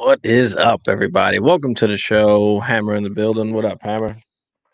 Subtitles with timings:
[0.00, 1.40] What is up, everybody?
[1.40, 2.60] Welcome to the show.
[2.60, 3.52] Hammer in the building.
[3.52, 4.16] What up, Hammer?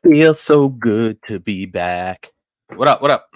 [0.03, 2.31] Feels so good to be back.
[2.77, 3.01] What up?
[3.01, 3.31] What up?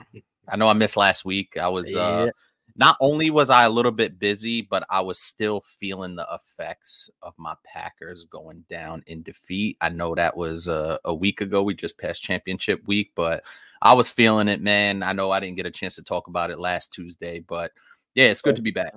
[0.51, 1.57] I know I missed last week.
[1.59, 2.29] I was uh
[2.77, 7.09] not only was I a little bit busy, but I was still feeling the effects
[7.23, 9.79] of my Packers going down in defeat.
[9.81, 11.63] I know that was uh, a week ago.
[11.63, 13.45] We just passed championship week, but
[13.81, 15.03] I was feeling it, man.
[15.03, 17.73] I know I didn't get a chance to talk about it last Tuesday, but
[18.15, 18.93] yeah, it's good to be back.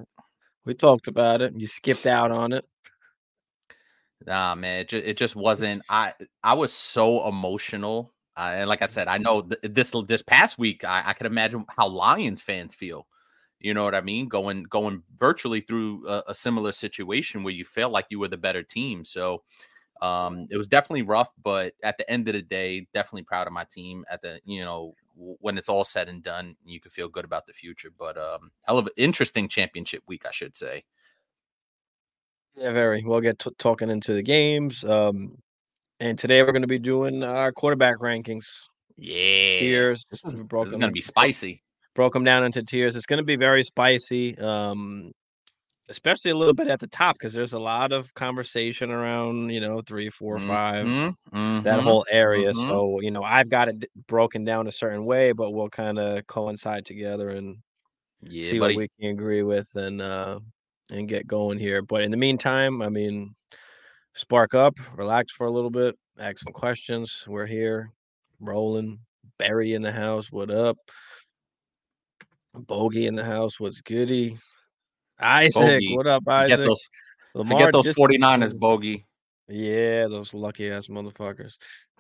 [0.66, 1.54] We talked about it.
[1.56, 2.66] You skipped out on it.
[4.26, 5.84] Nah, man, it, ju- it just wasn't.
[5.90, 10.22] I I was so emotional, uh, and like I said, I know th- this this
[10.22, 13.08] past week, I, I can imagine how Lions fans feel.
[13.60, 14.28] You know what I mean?
[14.28, 18.38] Going going virtually through a, a similar situation where you felt like you were the
[18.38, 19.06] better team.
[19.06, 19.44] So
[20.02, 23.54] um, it was definitely rough, but at the end of the day, definitely proud of
[23.54, 24.06] my team.
[24.12, 27.46] At the you know when it's all said and done, you can feel good about
[27.48, 27.92] the future.
[27.98, 30.84] But um, hell of an interesting championship week, I should say.
[32.56, 33.04] Yeah, very.
[33.04, 34.84] We'll get to talking into the games.
[34.84, 35.38] Um,
[36.00, 38.46] and today we're going to be doing our quarterback rankings.
[38.98, 40.06] Yeah, Tiers.
[40.12, 41.64] This is, We broke this is gonna be spicy.
[41.96, 42.96] Broke them down into tiers.
[42.96, 44.38] It's going to be very spicy.
[44.38, 45.12] Um,
[45.90, 49.60] especially a little bit at the top because there's a lot of conversation around, you
[49.60, 50.86] know, three, four, five.
[50.86, 51.84] Mhm, that mhm.
[51.84, 52.52] whole area.
[52.52, 52.62] mhm.
[52.68, 56.26] So, you know, I've got it broken down a certain way, but we'll kind of
[56.28, 57.58] coincide together and
[58.22, 58.76] yeah, see buddy.
[58.76, 60.40] what we can agree with and uh
[60.92, 61.82] and get going here.
[61.82, 63.34] But in the meantime, I mean,
[64.14, 67.24] spark up, relax for a little bit, ask some questions.
[67.28, 67.92] We're here,
[68.40, 69.00] rolling.
[69.40, 70.78] Barry in the house, what up?
[72.54, 74.38] Bogey in the house, what's goody?
[75.20, 76.66] Isaac, Bogey, what up, Forget Isaac?
[76.68, 76.90] those,
[77.34, 78.60] Lamar forget those 49ers, disappointed.
[78.60, 79.06] bogey.
[79.48, 81.54] Yeah, those lucky ass motherfuckers.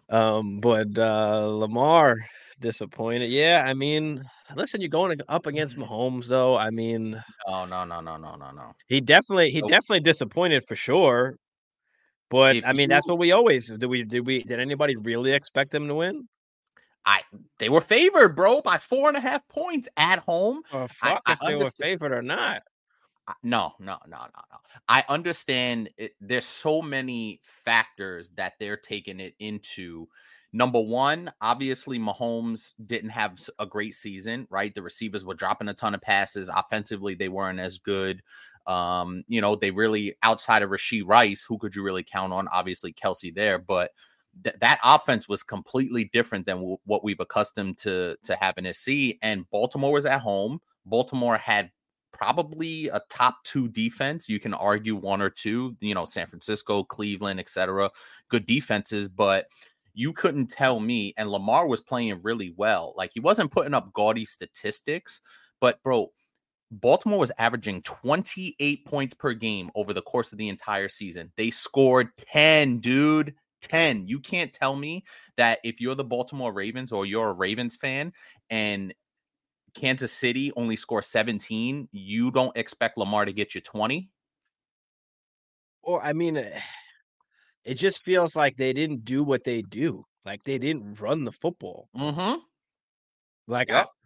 [0.09, 2.15] Um, but uh Lamar
[2.61, 3.29] disappointed.
[3.29, 4.23] Yeah, I mean,
[4.55, 5.91] listen, you're going up against mm-hmm.
[5.91, 6.57] Mahomes though.
[6.57, 8.71] I mean, Oh no, no, no, no, no, no.
[8.87, 9.69] he definitely he Nope.
[9.69, 11.35] definitely disappointed for sure.
[12.29, 13.85] But If I mean, that's what we always did.
[13.85, 16.27] We did we did anybody really expect them to win?
[17.05, 17.23] I
[17.59, 20.61] they were favored, bro, by four and a half points at home.
[20.71, 22.61] Oh, fuck I if they were favored or not.
[23.27, 24.57] I- No, no, no, no, no.
[24.87, 30.07] I understand it, there's so many factors that they're taking it into.
[30.53, 34.73] Number one, obviously, Mahomes didn't have a great season, right?
[34.73, 36.49] The receivers were dropping a ton of passes.
[36.49, 38.21] Offensively, they weren't as good.
[38.67, 42.47] Um, you know, they really outside of Rashee Rice, who could you really count on?
[42.49, 43.91] Obviously, Kelce there, but
[44.43, 48.73] th- that offense was completely different than w- what we've accustomed to to having to
[48.73, 49.17] see.
[49.21, 50.59] And Baltimore was at home.
[50.85, 51.71] Baltimore had
[52.11, 54.27] probably a top two defense.
[54.27, 57.89] You can argue one or two, you know, San Francisco, Cleveland, etc.
[58.29, 59.47] Good defenses, but
[59.93, 61.13] you couldn't tell me.
[61.17, 62.93] And Lamar was playing really well.
[62.97, 65.21] Like he wasn't putting up gaudy statistics,
[65.59, 66.11] but bro,
[66.71, 71.31] Baltimore was averaging 28 points per game over the course of the entire season.
[71.35, 73.35] They scored 10, dude.
[73.61, 74.07] 10.
[74.07, 75.03] You can't tell me
[75.37, 78.11] that if you're the Baltimore Ravens or you're a Ravens fan
[78.49, 78.93] and
[79.73, 84.09] Kansas City only scores 17, you don't expect Lamar to get you 20.
[85.83, 86.59] Well, I mean, eh,
[87.65, 90.03] it just feels like they didn't do what they do.
[90.25, 91.87] Like they didn't run the football.
[91.97, 92.39] Mm-hmm.
[93.47, 93.85] Like, Yep.
[93.87, 93.97] I-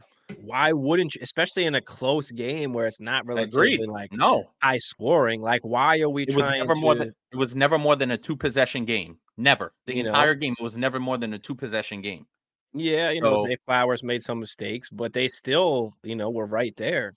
[0.41, 1.21] why wouldn't you?
[1.21, 5.39] Especially in a close game where it's not relatively like No, high scoring.
[5.39, 6.79] Like, why are we it was never to?
[6.79, 9.19] more than it was never more than a two possession game.
[9.37, 9.71] Never.
[9.85, 10.09] The You know?
[10.09, 12.25] entire game was never more than a two possession game.
[12.73, 16.47] yeah, you know, So- Zay Flowers made some mistakes, but they still, you know, were
[16.47, 17.13] right there.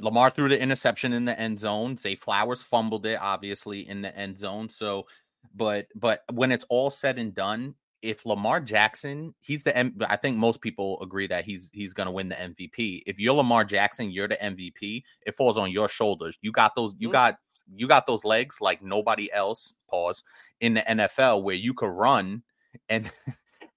[0.00, 1.98] Lamar threw the interception in the end zone.
[1.98, 4.70] Zay Flowers fumbled it, obviously, in the end zone.
[4.70, 5.06] So,
[5.54, 10.16] but but when it's all said and done, if Lamar Jackson, he's the M- I
[10.16, 13.02] think most people agree that he's he's going to win the MVP.
[13.06, 15.02] If you're Lamar Jackson, you're the MVP.
[15.26, 16.38] It falls on your shoulders.
[16.42, 16.94] You got those.
[16.98, 17.12] You Mhm.
[17.12, 17.38] got
[17.72, 19.74] you got those legs like nobody else.
[19.88, 20.22] Pause
[20.60, 22.42] in the NFL where you could run
[22.88, 23.10] and.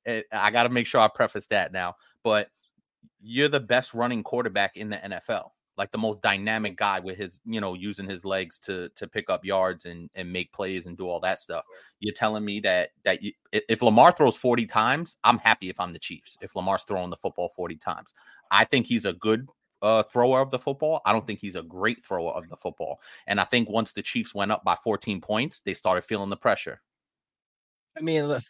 [0.06, 2.50] and I got to make sure I preface that now, but
[3.22, 7.42] you're the best running quarterback in the NFL like the most dynamic guy with his,
[7.46, 10.98] you know, using his legs to to pick up yards and and make plays and
[10.98, 11.66] do all that stuff.
[12.00, 15.94] You're telling me that that you, if Lamar throws 40 times, I'm happy if I'm
[15.94, 16.38] the Chiefs.
[16.42, 18.14] If Lamar's throwing the football 40 times,
[18.52, 19.48] I think he's a good
[19.82, 21.02] uh, thrower of the football.
[21.06, 23.02] I don't think he's a great thrower of the football.
[23.28, 26.38] And I think once the Chiefs went up by 14 points, they started feeling the
[26.38, 26.82] pressure.
[27.98, 28.42] I mean, the,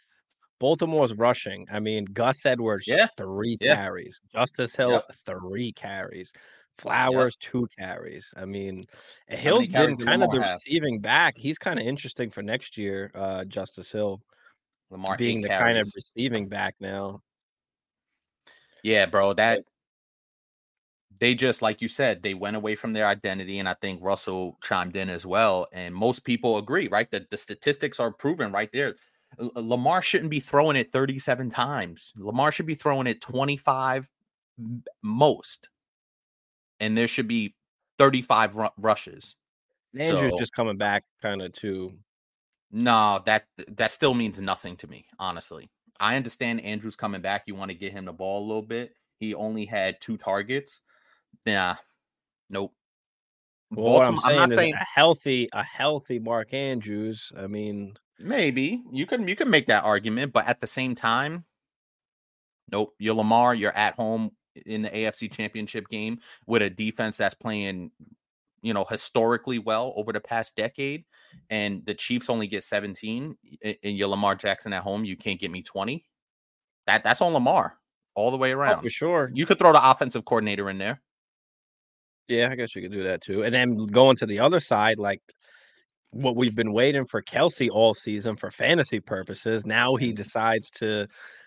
[0.60, 1.66] Baltimore's rushing.
[1.70, 3.08] I mean, Gus Edwards, Yeah.
[3.16, 3.76] three Yeah.
[3.76, 4.20] carries.
[4.32, 5.12] Justice Hill, Yep.
[5.26, 6.32] three carries.
[6.78, 8.32] Flowers, two carries.
[8.36, 8.84] I mean,
[9.28, 10.54] Hill's carries been kind of the have?
[10.54, 11.36] receiving back.
[11.36, 14.20] He's kind of interesting for next year, uh, Justice Hill
[14.90, 17.22] Lamar being the kind of receiving back now.
[18.82, 19.32] Yeah, bro.
[19.32, 19.64] That
[21.20, 24.58] they just like you said, they went away from their identity, and I think Russell
[24.62, 25.66] chimed in as well.
[25.72, 27.10] And most people agree, right?
[27.10, 28.96] That the statistics are proven right there.
[29.38, 32.12] L- Lamar shouldn't be throwing it 37 times.
[32.16, 34.10] Lamar should be throwing it 25
[35.02, 35.68] most,
[36.80, 37.54] and there should be
[37.98, 39.36] 35 ru- rushes.
[39.98, 41.96] Andrew's So- just coming back kind of too.
[42.70, 45.70] No, that that still means nothing to me, honestly.
[46.00, 47.44] I understand Andrew's coming back.
[47.46, 48.96] You want to get him the ball a little bit.
[49.20, 50.80] He only had two targets.
[51.46, 51.76] Nah,
[52.50, 52.74] nope.
[53.70, 57.32] Well, I'm saying not saying a healthy, a healthy Mark Andrews.
[57.36, 61.44] I mean, maybe you can you can make that argument, but at the same time,
[62.72, 62.92] nope.
[62.98, 63.54] You're Lamar.
[63.54, 64.32] You're at home
[64.66, 67.90] in the AFC Championship game with a defense that's playing,
[68.62, 71.04] you know, historically well over the past decade,
[71.50, 75.04] and the Chiefs only get 17, and you're Lamar Jackson at home.
[75.04, 76.04] You can't get me 20.
[76.86, 77.78] That that's on Lamar
[78.14, 78.82] all the way oh, around.
[78.82, 79.30] for sure.
[79.34, 81.00] You could throw the offensive coordinator in there.
[82.28, 83.44] Yeah, I guess you could do that too.
[83.44, 85.20] And then going to the other side, like
[86.10, 89.66] what we've been waiting for Kelce all season for fantasy purposes.
[89.66, 90.16] Now he Mm.
[90.16, 91.06] decides to,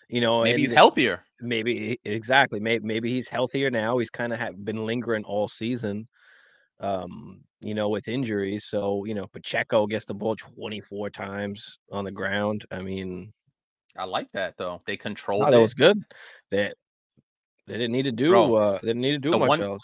[0.10, 1.24] you know, Maybe he's healthier.
[1.42, 2.60] maybe exactly.
[2.60, 3.98] Maybe maybe he's healthier now.
[3.98, 6.08] He's kind of ha- been lingering all season,
[6.80, 8.66] um, you know, with injuries.
[8.66, 12.66] So you know, Pacheco gets the ball 24 times on the ground.
[12.72, 13.34] I mean,
[13.98, 14.80] I like that though.
[14.86, 15.62] They controlled no, that it.
[15.62, 16.02] was good.
[16.52, 16.76] That
[17.68, 18.30] they didn't need to do.
[18.32, 19.84] Bro, uh, they didn't need to do much one- else.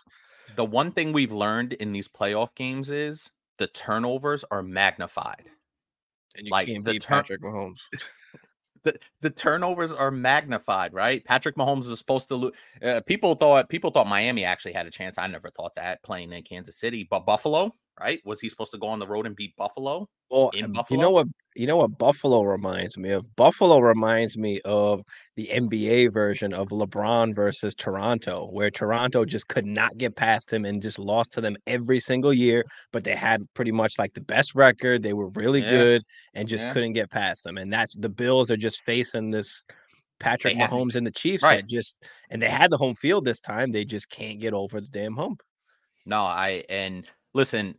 [0.56, 5.44] the one thing we've learned in these playoff games is the turnovers are magnified.
[6.36, 7.80] And you like, can't the beat turn- Patrick Mahomes.
[8.84, 11.24] The, the turnovers are magnified, right?
[11.24, 12.54] Patrick Mahomes is supposed to lose.
[12.82, 15.18] Uh, people thought people thought Miami actually had a chance.
[15.18, 18.22] I never thought that playing in Kansas City, but Buffalo, right?
[18.26, 20.08] Was he supposed to go on the road and beat Buffalo?
[20.30, 21.28] Well, in um, you know what?
[21.56, 23.36] You know what Buffalo reminds me of?
[23.36, 25.04] Buffalo reminds me of
[25.36, 30.66] the NBA version of LeBron versus Toronto, where Toronto just could not get past him
[30.66, 32.64] and just lost to them every single year.
[32.92, 35.04] But they had pretty much like the best record.
[35.04, 35.70] They were really Yeah.
[35.70, 36.04] good
[36.34, 36.74] and just Yeah.
[36.74, 37.58] couldn't get past them.
[37.60, 39.64] And that's the Bills are just facing this
[40.20, 41.58] Patrick had- Mahomes and the Chiefs right.
[41.58, 43.72] that just and they had the home field this time.
[43.72, 45.44] They just can't get over the damn hump.
[46.08, 47.76] No, I and listen,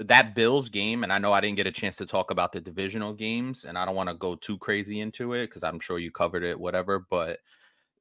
[0.00, 2.60] that Bills game, and I know I didn't get a chance to talk about the
[2.60, 5.98] divisional games, and I don't want to go too crazy into it because I'm sure
[5.98, 7.06] you covered it, whatever.
[7.10, 7.38] But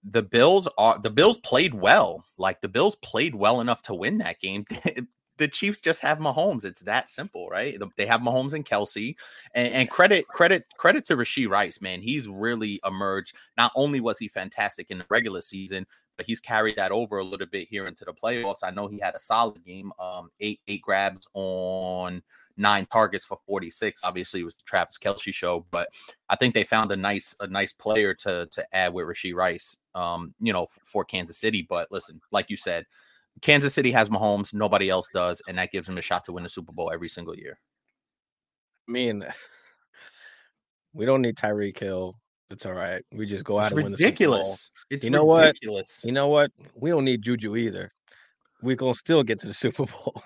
[0.04, 2.26] the Bills are the Bills played well.
[2.38, 4.66] Like the Bills played well enough to win that game.
[5.38, 6.66] the Chiefs just have Mahomes.
[6.66, 7.78] It's that simple, right?
[7.98, 9.16] They have Mahomes and Kelce,
[9.56, 12.02] and, and credit credit credit to Rashee Rice, man.
[12.02, 13.36] He's really emerged.
[13.58, 15.86] Not only was he fantastic in the regular season,
[16.18, 18.64] but he's carried that over a little bit here into the playoffs.
[18.64, 22.22] I know he had a solid game, um, eight eight grabs on
[22.58, 24.02] nine targets for 46.
[24.04, 25.90] Obviously, it was the Travis Kelce show, but
[26.30, 29.76] I think they found a nice a nice player to to add with Rashee Rice,
[29.96, 31.66] um, you know, for Kansas City.
[31.68, 32.86] But listen, like you said,
[33.42, 36.44] Kansas City has Mahomes, nobody else does, and that gives them a shot to win
[36.44, 37.60] the Super Bowl every single year.
[38.88, 39.26] I mean,
[40.94, 42.16] we don't need Tyreek Hill.
[42.50, 43.04] It's all right.
[43.12, 44.12] We just go out It's and win the Super Bowl.
[44.12, 44.72] ridiculous.
[44.90, 45.56] It's You know what?
[46.04, 46.52] You know what?
[46.76, 47.92] We don't need Juju either.
[48.62, 50.22] We're gonna still get to the Super Bowl.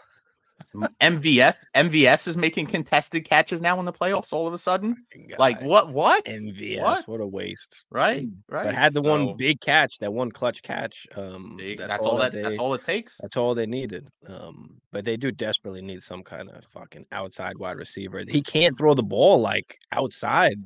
[1.02, 4.96] MVS MVS is making contested catches now in the playoffs all of a sudden.
[5.38, 5.92] Like what?
[5.92, 6.26] What?
[6.26, 7.08] MVS, What?
[7.08, 7.22] what?
[7.22, 7.84] a waste.
[7.90, 8.66] Right, right.
[8.66, 11.08] But had the So, one big catch, that one clutch catch.
[11.16, 12.32] Um, that's, that's, all that.
[12.32, 13.18] they, that's all it takes.
[13.22, 14.08] That's all they needed.
[14.28, 18.24] Um, but they do desperately need some kind of fucking outside wide receiver.
[18.28, 20.58] He can't throw the ball like outside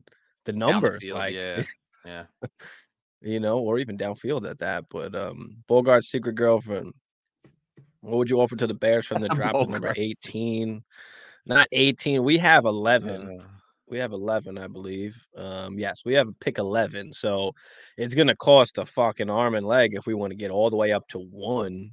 [0.46, 1.64] the Down the numbers, field, like yeah,
[2.06, 2.24] yeah.
[3.22, 4.86] you know, or even downfield at that.
[4.90, 6.94] But um, Bogart's secret girlfriend.
[8.02, 9.98] What would you offer to the Bears from the drop of number Bogart.
[10.00, 10.84] 18?
[11.46, 12.24] Not 18.
[12.24, 13.40] We have 11.
[13.40, 13.44] Uh,
[13.88, 15.16] We have 11, I believe.
[15.36, 17.14] Um, yes, we have a pick 11.
[17.14, 17.54] So
[17.98, 20.70] it's going to cost a fucking arm and leg if we want to get all
[20.70, 21.92] the way up to one.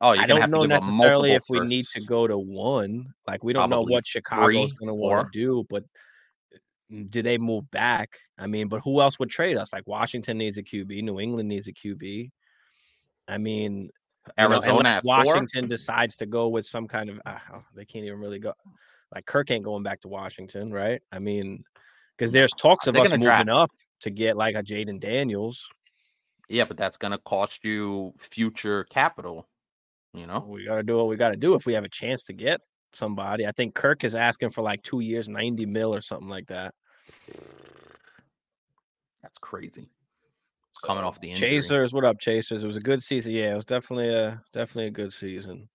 [0.00, 3.12] oh, I don't know necessarily if we need to go to one.
[3.26, 5.84] Like, we don't know what Chicago's going to want to do, but
[6.90, 8.16] mm, do they move back?
[8.38, 9.72] I mean, but who else would trade us?
[9.72, 12.30] Like, Washington needs a QB, New England needs a QB.
[13.28, 13.90] I mean,
[14.38, 15.00] you know, Arizona.
[15.04, 17.38] Washington decides to go with some kind of, uh,
[17.74, 18.52] they can't even really go.
[19.14, 21.00] Like Kirk ain't going back to Washington, right?
[21.10, 21.64] I mean,
[22.16, 23.70] because there's talks of us moving draft- up
[24.00, 25.66] to get like a Jayden Daniels.
[26.48, 29.48] Yeah, but that's gonna cost you future capital.
[30.12, 31.88] You know, we got to do what we got to do if we have a
[31.88, 32.60] chance to get
[32.92, 33.46] somebody.
[33.46, 36.74] I think Kirk is asking for like two years, 90 mil or something like that.
[39.22, 39.88] that's crazy.
[40.82, 41.48] Coming off the injury.
[41.50, 42.62] Chasers, what up, Chasers?
[42.62, 43.32] It was a good season.
[43.32, 45.68] Yeah, it was definitely a definitely a good season.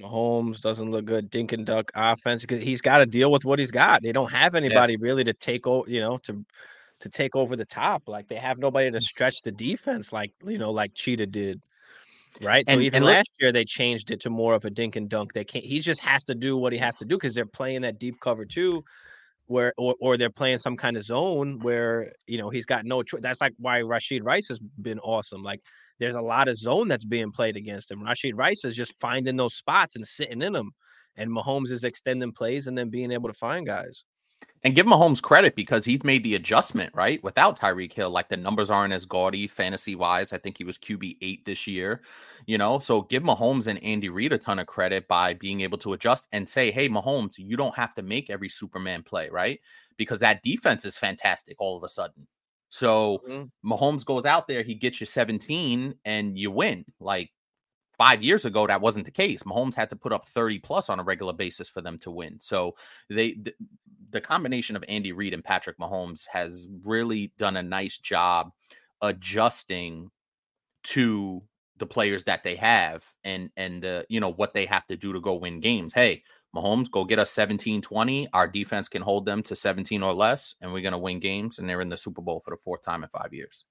[0.00, 1.28] Mahomes doesn't look good.
[1.28, 4.02] Dink and duck offense because he's got to deal with what he's got.
[4.02, 6.44] They don't have anybody really to take over, you know, to
[7.00, 8.04] to take over the top.
[8.08, 8.94] Like they have nobody Mm.
[8.94, 11.60] to stretch the defense like you know, like Cheetah did.
[12.40, 12.66] Right.
[12.68, 15.08] So even and look- last year they changed it to more of a dink and
[15.08, 15.32] dunk.
[15.32, 17.82] They can't he just has to do what he has to do because they're playing
[17.82, 18.84] that deep cover too
[19.48, 23.02] where or, or they're playing some kind of zone where you know he's got no
[23.02, 23.20] choice.
[23.22, 25.42] That's like why Rashee Rice has been awesome.
[25.42, 25.60] Like
[25.98, 28.00] there's a lot of zone that's being played against him.
[28.00, 30.70] Rashee Rice is just finding those spots and sitting in them,
[31.16, 34.04] and Mahomes is extending plays and then being able to find guys.
[34.64, 37.22] And give Mahomes credit because he's made the adjustment, right?
[37.22, 40.32] Without Tyreek Hill, like the numbers aren't as gaudy fantasy wise.
[40.32, 42.02] I think he was QB eight this year,
[42.46, 42.80] you know.
[42.80, 46.26] So give Mahomes and Andy Reid a ton of credit by being able to adjust
[46.32, 49.60] and say, hey, Mahomes, you don't have to make every Superman play, right?
[49.96, 52.26] Because that defense is fantastic all of a sudden.
[52.68, 53.50] So Mhm.
[53.64, 56.84] Mahomes goes out there, he gets you 17 and you win.
[57.00, 57.30] Like
[57.98, 59.42] five years ago, that wasn't the case.
[59.42, 62.38] Mahomes had to put up 30 plus on a regular basis for them to win.
[62.40, 62.76] So
[63.10, 63.56] they th-
[64.10, 68.52] the combination of Andy Reid and Patrick Mahomes has really done a nice job
[69.02, 70.10] adjusting
[70.84, 71.42] to
[71.76, 75.12] the players that they have and and the you know what they have to do
[75.12, 75.92] to go win games.
[75.92, 76.22] Hey,
[76.54, 78.28] Mahomes, go get us 17 20.
[78.32, 81.58] Our defense can hold them to 17 or less, and we're going to win games.
[81.58, 83.64] And they're in the Super Bowl for the fourth time in five years.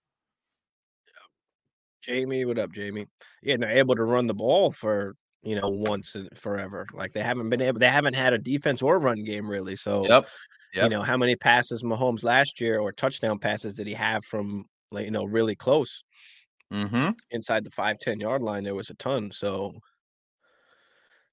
[2.08, 3.08] Jamie, what up, Jamie?
[3.44, 6.86] Yeah, and they're able to run the ball for you know once and forever.
[6.94, 9.76] Like they haven't been able, they haven't had a defense or run game really.
[9.76, 10.28] So Yep.
[10.74, 14.66] you know how many passes Mahomes last year or touchdown passes did he have from
[14.92, 16.04] like you know really close
[16.74, 17.12] Mm-hmm.
[17.32, 18.64] inside the five ten yard line?
[18.64, 19.32] There was a ton.
[19.32, 19.74] So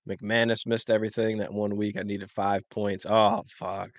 [0.09, 1.97] McManus missed everything that one week.
[1.99, 3.07] I needed five points.
[3.09, 3.91] Oh fuck.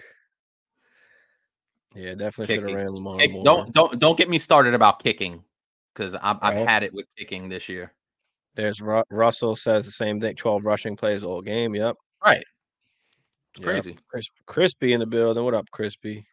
[1.95, 3.43] Yeah, definitely should have ran Lamar more.
[3.43, 5.43] don't don't don't get me started about kicking
[5.95, 7.91] because I've, I've had it with kicking this year.
[8.55, 10.35] There's Ru- Russell says the same thing.
[10.35, 11.75] Twelve rushing plays all game.
[11.75, 11.95] Yep.
[12.23, 12.37] Right.
[12.37, 13.65] It's Yep.
[13.65, 13.97] crazy.
[14.09, 15.43] Cris- Crispy in the building.
[15.43, 16.25] What up, Crispy?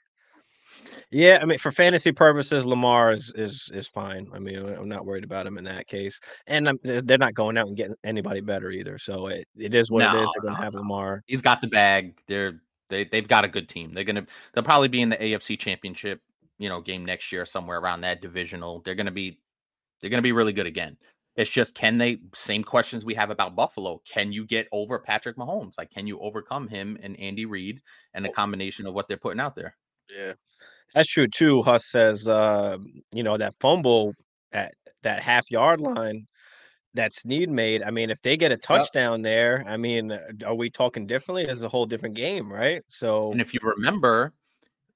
[1.11, 4.29] Yeah, I mean, for fantasy purposes, Lamar is is is fine.
[4.33, 7.59] I mean, I'm not worried about him in that case, and I'm, they're not going
[7.59, 8.99] out and getting anybody better either.
[8.99, 10.31] So it, it is what it No, is.
[10.35, 11.23] They're going to no, have Lamar.
[11.27, 12.15] He's got the bag.
[12.27, 13.93] They're they they've got a good team.
[13.93, 16.21] They're gonna they'll probably be in the AFC Championship,
[16.59, 18.81] you know, game next year somewhere around that divisional.
[18.81, 19.39] They're gonna be
[20.03, 20.97] they're gonna be really good again.
[21.37, 24.03] It's just can they same questions we have about Buffalo.
[24.07, 25.79] Can you get over Patrick Mahomes?
[25.79, 27.81] Like can you overcome him and Andy Reid
[28.13, 29.77] and the combination of what they're putting out there?
[30.15, 30.35] Yeah,
[30.95, 31.63] that's true too.
[31.63, 32.77] Huss says, uh,
[33.13, 34.13] you know, that fumble
[34.53, 36.27] at that half yard line
[36.95, 37.83] that Sneed made.
[37.83, 41.45] I mean, if they get a touchdown there, I mean, uh, are we talking differently?
[41.45, 42.83] It's a whole different game, right?
[42.89, 44.33] So And if you remember,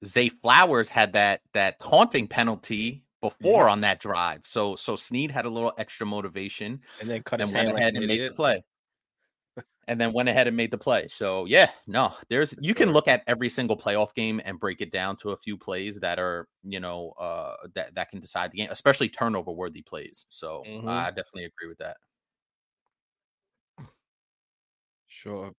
[0.05, 4.41] Zay Flowers had that that taunting penalty before on that drive.
[4.45, 7.71] So so Sneed had a little extra motivation and then cut and his went hand
[7.71, 8.61] like ahead and made the play.
[9.89, 11.07] And then went ahead and made the play.
[11.07, 14.91] So yeah, no, there's you can look at every single playoff game and break it
[14.91, 18.57] down to a few plays that are, you know, uh that, that can decide the
[18.57, 20.25] game, especially turnover worthy plays.
[20.29, 20.83] So Mhm.
[20.85, 21.95] I definitely agree with that.
[25.07, 25.53] Sure.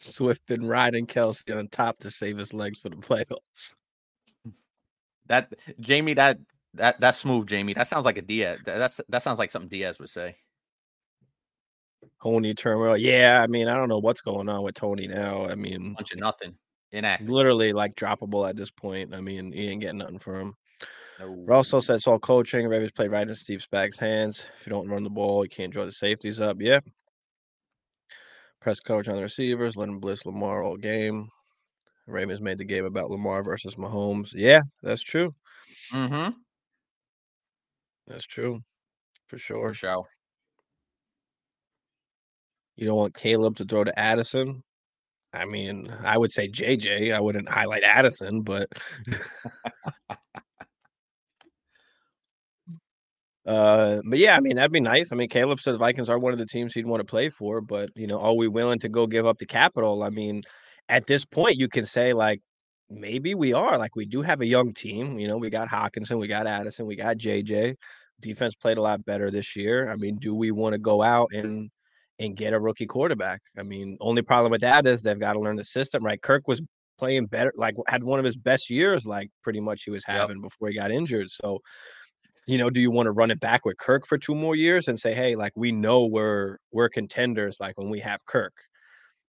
[0.00, 3.76] Swift been riding Kelce on top to save his legs for the playoffs.
[5.28, 6.38] That Jamie, that
[6.74, 7.74] that that's smooth, Jamie.
[7.74, 8.58] That sounds like a Diaz.
[8.64, 10.36] that- That's that sounds like something Diaz would say.
[12.22, 12.96] Tony turmoil.
[12.96, 15.46] Yeah, I mean, I don't know what's going on with Tony now.
[15.46, 16.56] I mean, Bunch of nothing.
[16.90, 17.28] Inactive.
[17.28, 19.14] literally like droppable at this point.
[19.14, 20.54] I mean, he ain't getting nothing from him.
[21.20, 21.26] No.
[21.46, 22.66] Russell said it's all coaching.
[22.66, 24.44] Ravens played right in Steve Spags' hands.
[24.58, 26.56] If you don't run the ball, you can't draw the safeties up.
[26.60, 26.80] Yeah.
[28.60, 29.76] Press coverage on the receivers.
[29.76, 31.28] Let him blitz Lamar all game.
[32.08, 34.32] Ravens made the game about Lamar versus Mahomes.
[34.34, 35.34] Yeah, that's true.
[35.92, 36.30] Mm-hmm.
[38.06, 38.60] That's true.
[39.26, 39.68] For sure.
[39.68, 40.04] For sure.
[42.76, 44.62] You don't want Caleb to throw to Addison.
[45.32, 47.12] I mean, I would say JJ.
[47.12, 48.68] I wouldn't highlight Addison, but
[53.46, 55.12] uh, but yeah, I mean that'd be nice.
[55.12, 57.28] I mean, Caleb said the Vikings are one of the teams he'd want to play
[57.28, 60.02] for, but you know, are we willing to go give up the capital?
[60.02, 60.42] I mean,
[60.88, 62.40] at this point, you can say like
[62.90, 63.78] maybe we are.
[63.78, 65.18] Like we do have a young team.
[65.18, 67.76] You know, we got Hockenson, we got Addison, we got JJ.
[68.20, 69.90] Defense played a lot better this year.
[69.92, 71.70] I mean, do we want to go out and
[72.18, 73.40] and get a rookie quarterback?
[73.56, 76.20] I mean, only problem with that is they've got to learn the system, right?
[76.20, 76.60] Kirk was
[76.98, 80.16] playing better, like had one of his best years, like pretty much he was Yep.
[80.16, 81.30] having before he got injured.
[81.30, 81.60] So
[82.46, 84.88] you know, do you want to run it back with Kirk for two more years
[84.88, 88.54] and say, hey, like we know we're we're contenders like when we have Kirk,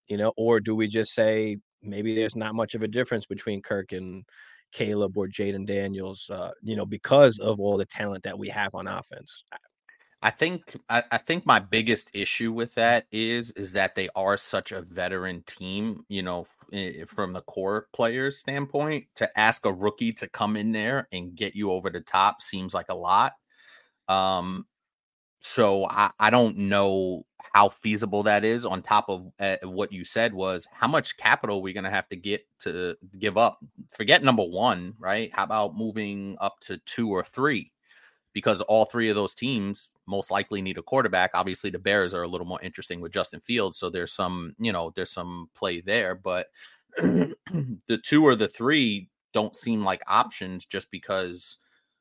[0.10, 3.62] you know, or do we just say maybe there's not much of a difference between
[3.62, 4.26] Kirk and
[4.72, 8.76] Caleb or Jayden Daniels, uh, you know, because of all the talent that we have
[8.76, 9.44] on offense.
[10.22, 14.36] I think I, I, think my biggest issue with that is is that they are
[14.36, 16.46] such a veteran team, you know,
[17.08, 19.06] from the core players standpoint.
[19.16, 22.74] To ask a rookie to come in there and get you over the top seems
[22.74, 23.32] like a lot.
[24.10, 24.66] Um,
[25.40, 28.66] so I, I don't know how feasible that is.
[28.66, 32.16] On top of uh, what you said was how much capital we're gonna have to
[32.16, 33.60] get to give up.
[33.96, 35.32] Forget number one, right?
[35.34, 37.72] How about moving up to two or three?
[38.34, 41.32] Because all three of those teams most likely need a quarterback.
[41.34, 44.72] Obviously, the Bears are a little more interesting with Justin Fields, so there's some, you
[44.72, 46.16] know, there's some play there.
[46.16, 46.48] But
[46.98, 51.58] the two or the three don't seem like options just because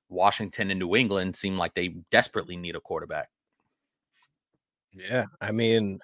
[0.09, 3.29] Washington and New England seem like they desperately need a quarterback.
[4.93, 5.99] Yeah, I mean,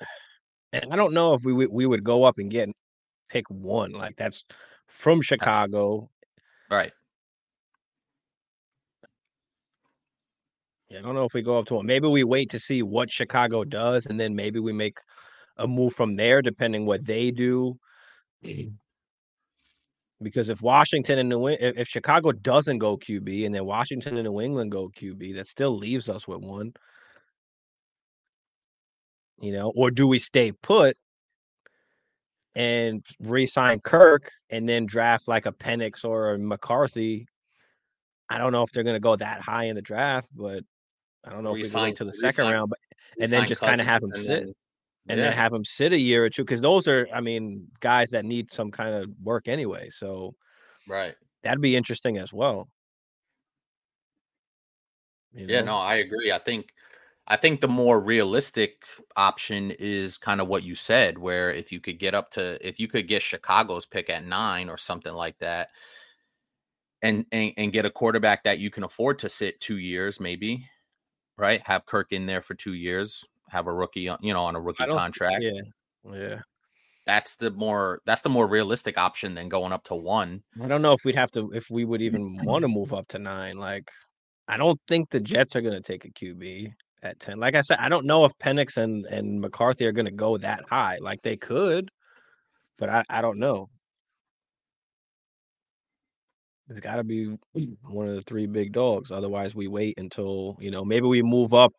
[0.72, 2.68] and I don't know if we we would go up and get
[3.28, 4.44] pick one like that's
[4.86, 6.10] from Chicago,
[6.70, 6.92] that's, right?
[10.96, 11.86] I don't know if we go up to him.
[11.86, 14.98] Maybe we wait to see what Chicago does, and then maybe we make
[15.56, 17.78] a move from there, depending what they do.
[20.24, 24.26] Because if Washington and New if, if Chicago doesn't go QB, and then Washington and
[24.26, 26.72] New England go QB, that still leaves us with one.
[29.40, 30.96] You know, or do we stay put
[32.54, 37.26] and re-sign Kirk and then draft like a Penix or a McCarthy?
[38.30, 40.64] I don't know if they're going to go that high in the draft, but
[41.24, 42.78] I don't know if we wait to the second round, but
[43.20, 44.54] and then just kind of have him sit then,
[45.08, 45.24] and yeah.
[45.24, 48.24] then have him sit a year or two because those are, I mean, guys that
[48.24, 49.90] need some kind of work anyway.
[49.90, 50.34] So,
[50.88, 52.68] right, that'd be interesting as well.
[55.34, 55.54] You know?
[55.54, 56.32] Yeah, no, I agree.
[56.32, 56.72] I think
[57.26, 58.84] I think the more realistic
[59.16, 62.78] option is kind of what you said, where if you could get up to if
[62.78, 65.70] you could get Chicago's pick at nine or something like that,
[67.02, 70.66] and and, and get a quarterback that you can afford to sit two years, maybe,
[71.36, 71.62] right?
[71.66, 74.84] Have Kirk in there for two years, have a rookie, you know, on a rookie
[74.84, 75.42] contract.
[75.42, 75.60] Yeah,
[76.12, 76.40] yeah.
[77.06, 80.42] That's the more that's the more realistic option than going up to one.
[80.62, 83.08] I don't know if we'd have to if we would even want to move up
[83.08, 83.58] to nine.
[83.58, 83.90] Like,
[84.48, 87.38] I don't think the Jets are going to take a QB at ten.
[87.38, 90.38] Like I said, I don't know if Penix and and McCarthy are going to go
[90.38, 90.98] that high.
[91.00, 91.90] Like they could,
[92.78, 93.68] but I I don't know.
[96.70, 97.36] It's got to be
[97.82, 99.12] one of the three big dogs.
[99.12, 101.72] Otherwise, we wait until you know maybe we move up,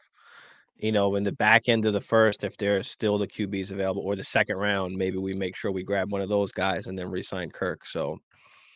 [0.77, 4.01] you know, in the back end of the first if there's still the QBs available,
[4.03, 4.97] or the second round.
[4.97, 7.85] Maybe we make sure we grab one of those guys and then resign Kirk.
[7.85, 8.19] So,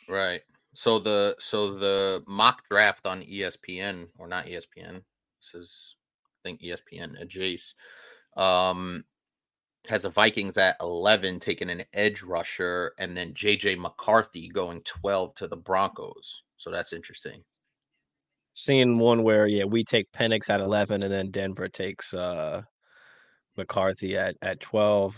[0.07, 0.41] right.
[0.73, 5.01] So the so the mock draft on ESPN or not ESPN.
[5.41, 5.95] This is
[6.43, 7.73] I think ESPN, Jace.
[8.37, 9.03] Um,
[9.87, 15.33] has the Vikings at 11 taking an edge rusher and then JJ McCarthy going 12
[15.35, 16.43] to the Broncos.
[16.57, 17.43] So that's interesting.
[18.59, 22.61] Seeing one where yeah, we take Penix at 11 and then Denver takes uh
[23.55, 25.15] McCarthy at at 12.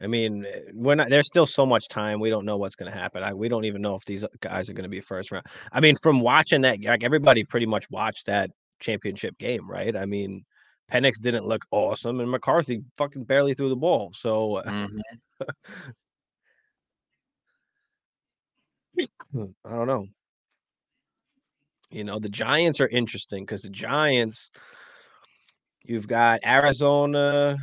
[0.00, 2.20] I mean, eh, we're not there's still so much time.
[2.20, 3.24] We don't know what's going to happen.
[3.24, 5.44] I, we don't even know if these guys are going to be first round.
[5.72, 9.96] I mean, from watching that like everybody pretty much watched that championship game, right?
[9.96, 10.44] I mean,
[10.92, 14.12] Penix didn't look awesome, and McCarthy fucking barely threw the ball.
[14.14, 15.00] So uh, mm-hmm.
[19.66, 20.06] I don't know.
[21.90, 24.50] You know, the Giants are interesting because the Giants,
[25.82, 27.56] you've got Arizona.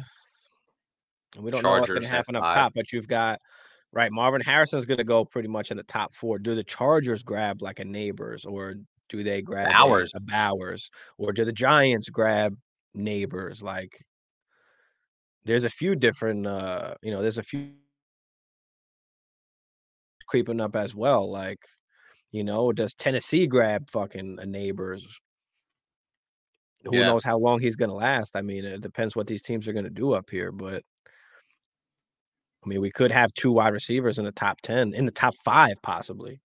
[1.37, 3.39] We don't Chargers know what's going to happen up top, but you've got
[3.93, 4.11] right.
[4.11, 6.39] Marvin Harrison's going to go pretty much in the top four.
[6.39, 8.75] Do the Chargers grab like a Nabers, or
[9.07, 12.55] do they grab Bowers, a, a Bowers, or do the Giants grab
[12.97, 13.61] Nabers?
[13.61, 13.97] like
[15.47, 17.69] there's a few different uh you know there's a few
[20.27, 21.59] creeping up as well like
[22.37, 25.01] you know does tennessee grab fucking a Nabers?
[26.83, 27.07] who yeah.
[27.07, 29.73] knows how long he's going to last i mean it depends what these teams are
[29.73, 30.83] going to do up here but
[32.63, 35.33] i mean we could have two wide receivers in the top 10 in the top
[35.43, 36.39] 5 possibly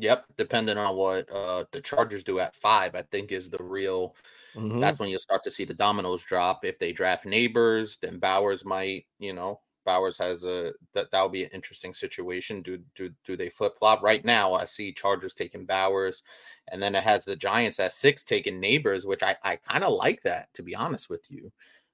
[0.00, 4.14] Yep, depending on what uh, the Chargers do at five, I think is the real.
[4.54, 4.78] Mm-hmm.
[4.78, 6.64] That's when you'll start to see the dominoes drop.
[6.64, 11.32] If they draft Nabers, then Bowers might, you know, Bowers has a that that would
[11.32, 12.60] be an interesting situation.
[12.60, 14.52] Do do do they flip flop right now?
[14.52, 16.22] I see Chargers taking Bowers,
[16.70, 19.94] and then it has the Giants at six taking Nabers, which I I kind of
[19.94, 21.50] like that to be honest with you.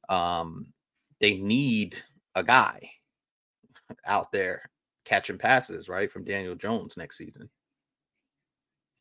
[0.08, 0.66] Um,
[1.20, 2.02] they need
[2.34, 2.90] a guy
[4.06, 4.68] out there
[5.04, 7.48] catching passes right from Daniel Jones next season.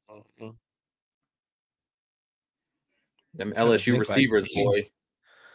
[0.08, 0.50] Mm-hmm.
[3.34, 4.88] Them LSU receivers, boy,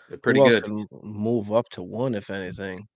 [0.09, 0.65] they're pretty good.
[1.05, 2.89] move up to one, if anything.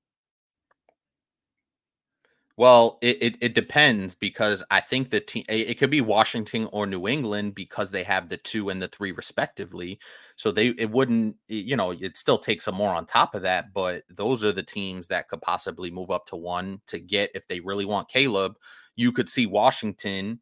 [2.62, 6.86] Well, it, it, it depends because I think the team it could be Washington or
[6.86, 9.98] New England because they have the two and the three respectively.
[10.36, 13.72] So they it wouldn't you know it still takes some more on top of that,
[13.74, 17.48] but those are the teams that could possibly move up to one to get if
[17.48, 18.54] they really want Caleb.
[18.94, 20.40] You could see Washington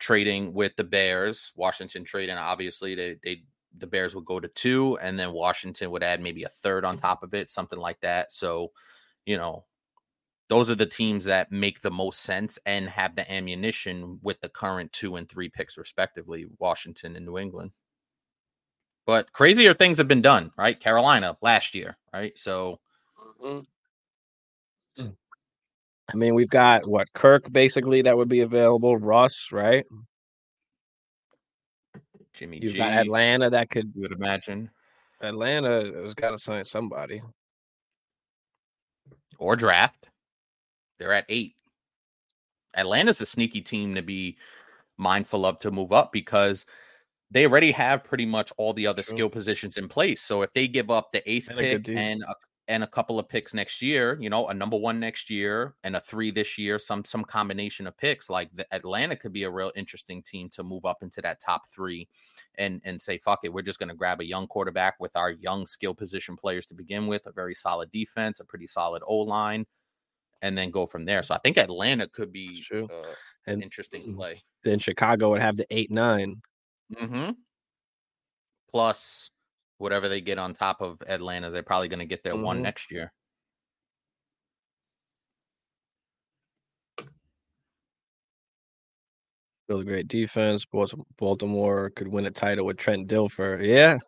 [0.00, 1.52] trading with the Bears.
[1.54, 3.42] Washington trading obviously they they
[3.78, 6.96] the Bears would go to two, and then Washington would add maybe a third on
[6.96, 8.32] top of it, something like that.
[8.32, 8.72] So
[9.26, 9.64] you know
[10.50, 14.48] those are the teams that make the most sense and have the ammunition with the
[14.48, 17.70] current two and three picks respectively washington and new england
[19.06, 22.78] but crazier things have been done right carolina last year right so
[23.42, 23.60] mm-hmm.
[25.02, 25.14] mm.
[26.12, 28.96] I mean, we've got what Kirk basically that would be available.
[28.96, 29.86] Russ, right?
[32.32, 33.92] jimmy You've g got Atlanta that could.
[33.94, 34.70] you would imagine
[35.20, 37.22] Atlanta has got to sign somebody.
[39.38, 40.09] or draft
[41.00, 41.56] they're at eight
[42.74, 44.36] atlanta's a sneaky team to be
[44.96, 46.66] mindful of to move up because
[47.30, 49.16] they already have pretty much all the other True.
[49.16, 50.20] skill positions in place.
[50.20, 51.96] So if they give up the eighth And pick D.
[51.96, 52.34] and a,
[52.68, 55.96] and a couple of picks next year, you know, a number one next year and
[55.96, 59.50] a three this year, some some combination of picks, like the Atlanta could be a
[59.50, 62.08] real interesting team to move up into that top three,
[62.56, 65.32] and and say fuck it, we're just going to grab a young quarterback with our
[65.32, 69.16] young skill position players to begin with, a very solid defense, a pretty solid O
[69.16, 69.66] line,
[70.42, 71.22] and then go from there.
[71.22, 73.14] So I think Atlanta could be uh,
[73.46, 74.42] And interesting mm, play.
[74.64, 76.40] then Chicago would have the eight nine.
[76.94, 77.32] Mm-hmm.
[78.70, 79.30] Plus
[79.78, 82.62] whatever they get on top of Atlanta, they're probably going to get their one Mhm.
[82.62, 83.12] next year.
[89.68, 90.66] Really great defense.
[91.16, 93.64] Baltimore could win a title with Trent Dilfer.
[93.64, 93.98] Yeah.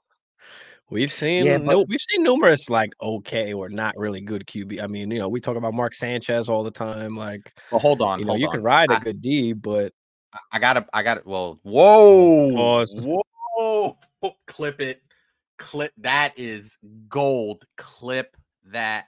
[0.92, 4.83] We've seen Yeah, no, we've seen numerous like okay or not really good QB.
[4.83, 7.16] I mean, you know, we talk about Mark Sanchez all the time.
[7.16, 8.52] Like, Well, hold on, you know, hold you on.
[8.52, 9.94] can ride a I- good D, but
[10.35, 11.22] I- I gotta, I gotta.
[11.24, 13.07] Well, whoa, Pause.
[13.57, 13.96] whoa,
[14.46, 15.00] clip it,
[15.57, 15.92] clip.
[15.96, 16.76] That is
[17.09, 17.64] gold.
[17.78, 19.07] Clip that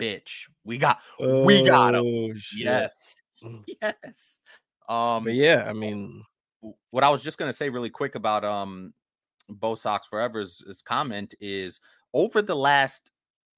[0.00, 0.48] bitch.
[0.64, 2.02] We got, we got him.
[2.06, 2.64] Oh, shit.
[2.64, 3.14] Yes,
[3.82, 4.38] yes.
[4.88, 6.22] Um, But yeah, I mean,
[6.90, 8.94] what I was just gonna say really quick about um
[9.48, 11.80] Bo Sox Forever's comment is
[12.14, 13.10] over the last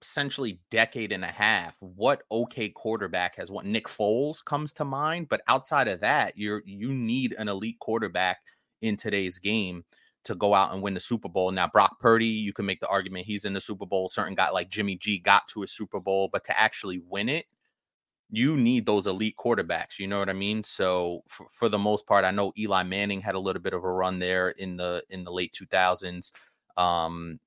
[0.02, 5.28] essentially decade and a half, what okay quarterback has what Nick Foles comes to mind,
[5.28, 8.38] but outside of that, you're you need an elite quarterback
[8.80, 9.84] in today's game
[10.24, 11.50] to go out and win the Super Bowl.
[11.50, 14.08] Now, Brock Purdy, you can make the argument he's in the Super Bowl.
[14.08, 17.46] Certain guy like Jimmy G got to a Super Bowl, but to actually win it,
[18.30, 19.98] you need those elite quarterbacks.
[19.98, 20.62] You know what I mean?
[20.64, 23.84] So for, for the most part, I know Eli Manning had a little bit of
[23.84, 26.32] a run there in the in the late 2000s.
[26.76, 27.40] Um,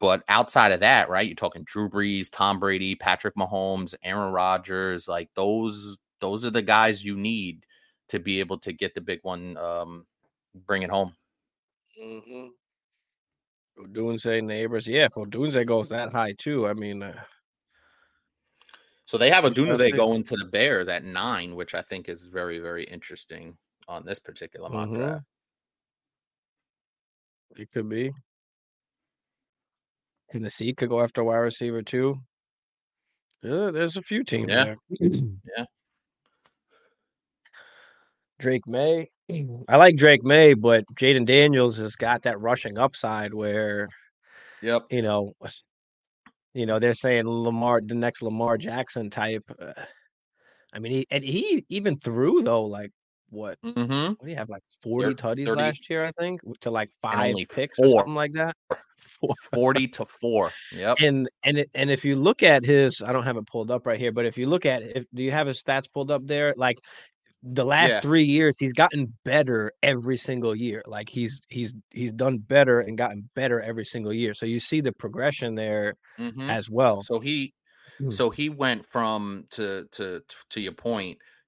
[0.00, 1.26] but outside of that, right?
[1.26, 6.62] You're talking Drew Brees, Tom Brady, Patrick Mahomes, Aaron Rodgers, like those those are the
[6.62, 7.64] guys you need
[8.08, 10.06] to be able to get the big one um
[10.66, 11.14] bring it home.
[12.02, 12.48] mm-hmm.
[13.78, 14.86] Odunze Nabers.
[14.86, 17.14] Yeah, if Odunze goes that high too, I mean, uh,
[19.12, 22.58] So they have Odunze going to the Bears at nine, which I think is very,
[22.60, 24.94] very interesting on this particular mock Mhm.
[24.94, 25.26] draft.
[27.56, 28.10] it could be.
[30.30, 32.22] Tennessee could go after wide receiver too.
[33.42, 34.64] Yeah, there's a few teams Yeah.
[34.64, 34.76] there.
[35.58, 35.66] Yeah.
[38.38, 39.10] Drake Maye.
[39.68, 43.90] I like Drake Maye, but Jayden Daniels has got that rushing upside where
[44.62, 44.86] Yep.
[44.88, 45.34] you know,
[46.54, 49.44] you know, they're saying Lamar, the next Lamar Jackson type.
[49.58, 49.72] Uh,
[50.72, 52.90] I mean, he and he even threw though, like
[53.30, 53.58] what?
[53.64, 53.90] Mm-hmm.
[53.90, 54.50] What do you have?
[54.50, 58.56] Like forty tutties last year, I think, to like five picks or something like that.
[59.20, 59.34] Four.
[59.52, 60.50] 40 to 4.
[60.72, 60.96] Yep.
[61.00, 63.86] And and it, and if you look at his, I don't have it pulled up
[63.86, 66.26] right here, but if you look at if do you have his stats pulled up
[66.26, 66.54] there?
[66.56, 66.78] Like
[67.42, 68.02] the last Yeah.
[68.02, 70.82] three years, he's gotten better every single year.
[70.86, 74.34] Like he's he's he's done better and gotten better every single year.
[74.34, 76.58] So you see the progression there Mhm.
[76.58, 77.02] as well.
[77.02, 77.54] So he
[78.00, 78.18] Mm.
[78.18, 80.74] so he went from to to to your.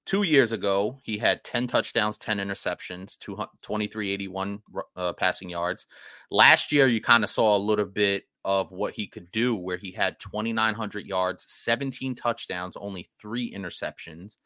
[0.07, 4.63] Two years ago, he had 10 touchdowns, 10 interceptions, 2381
[4.97, 5.87] uh, passing yards.
[6.31, 9.79] Last year, you kind of saw a little bit of what he could do, where
[9.79, 14.37] he had 2,900 yards, 17 touchdowns, only three interceptions.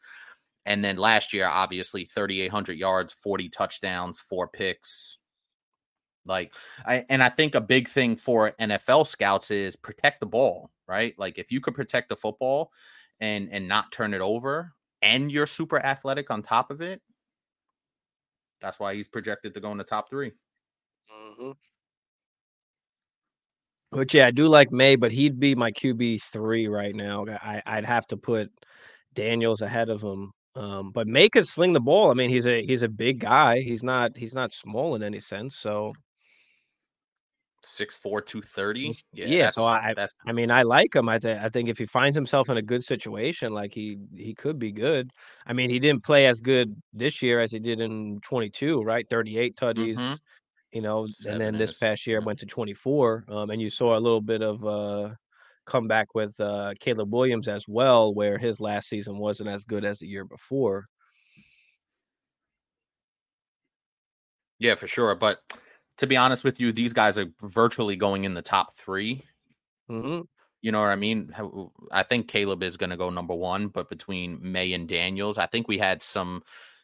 [0.69, 5.19] And then last year, obviously, 3,800 yards, 40 touchdowns, four picks.
[6.25, 6.53] Like,
[6.85, 11.17] I, and I think a big thing for NFL scouts is protect the ball, right?
[11.17, 12.71] Like, if you could protect the football
[13.19, 17.01] and and not turn it over, and you're super athletic on top of it,
[18.61, 20.31] that's why he's projected to go in the top 3
[21.09, 21.57] Mhm.
[23.91, 27.25] Which yeah, I do like Maye, but he'd be my QB three right now.
[27.27, 28.51] I I'd have to put
[29.15, 30.31] Daniels ahead of him.
[30.59, 32.11] Um, but Maye could sling the ball.
[32.11, 33.61] I mean, he's a he's a big guy.
[33.61, 35.57] He's not he's not small in any sense.
[35.57, 35.93] So
[37.61, 38.93] Six four two thirty.
[39.11, 41.09] Yeah, yeah, so I- that's I mean, I like him.
[41.09, 44.33] I think I think if he finds himself in a good situation, like he he
[44.33, 45.11] could be good.
[45.45, 49.05] I mean, he didn't play as good this year as he did in 22, right?
[49.09, 50.17] 38 tutties, Mhm.
[50.71, 52.25] you know, Seven and then this past year yeah.
[52.25, 53.25] went to 24.
[53.27, 55.15] Um, and you saw a little bit of uh
[55.69, 59.99] comeback with uh Caleb Williams as well, where his last season wasn't as good as
[59.99, 60.87] the year before.
[64.59, 65.13] yeah for sure.
[65.15, 65.41] But
[65.97, 69.23] to be honest with you, these guys are virtually going in the top three.
[69.89, 70.21] hmm
[70.61, 71.33] You know what I mean?
[71.91, 75.45] I think Caleb is going to go number one, but between Maye and Daniels, I
[75.45, 76.43] think we had some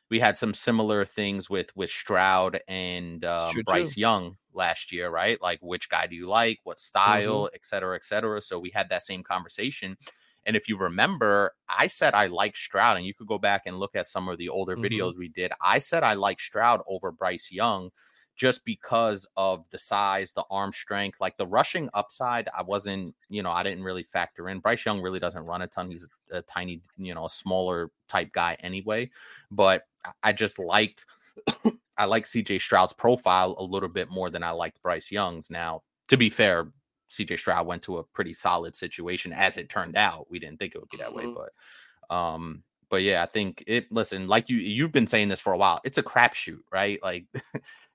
[0.09, 5.41] we had some similar things with with Stroud and um, Bryce Young last year, right?
[5.41, 8.41] Like which guy do you like, what style, et cetera, et cetera.
[8.41, 9.97] So we had that same conversation.
[10.45, 13.79] And if you remember, I said I like Stroud, and you could go back and
[13.79, 14.75] look at some of the older Mhm.
[14.77, 15.51] videos we did.
[15.61, 17.89] I said I like Stroud over Bryce Young
[18.35, 22.49] just because of the size, the arm strength, like the rushing upside.
[22.57, 24.59] I wasn't, you know, I didn't really factor in.
[24.59, 25.89] Bryce Young really doesn't run a ton.
[25.89, 29.09] He's a tiny, you know, a smaller type guy anyway.
[29.51, 29.83] But
[30.21, 31.05] I- just liked,
[31.97, 35.49] I like CJ Stroud's profile a little bit more than I liked Bryce Young's.
[35.49, 36.67] Now, to be fair,
[37.09, 40.29] CJ Stroud went to a pretty solid situation as it turned out.
[40.29, 41.35] We didn't think it would be that way, Mhm.
[41.35, 43.91] but um, but yeah, I think it.
[43.91, 45.79] Listen, like you, you've been saying this for a while.
[45.83, 47.01] It's a crapshoot, right?
[47.01, 47.25] Like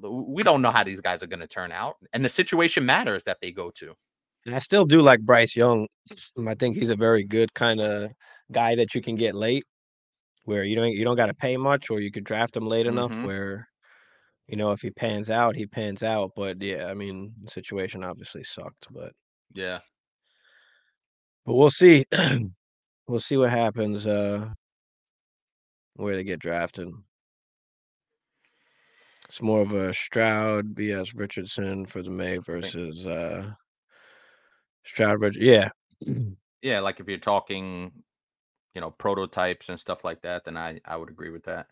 [0.00, 3.24] we don't know how these guys are going to turn out, and the situation matters
[3.24, 3.94] that they go to.
[4.46, 5.88] And I still do like Bryce Young.
[6.46, 8.12] I think he's a very good kind of
[8.52, 9.64] guy that you can get late,
[10.44, 12.86] where you don't you don't got to pay much, or you could draft him late
[12.86, 13.24] enough Mhm.
[13.24, 13.68] where,
[14.48, 16.32] you know, if he pans out, he pans out.
[16.36, 19.12] But yeah, I mean, the situation obviously sucked, but
[19.54, 19.80] Yeah,
[21.44, 22.04] but we'll see.
[23.08, 24.06] we'll see what happens.
[24.06, 24.50] Uh,
[25.94, 26.88] where they get drafted.
[29.28, 31.14] It's more of a Stroud, B.S.
[31.14, 33.50] Richardson for the Maye versus uh
[34.84, 35.20] Stroud.
[35.20, 35.68] Rich- yeah,
[36.62, 36.80] yeah.
[36.80, 37.92] Like if you're talking,
[38.74, 41.66] you know, prototypes and stuff like that, then I I would agree with that.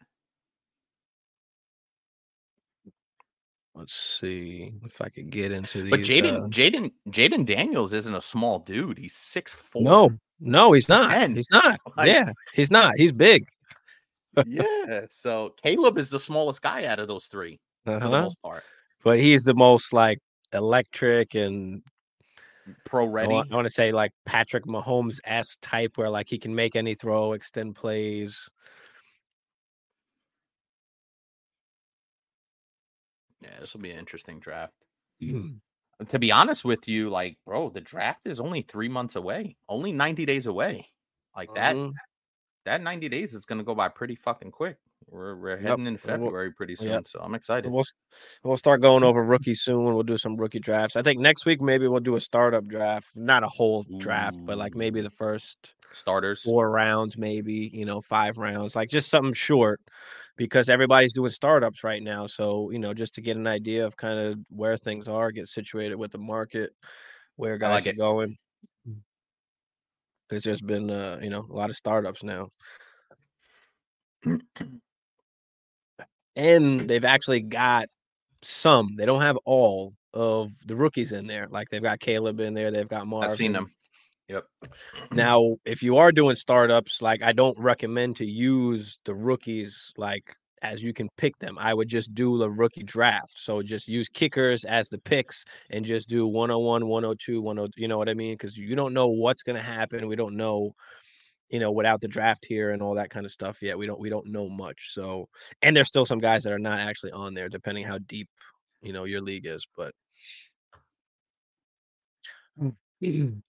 [3.77, 5.91] let's see if I could get into these.
[5.91, 8.99] But uh, Jayden, Jayden, Jayden Daniels isn't a small dude.
[8.99, 9.83] He's six four.
[9.83, 11.11] No, no, he's not.
[11.11, 11.37] 10.
[11.37, 11.79] He's not.
[11.97, 12.95] Like- yeah, he's not.
[12.97, 13.47] He's big.
[14.45, 15.07] Yeah.
[15.11, 17.61] So Caleb is the smallest guy out of those three
[17.99, 18.23] for the Uh-huh.
[18.23, 18.65] most part.
[19.05, 20.19] But he's the most like
[20.53, 21.83] electric and
[22.85, 23.35] Pro I ready.
[23.35, 26.75] want, I want to say like Patrick Mahomes s type, where like he can make
[26.75, 28.49] any throw, extend plays.
[33.41, 34.75] Yeah, this will be an interesting draft.
[35.21, 35.61] Mhm.
[36.09, 39.93] To be honest with you, like, bro, the draft is only three months away, only
[39.93, 40.89] 90 days away.
[41.35, 41.95] Like that, Mhm.
[42.67, 44.77] That 90 days is gonna go by pretty fucking quick.
[45.09, 47.09] We're we're heading into February pretty soon, yep.
[47.09, 47.71] so I'm excited.
[47.71, 47.85] We'll
[48.43, 49.07] we'll start going mm.
[49.07, 49.95] over rookies soon.
[49.95, 50.97] We'll do some rookie drafts.
[50.97, 54.59] I think next week maybe we'll do a startup draft, not a whole draft, but
[54.59, 56.43] like maybe the first Starters.
[56.43, 59.81] four rounds, maybe, you know, five rounds, like just something short
[60.37, 62.27] because everybody's doing startups right now.
[62.27, 65.49] So, you know, just to get an idea of kind of where things are, get
[65.49, 66.73] situated with the market,
[67.37, 67.99] where guys like are it.
[67.99, 68.37] going.
[70.29, 72.49] Because there's been, uh, you know, a lot of startups now.
[76.37, 77.89] and they've actually got
[78.43, 81.47] some, they don't have all of the rookies in there.
[81.51, 83.31] Like they've got Caleb in there, they've got Marvin.
[83.31, 83.71] I've seen them.
[84.29, 84.45] Yep.
[85.13, 90.35] Now, if you are doing startups, like I don't recommend to use the rookies like
[90.63, 91.59] as you can pick them.
[91.59, 93.35] I would just do the rookie draft.
[93.37, 97.99] So just use kickers as the picks and just do 101, 102, 10, you know
[97.99, 98.35] what I mean?
[98.35, 100.09] Because you don't know what's gonna happen.
[100.09, 100.75] We don't know,
[101.51, 103.79] you know, without the draft here and all that kind of stuff yet.
[103.79, 104.91] We don't we don't know much.
[104.93, 105.29] So
[105.63, 108.29] and there's still some guys that are not actually on there, depending how deep,
[108.83, 109.67] you know, your league is.
[109.77, 109.95] But
[112.61, 112.75] mm.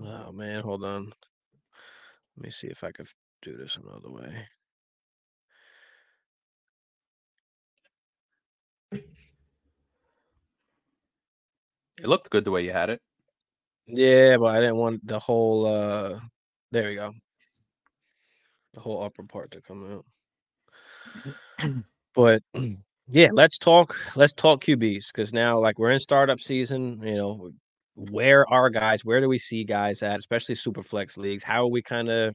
[0.00, 1.12] Oh man, hold on.
[2.36, 3.08] Let me see if I could
[3.42, 4.46] do this another way.
[8.92, 9.04] It
[12.06, 13.00] looked good the way you had it.
[13.86, 16.20] Yeah, but I didn't want the whole uh
[16.70, 17.14] there we go.
[18.74, 20.02] The whole upper part to come
[21.60, 21.74] out.
[22.14, 22.42] but
[23.08, 27.50] yeah, let's talk let's talk QBs because now like we're in startup season, you know,
[27.94, 31.42] where are guys, where do we see guys at, especially super flex leagues?
[31.42, 32.34] How are we kind of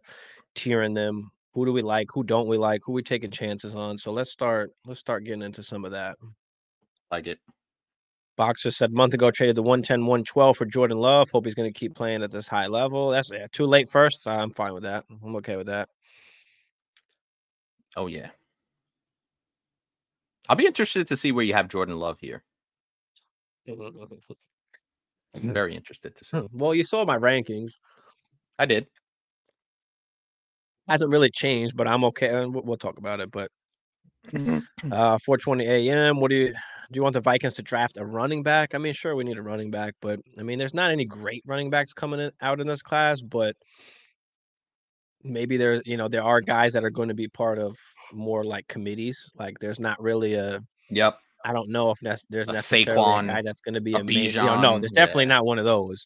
[0.56, 1.32] tiering them?
[1.54, 2.08] Who do we like?
[2.14, 2.82] Who don't we like?
[2.86, 3.98] Who we taking chances on?
[3.98, 6.18] So let's start let's start getting into some of that.
[7.14, 7.40] Like it.
[8.38, 11.30] Boxer said a month ago traded the 110 112 for Jordan Love.
[11.30, 13.12] Hope he's going to keep playing at this high level.
[13.12, 14.26] That's yeah, too late first.
[14.26, 15.06] I'm fine with that.
[15.24, 15.90] I'm okay with that.
[17.96, 18.30] Oh yeah.
[20.50, 22.42] I'll be interested to see where you have Jordan Love here.
[23.68, 26.42] I'm very interested to see.
[26.52, 27.74] Well, you saw my rankings.
[28.58, 28.88] I did.
[30.90, 32.32] Hasn't really changed, but I'm okay.
[32.48, 33.30] We'll we'll talk about it.
[33.30, 33.52] But
[34.34, 36.20] uh 4:20 a.m.
[36.20, 36.56] What do you
[36.94, 37.00] do?
[37.00, 38.74] You want the Vikings to draft a running back?
[38.76, 41.44] I mean, sure, we need a running back, but I mean, there's not any great
[41.46, 43.22] running backs coming in, out in this class.
[43.22, 43.56] But
[45.24, 47.78] maybe there, you know, there are guys that are going to be part of
[48.14, 49.30] more like committees.
[49.38, 51.18] Like, there's not really a Yep.
[51.46, 53.98] I don't know if nec- there's A necessarily a guy that's going to be a
[53.98, 55.30] a, main, you know, no, there's definitely yeah.
[55.30, 56.06] not one of those.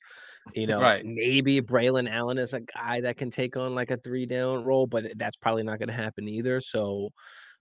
[0.56, 1.06] You know, Right.
[1.06, 4.88] maybe Braylon Allen is a guy that can take on like a three down role,
[4.88, 6.60] but that's probably not going to happen either.
[6.60, 7.10] So,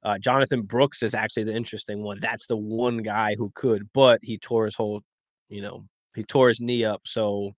[0.02, 2.18] uh, Jonathan Brooks is actually the interesting one.
[2.20, 5.02] That's the one guy who could, but he tore his whole,
[5.48, 7.02] you know, he tore his knee up.
[7.06, 7.52] So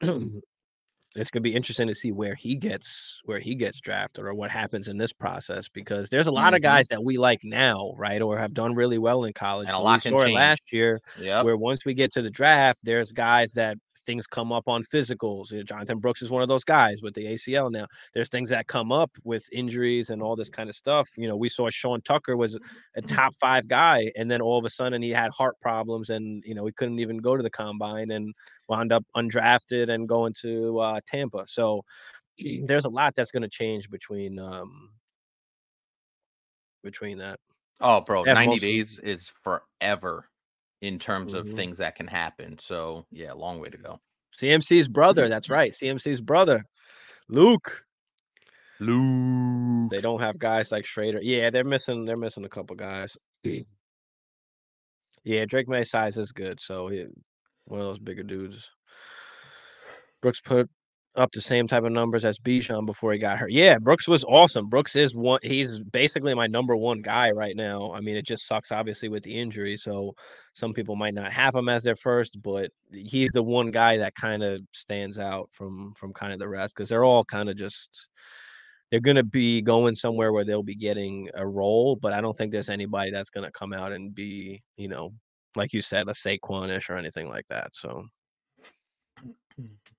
[1.16, 4.50] it's gonna be interesting to see where he gets where he gets drafted or what
[4.50, 6.62] happens in this process because there's a lot of Mhm.
[6.62, 9.68] guys that we like now, right, or have done really well in college.
[9.68, 11.44] And a lot we saw last year Yep.
[11.44, 15.50] where once we get to the draft, there's guys that things come up on physicals.
[15.50, 17.86] You know, Jonathan Brooks is one of those guys with the ACL now.
[18.14, 21.08] There's things that come up with injuries and all this kind of stuff.
[21.16, 22.58] You know, we saw Sean Tucker was
[22.96, 26.42] a top five guy, and then all of a sudden he had heart problems, and
[26.46, 28.34] you know he couldn't even go to the combine and
[28.68, 31.44] wound up undrafted and going to uh, Tampa.
[31.46, 31.82] So
[32.64, 34.90] there's a lot that's going to change between um
[36.82, 37.38] between that.
[37.80, 40.28] Oh, bro, Yeah, 90 mostly- days is forever
[40.84, 41.56] in terms of Mhm.
[41.56, 42.58] things that can happen.
[42.58, 44.00] So, yeah, long way to go.
[44.38, 46.64] CMC's brother, that's right, CMC's brother,
[47.28, 47.84] Luke.
[48.80, 49.90] Luke.
[49.90, 51.20] They don't have guys like Schrader.
[51.22, 52.04] Yeah, they're missing.
[52.04, 53.16] They're missing a couple guys.
[55.22, 57.06] Yeah, Drake Maye size is good, so he
[57.66, 58.68] one of those bigger dudes.
[60.20, 60.68] Brooks put
[61.16, 63.52] up the same type of numbers as Bijan before he got hurt.
[63.52, 64.68] Yeah, Brooks was awesome.
[64.68, 65.38] Brooks is one.
[65.42, 67.92] He's basically my number one guy right now.
[67.92, 70.14] I mean, it just sucks obviously with the injury, so
[70.54, 74.14] some people might not have him as their first, but he's the one guy that
[74.14, 77.56] kind of stands out from from kind of the rest because they're all kind of
[77.56, 78.10] just
[78.90, 82.36] they're going to be going somewhere where they'll be getting a role, but I don't
[82.36, 85.12] think there's anybody that's going to come out and be, you know,
[85.56, 87.70] like you said, a Saquonish or anything like that.
[87.72, 88.06] So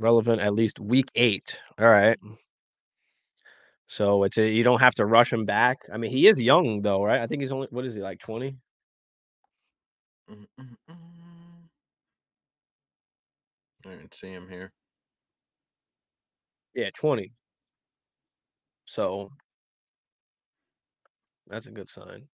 [0.00, 1.60] relevant at least week eight.
[1.78, 2.18] All right.
[3.86, 5.80] So it's a, you don't have to rush him back.
[5.92, 7.20] I mean, he is young though, right?
[7.20, 8.56] I think he's only what is he like twenty?
[10.30, 10.96] Mm, mm, mm.
[13.86, 14.72] I didn't see him here.
[16.74, 17.32] Yeah, twenty.
[18.84, 19.32] So
[21.48, 22.28] that's a good sign.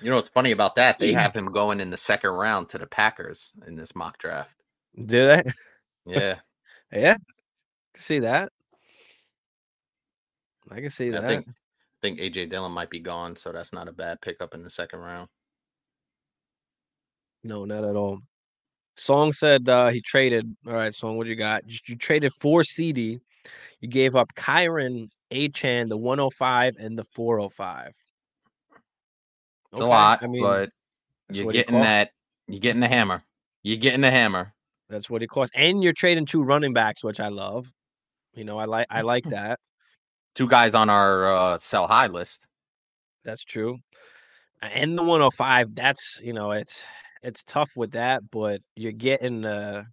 [0.00, 0.98] You know what's funny about that?
[0.98, 1.22] They Yeah.
[1.22, 4.56] have him going in the second round to the Packers in this mock draft.
[4.96, 5.42] Do they?
[6.06, 6.36] Yeah.
[6.92, 7.16] Yeah,
[7.94, 8.50] can see that.
[10.70, 11.28] I can see I that.
[11.28, 11.52] think I
[12.02, 15.00] think AJ Dillon might be gone, so that's not a bad pickup in the second
[15.00, 15.28] round.
[17.42, 18.20] No, not at all.
[18.96, 20.56] Song said uh, he traded.
[20.66, 21.68] All right, Song, what you got?
[21.68, 23.18] You, you traded for CD.
[23.80, 27.92] You gave up Kyren, Achane, the 105, and the 405.
[29.72, 30.70] It's a lot, I mean, but
[31.30, 32.10] you're getting that.
[32.46, 33.22] You're getting the hammer.
[33.62, 34.54] You're getting the hammer.
[34.88, 35.52] That's what it costs.
[35.54, 37.70] And you're trading two running backs, which I love.
[38.34, 39.58] You know, I like I like that.
[40.34, 42.46] Two guys on our uh, sell high list.
[43.24, 43.78] That's true.
[44.62, 46.84] And the 105, that's you know, it's
[47.22, 49.84] it's tough with that, but you're getting uh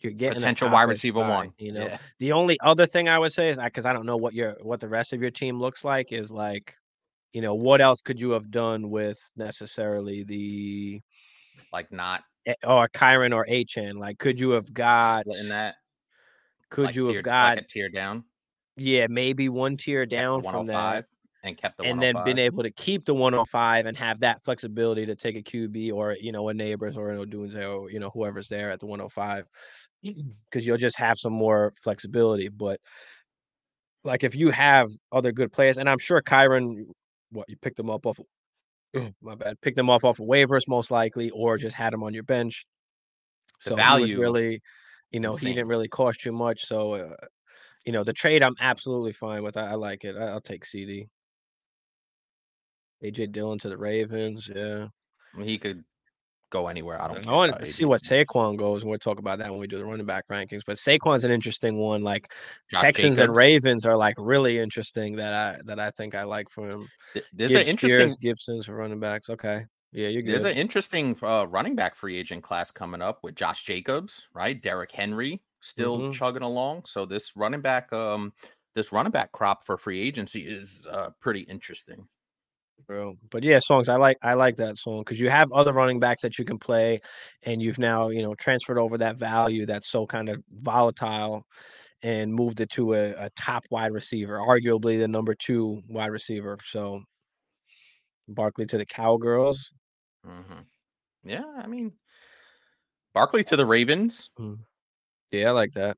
[0.00, 1.52] you're getting Potential wide receiver guy, one.
[1.58, 1.98] You know, Yeah.
[2.18, 4.80] the only other thing I would say is because I don't know what your what
[4.80, 6.74] the rest of your team looks like is like,
[7.32, 11.00] you know, what else could you have done with necessarily the
[11.72, 13.98] Like not Eh, or Kyren or Achane?
[13.98, 15.26] Like, could you have got?
[15.26, 15.76] in that.
[16.70, 17.56] Could like you have got?
[17.56, 18.24] like a tier down?
[18.76, 21.04] yeah, maybe one tier down from that.
[21.04, 22.24] Oh and kept the and then 105.
[22.24, 25.92] been oh able to keep the 105 and have that flexibility to take a QB
[25.92, 28.86] or you know a Nabers or an Odunze or you know whoever's there at the
[28.86, 29.46] 105
[30.02, 32.48] because you'll just have some more flexibility.
[32.48, 32.80] But
[34.04, 36.84] like if you have other good players, and I'm sure Kyren,
[37.30, 38.26] what you picked them up off, of-
[39.22, 42.14] my bad, picked them off off of waivers most likely, or just had them on
[42.14, 42.66] your bench.
[43.64, 44.62] The So he was value really,
[45.10, 46.66] you know, he didn't really cost you much.
[46.66, 46.94] So.
[46.94, 47.26] Uh,
[47.84, 49.56] you know the trade I'm absolutely fine with.
[49.56, 50.16] I, I like it.
[50.16, 51.08] I, I'll take CD.
[53.02, 54.50] AJ Dillon to the Ravens.
[54.54, 54.88] Yeah.
[55.42, 55.82] he could
[56.50, 57.00] go anywhere.
[57.00, 57.26] I don't.
[57.28, 58.02] I about to see what.
[58.02, 60.62] Saquon goes, and we'll talk about that when we do the running back rankings.
[60.66, 62.02] But Saquon's an interesting one.
[62.02, 62.32] Like
[62.70, 66.50] Josh Texans and Ravens are like really interesting that I that I think I like
[66.50, 66.88] for him.
[67.14, 68.10] Th- There's an interesting.
[68.10, 69.30] Spears, Gibson's for running backs.
[69.30, 69.64] Okay.
[69.92, 70.34] Yeah, you're good.
[70.34, 74.60] There's an interesting uh, running back free agent class coming up with Josh Jacobs, right?
[74.60, 76.12] Derrick Henry still Mhm.
[76.12, 76.84] chugging along.
[76.86, 78.32] So this running back, um,
[78.74, 82.06] this running back crop for free agency is uh, pretty interesting.
[82.86, 83.16] Bro.
[83.30, 86.22] But yeah, songs I like I like that song because you have other running backs
[86.22, 87.00] that you can play,
[87.44, 91.44] and you've now you know transferred over that value that's so kind of volatile,
[92.02, 96.58] and moved it to a, a top wide receiver, arguably the number two wide receiver.
[96.64, 97.02] So
[98.28, 99.70] Barkley to the Cowgirls.
[100.24, 100.60] hmm
[101.24, 101.92] Yeah, I mean,
[103.14, 104.30] Barkley to the Ravens.
[105.30, 105.96] Yeah, I like that.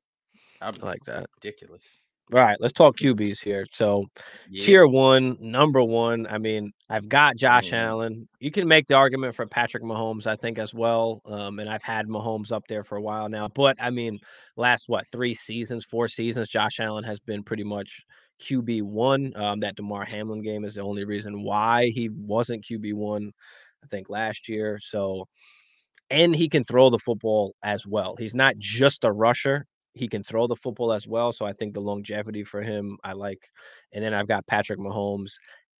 [0.61, 1.27] Um, I like that.
[1.37, 1.87] ridiculous.
[2.31, 3.65] All right, let's talk QBs here.
[3.73, 4.05] So
[4.49, 4.63] Yeah.
[4.63, 6.25] tier one, number one.
[6.25, 7.73] I mean, I've got Josh Mm.
[7.73, 8.27] Allen.
[8.39, 11.21] You can make the argument for Patrick Mahomes, I think, as well.
[11.25, 13.49] Um, and I've had Mahomes up there for a while now.
[13.49, 14.19] But I mean,
[14.55, 18.03] last what three seasons, four seasons, Josh Allen has been pretty much
[18.39, 19.33] QB one.
[19.35, 23.31] Um, that Damar Hamlin game is the only reason why he wasn't QB one.
[23.83, 24.79] I think last year.
[24.81, 25.27] So,
[26.09, 28.15] and he can throw the football as well.
[28.17, 31.31] He's not just a rusher he can throw the football as well.
[31.31, 33.49] So I think the longevity for him, I like.
[33.91, 35.33] And then I've got Patrick Mahomes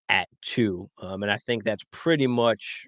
[0.09, 0.89] at two.
[1.01, 2.85] Um, and I think that's pretty much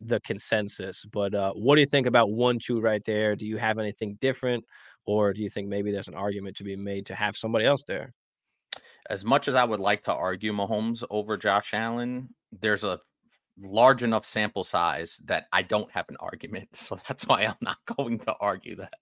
[0.00, 1.04] the consensus.
[1.12, 3.36] But uh, what do you think about one, two right there?
[3.36, 4.64] Do you have anything different?
[5.06, 7.84] Or do you think maybe there's an argument to be made to have somebody else
[7.86, 8.12] there?
[9.10, 12.28] As much as I would like to argue Mahomes over Josh Allen,
[12.60, 13.00] there's a
[13.60, 16.68] large enough sample size that I don't have an argument.
[16.74, 18.94] So that's why I'm not going to argue that.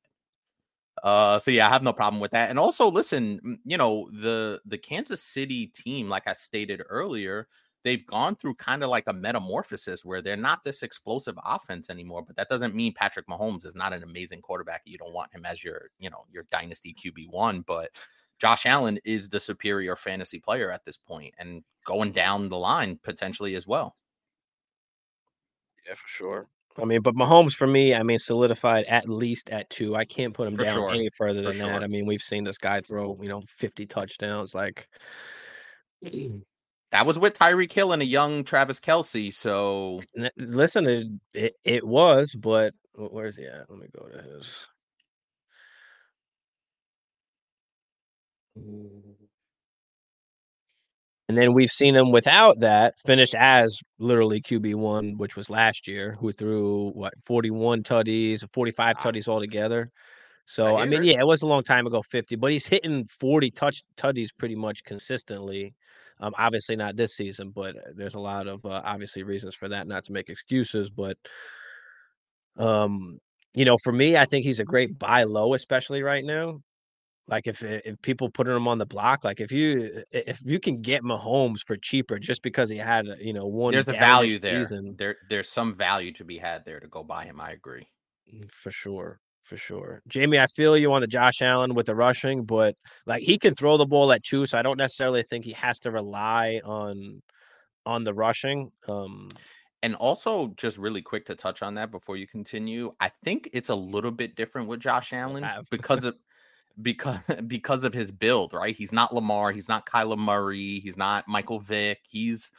[1.03, 2.51] Uh, so yeah, I have no problem with that.
[2.51, 7.49] And also, listen, you know, the the Kansas City team, like I stated earlier,
[7.85, 12.23] they've gone through kind of like a metamorphosis where they're not this explosive offense anymore.
[12.27, 14.83] But that doesn't mean Patrick Mahomes is not an amazing quarterback.
[14.87, 17.91] You don't want him as your, you know, your dynasty QB one, but
[18.39, 22.99] Josh Allen is the superior fantasy player at this point and going down the line
[23.03, 23.97] potentially as well.
[25.87, 26.49] Yeah, for sure.
[26.79, 29.97] I mean, but Mahomes for me, I mean, solidified at least at two.
[29.97, 30.91] I can't put him For down sure.
[30.91, 31.75] any further For than that.
[31.75, 31.83] sure.
[31.83, 34.55] I mean, we've seen this guy throw, you know, 50 touchdowns.
[34.55, 34.89] Like,
[36.93, 39.35] That was with Tyreek Hill and a young Travis Kelce.
[39.35, 40.03] So
[40.37, 43.69] Listen, it, it it was, but where's he at?
[43.69, 44.67] Let me go to his.
[48.59, 49.16] Mm.
[51.29, 55.89] And then we've seen him without that finish as literally QB one, which was last
[55.89, 59.01] year, who threw what 41 tutties, 45 Ah.
[59.01, 59.91] tutties altogether.
[60.47, 63.07] So I, hear mean, yeah, it was a long time ago, 50, but he's hitting
[63.07, 65.75] 40 touch tutties pretty much consistently.
[66.21, 69.69] Um, obviously not this season, but uh, there's a lot of uh, obviously reasons for
[69.69, 69.87] that.
[69.89, 71.19] Not to make excuses, but
[72.57, 73.19] um,
[73.55, 76.61] you know, for me, I think he's a great buy low, especially right now.
[77.29, 80.81] Like if if people putting him on the block, like if you if you can
[80.81, 84.65] get Mahomes for cheaper just because he had you know one there's a value there.
[84.65, 87.41] season, There there's some value to be had there to go buy him.
[87.41, 87.89] I agree.
[88.33, 90.03] Mm, for sure, for sure.
[90.07, 93.55] Jamie, I feel you on the Josh Allen with the rushing, but like he can
[93.55, 97.23] throw the ball at two, so I don't necessarily think he has to rely on
[97.85, 98.71] on the rushing.
[98.89, 99.31] Um,
[99.83, 103.69] And also, just really quick to touch on that before you continue, I think it's
[103.69, 106.17] a little bit different with Josh Allen because of
[106.83, 108.77] because because of his build, right?
[108.77, 112.01] He's not Lamar, he's not Kyler Murray, he's not Michael Vick.
[112.09, 112.51] He's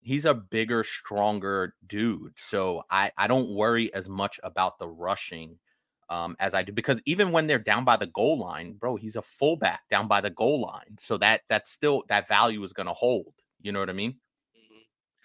[0.00, 2.34] he's a bigger, stronger dude.
[2.38, 5.58] So I I don't worry as much about the rushing
[6.10, 9.16] um as I do because even when they're down by the goal line, bro, he's
[9.16, 10.96] a fullback down by the goal line.
[10.98, 13.34] So that that's still that value is going to hold.
[13.62, 14.16] You know what I mean?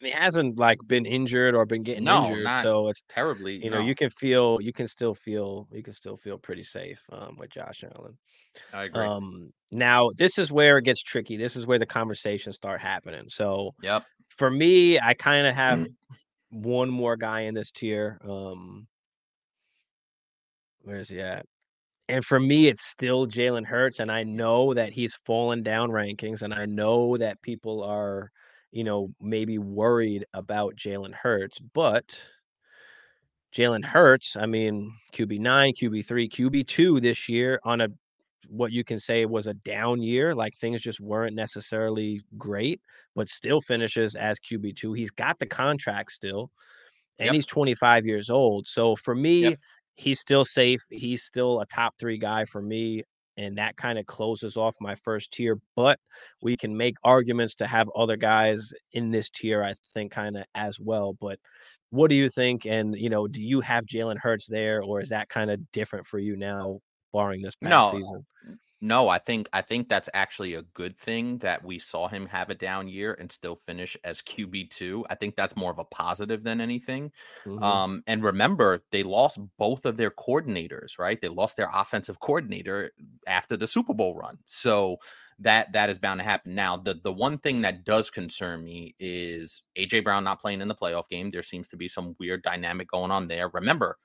[0.02, 3.64] And he hasn't like been injured or been getting No, injured, not so it's Terribly,
[3.64, 3.86] you know no.
[3.86, 7.50] you can feel you can still feel you can still feel pretty safe um, with
[7.52, 8.18] Josh Allen.
[8.74, 9.06] I agree.
[9.06, 11.38] Um, now this is where it gets tricky.
[11.38, 13.26] This is where the conversations start happening.
[13.30, 14.04] So yep.
[14.30, 15.86] for me, I kind of have
[16.50, 18.20] one more guy in this tier.
[18.28, 18.88] Um,
[20.84, 21.46] where's he at?
[22.08, 26.42] And for me, it's still Jalen Hurts, and I know that he's fallen down rankings,
[26.42, 28.32] and I know that people are,
[28.72, 32.18] you know, maybe worried about Jalen Hurts, but
[33.56, 33.84] Jalen mm-hmm.
[33.84, 37.90] Hurts, I mean, QB nine, QB three, QB two this year on a
[38.50, 40.34] what you can say was a down year.
[40.34, 42.82] Like things just weren't necessarily great,
[43.16, 44.94] but still finishes as QB two.
[44.94, 46.52] He's got the contract still,
[47.20, 47.36] and Yep.
[47.36, 48.68] he's 25 years old.
[48.68, 49.60] So for me, Yep.
[49.96, 50.82] he's still safe.
[50.90, 53.04] He's still a top three guy for me.
[53.42, 55.58] And that kind of closes off my first tier.
[55.76, 56.00] But
[56.42, 60.46] we can make arguments to have other guys in this tier, I think, kind of
[60.56, 61.14] as well.
[61.20, 61.40] But
[61.90, 62.66] what do you think?
[62.66, 66.06] And you know, do you have Jalen Hurts there, or is that kind of different
[66.06, 66.80] for you now,
[67.14, 68.26] barring this past No, season?
[68.84, 72.50] No, I think I think that's actually a good thing that we saw him have
[72.50, 75.06] a down year and still finish as QB two.
[75.10, 77.12] I think that's more of a positive than anything.
[77.46, 77.62] Mhm.
[77.62, 81.22] Um, and remember, they lost both of their coordinators, right?
[81.22, 82.92] They lost their offensive coordinator
[83.28, 84.40] after the Super Bowl run.
[84.46, 84.98] So
[85.38, 86.56] that that is bound to happen.
[86.56, 90.68] Now, the the one thing that does concern me is AJ Brown not playing in
[90.68, 91.30] the playoff game.
[91.30, 93.48] There seems to be some weird dynamic going on there.
[93.50, 93.98] Remember,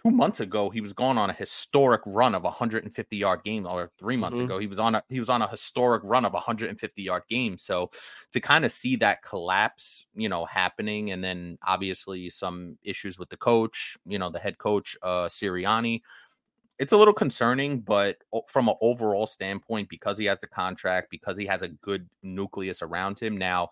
[0.00, 3.90] two months ago he was going on a historic run of 150 yard game or
[3.98, 4.40] 3 months Mhm.
[4.40, 7.58] ago he was on a he was on a historic run of 150 yard game
[7.58, 7.90] so
[8.30, 13.28] to kind of see that collapse you know happening and then obviously some issues with
[13.28, 16.00] the coach you know the head coach uh Sirianni
[16.78, 18.18] it's a little concerning but
[18.48, 22.82] from an overall standpoint because he has the contract because he has a good nucleus
[22.82, 23.68] around him now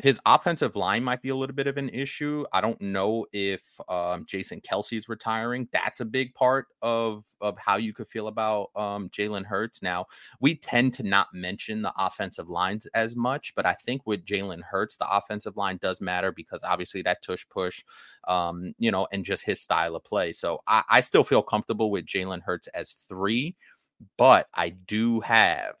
[0.00, 2.44] his offensive line might be a little bit of an issue.
[2.52, 5.68] I don't know if um, Jason Kelce is retiring.
[5.72, 9.82] That's a big part of of how you could feel about um, Jalen Hurts.
[9.82, 10.06] Now,
[10.40, 14.62] we tend to not mention the offensive lines as much, but I think with Jalen
[14.62, 17.82] Hurts, the offensive line does matter because obviously that tush push,
[18.28, 20.32] um, you know, and just his style of play.
[20.32, 23.56] So I, I still feel comfortable with Jalen Hurts as three,
[24.18, 25.76] but I do have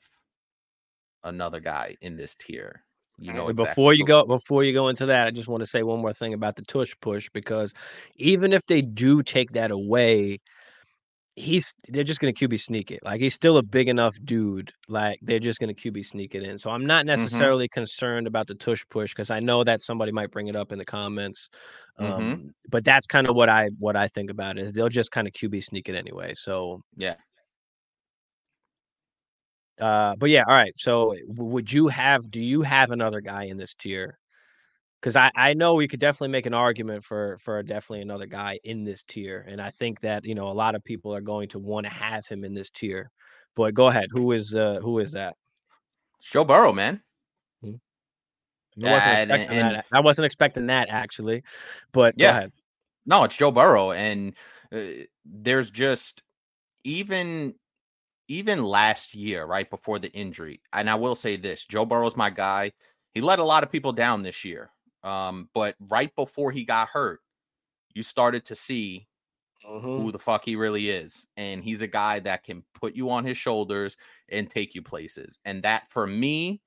[1.24, 2.84] another guy in this tier.
[3.20, 5.66] You know, exactly before you go before you go into that, I just want to
[5.66, 7.72] say one more thing about the tush push because
[8.16, 10.38] even if they do take that away,
[11.36, 13.00] he's they're just gonna QB sneak it.
[13.04, 14.72] Like he's still a big enough dude.
[14.88, 16.58] Like they're just gonna QB sneak it in.
[16.58, 20.30] So I'm not necessarily concerned about the tush push because I know that somebody might
[20.30, 21.48] bring it up in the comments.
[21.98, 22.40] Mhm.
[22.40, 25.26] Um, but that's kind of what I what I think about is they'll just kind
[25.28, 26.34] of QB sneak it anyway.
[26.34, 27.16] So Yeah.
[29.80, 30.72] Uh, but yeah, all right.
[30.76, 32.30] So would you have?
[32.30, 34.18] Do you have another guy in this tier?
[35.00, 38.58] Because I I know we could definitely make an argument for for definitely another guy
[38.64, 41.48] in this tier, and I think that you know a lot of people are going
[41.50, 43.10] to want to have him in this tier.
[43.56, 44.08] But go ahead.
[44.12, 45.36] Who is uh who is that?
[46.22, 47.02] Joe Burrow, man.
[47.64, 47.68] I
[48.78, 49.84] wasn't And- expecting and- that.
[49.92, 51.42] I wasn't expecting that actually,
[51.92, 52.32] but Yeah.
[52.32, 52.52] go ahead.
[53.06, 54.36] No, it's Joe Burrow, and
[54.72, 54.80] uh,
[55.24, 56.22] there's just
[56.84, 57.54] even
[58.30, 60.62] even last year, right before the injury.
[60.72, 62.72] And I will say this: Joe Burrow's my guy.
[63.14, 64.72] He let a lot of people down this year,
[65.04, 67.20] um, but right before he got hurt,
[67.94, 69.08] you started to see
[69.64, 70.02] Mhm.
[70.02, 71.28] who the fuck he really is.
[71.36, 73.96] And he's a guy that can put you on his shoulders
[74.30, 75.38] and take you places.
[75.44, 76.62] And that for me,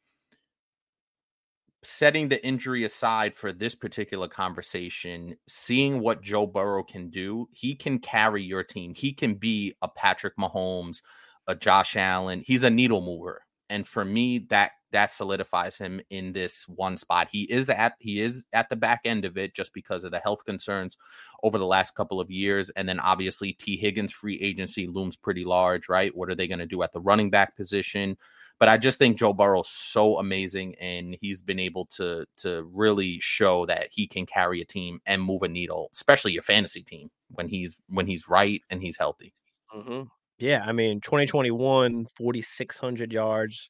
[1.84, 7.76] setting the injury aside for this particular conversation, seeing what Joe Burrow can do, he
[7.76, 8.93] can carry your team.
[8.95, 11.01] He can be a Patrick Mahomes,
[11.47, 12.43] a Josh Allen.
[12.45, 13.41] He's a needle mover.
[13.69, 17.27] And for me, that that solidifies him in this one spot.
[17.31, 20.19] He is at he is at the back end of it just because of the
[20.19, 20.97] health concerns
[21.41, 22.69] over the last couple of years.
[22.71, 23.75] And then obviously T.
[23.75, 26.15] Higgins free agency looms pretty large, right?
[26.15, 28.17] What are they going to do at the running back position?
[28.59, 33.19] But I just think Joe Burrow's so amazing and he's been able to to really
[33.19, 37.09] show that he can carry a team and move a needle, especially your fantasy team
[37.29, 39.33] when he's when he's right and he's healthy.
[39.75, 40.09] Mhm.
[40.39, 43.69] Yeah, I mean, 2021, 4,600 yards,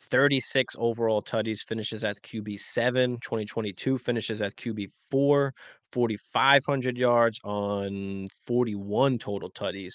[0.00, 3.18] 36 overall tutties, finishes as QB7.
[3.20, 5.52] 2022 finishes as QB4,
[5.92, 9.94] 4,500 yards on 41 total tutties.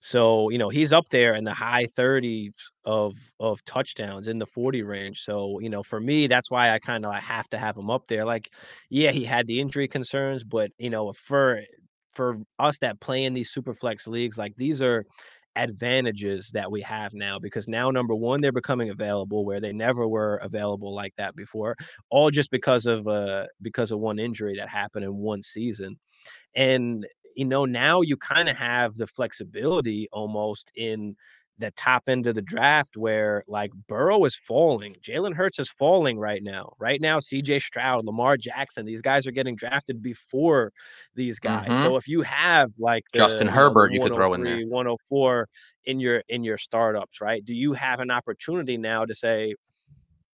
[0.00, 2.54] So, you know, he's up there in the high 30s
[2.84, 5.20] of of touchdowns in the 40 range.
[5.20, 7.90] So, you know, for me, that's why I kind of like have to have him
[7.90, 8.24] up there.
[8.24, 8.48] Like,
[8.90, 11.60] yeah, he had the injury concerns, but you know, for
[12.12, 15.04] for us that play in these super flex leagues, like these are
[15.58, 20.06] advantages that we have now because now number one they're becoming available where they never
[20.06, 21.76] were available like that before
[22.10, 25.98] all just because of uh because of one injury that happened in one season.
[26.54, 31.16] And you know now you kind of have the flexibility almost in
[31.58, 36.18] the top end of the draft where like Burrow is falling, Jalen Hurts is falling
[36.18, 36.72] right now.
[36.78, 40.72] Right now, CJ Stroud, Lamar Jackson, these guys are getting drafted before
[41.14, 41.68] these guys.
[41.68, 41.82] Mhm.
[41.82, 44.60] So if you have like the, Justin Herbert you could throw in there.
[44.66, 45.48] 104
[45.84, 47.44] in your in your startups, right?
[47.44, 49.54] Do you have an opportunity now to say,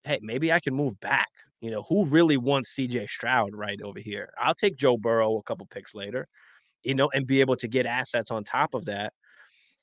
[0.05, 1.29] hey, maybe I can move back?
[1.61, 4.35] You know, who really wants CJ Stroud right over here?
[4.39, 6.29] I'll take Joe Burrow a couple picks later,
[6.83, 9.15] you know, and be able to get assets on top of that.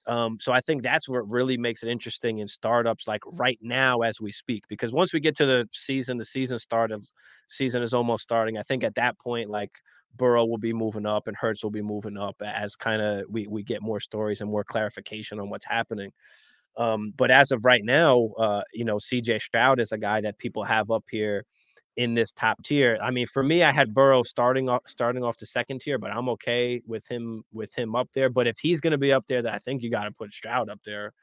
[0.07, 4.01] Um, so I think that's what really makes it interesting in startups like right now
[4.01, 4.63] as we speak.
[4.67, 7.05] Because once we get to the season, the season start of
[7.47, 8.57] season is almost starting.
[8.57, 9.71] I think at that point, like
[10.15, 13.47] Burrow will be moving up and Hurts will be moving up as kind of we
[13.47, 16.11] we get more stories and more clarification on what's happening.
[16.77, 20.37] Um, but as of right now, uh, you know, CJ Stroud is a guy that
[20.37, 21.45] people have up here
[21.97, 22.97] in this top tier.
[23.01, 26.11] I mean, for me, I had Burrow starting off starting off the second tier, but
[26.11, 28.29] I'm okay with him with him up there.
[28.29, 30.33] But if he's going to be up there, that I think you got to put
[30.33, 31.13] Stroud up there.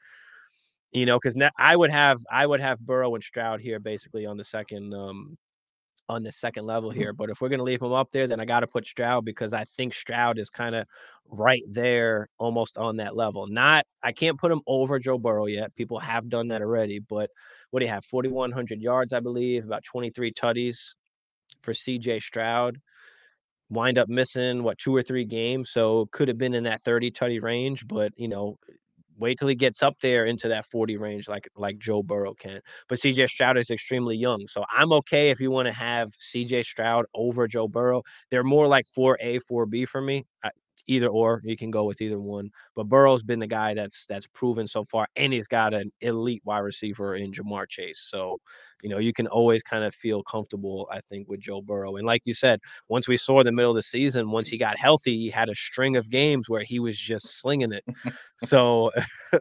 [0.91, 4.37] you know, because I would have I would have Burrow and Stroud here basically on
[4.37, 5.37] the second um
[6.09, 6.99] on the second level Mm-hmm.
[6.99, 7.13] here.
[7.13, 9.53] But if we're gonna leave him up there, then I got to put Stroud because
[9.53, 10.85] I think Stroud is kind of
[11.31, 13.47] right there, almost on that level.
[13.47, 15.75] Not I can't put him over Joe Burrow yet.
[15.75, 17.29] People have done that already, but
[17.69, 18.03] what do you have?
[18.03, 20.95] Forty one hundred yards, I believe, about twenty three tutties
[21.61, 22.19] for C.J.
[22.19, 22.79] Stroud.
[23.69, 27.11] Wind up missing what two or three games, so could have been in that thirty
[27.11, 27.87] tutty range.
[27.87, 28.57] But you know,
[29.19, 32.59] wait till he gets up there into that 40 range like like Joe Burrow can.
[32.87, 34.47] But CJ Stroud is extremely young.
[34.47, 38.03] So I'm okay if you want to have CJ Stroud over Joe Burrow.
[38.31, 40.25] They're more like 4A, 4B for me.
[40.43, 40.51] I,
[40.87, 42.49] either or, you can go with either one.
[42.75, 46.41] But Burrow's been the guy that's that's proven so far and he's got an elite
[46.43, 48.01] wide receiver in Ja'Marr Chase.
[48.09, 48.39] So,
[48.81, 51.97] you know, you can always kind of feel comfortable I think with Joe Burrow.
[51.97, 54.77] And like you said, once we saw the middle of the season, once he got
[54.77, 57.83] healthy, he had a string of games where he was just slinging it.
[58.37, 58.91] so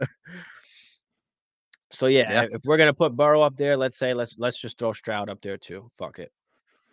[1.91, 2.49] so yeah, Yeah.
[2.53, 5.41] if we're gonna put Burrow up there, let's say let's let's just throw Stroud up
[5.41, 5.91] there too.
[5.99, 6.33] Fuck it.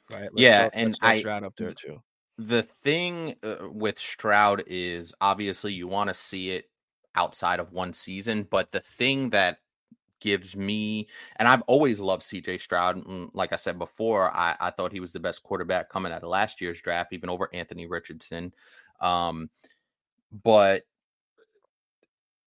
[0.10, 0.24] Right.
[0.24, 2.02] Let's Yeah, throw, and I- Stroud up there too.
[2.38, 6.66] The thing uh, with Stroud is obviously you want to see it
[7.16, 9.60] outside of one season, but the thing that
[10.20, 11.08] gives me,
[11.38, 13.04] and I've always loved CJ Stroud.
[13.34, 16.30] Like I said before, I, I thought he was the best quarterback coming out of
[16.30, 18.54] last year's draft, even over Anthony Richardson.
[19.02, 19.50] Um,
[20.44, 20.84] but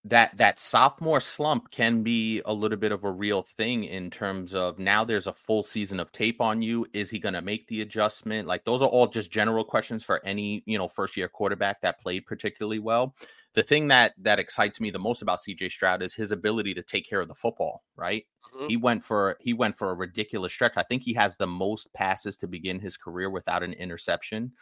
[0.05, 4.55] that that sophomore slump can be a little bit of a real thing in terms
[4.55, 7.67] of now there's a full season of tape on you is he going to make
[7.67, 11.29] the adjustment like those are all just general questions for any you know first year
[11.29, 13.15] quarterback that played particularly well
[13.55, 16.83] the thing that that excites me the most about CJ Stroud is his ability to
[16.83, 18.27] take care of the football right?
[18.55, 18.71] Mhm.
[18.71, 20.73] he went for he went for a ridiculous stretch.
[20.77, 24.53] I think he has the most passes to begin his career without an interception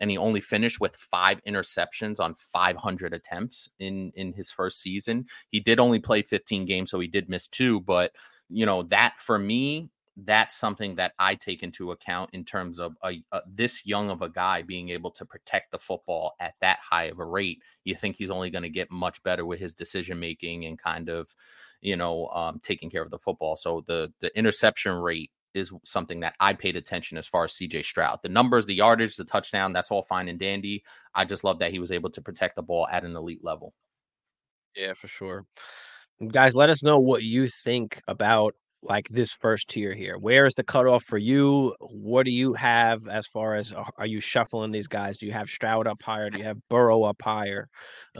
[0.00, 5.26] and he only finished with five interceptions on 500 attempts in in his first season.
[5.50, 8.12] He did only play 15 games so he did miss two but
[8.48, 9.90] you know that for me
[10.24, 14.22] that's something that i take into account in terms of a, a this young of
[14.22, 17.94] a guy being able to protect the football at that high of a rate you
[17.94, 21.34] think he's only going to get much better with his decision making and kind of
[21.80, 26.20] you know um, taking care of the football so the the interception rate is something
[26.20, 28.20] that I paid attention as far as CJ Stroud.
[28.22, 30.84] The numbers, the yardage, the touchdown, that's all fine and dandy.
[31.14, 33.72] I just love that he was able to protect the ball at an elite level.
[34.76, 35.46] Yeah, for sure.
[36.28, 40.18] Guys, let us know what you think about like this first tier here.
[40.18, 41.74] Where is the cutoff for you?
[41.80, 45.18] What do you have as far as are are you shuffling these guys?
[45.18, 46.30] Do you have Stroud up higher?
[46.30, 47.68] Do you have Burrow up higher?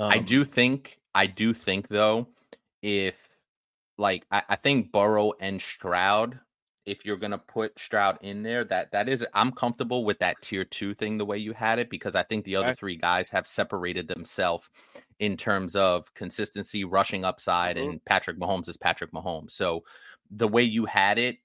[0.08, 2.28] I Um, do think, I do think though,
[2.82, 3.28] if
[3.98, 6.40] like I, I think Burrow and Stroud,
[6.86, 10.64] if you're gonna put Stroud in there, that that is I'm comfortable with that tier
[10.64, 12.74] two thing the way you had it because I think the other Okay.
[12.74, 14.70] three guys have separated themselves
[15.20, 17.78] in terms of consistency, rushing upside, Mhm.
[17.78, 19.52] and Patrick Mahomes is Patrick Mahomes.
[19.52, 19.84] So
[20.30, 21.38] the way you had it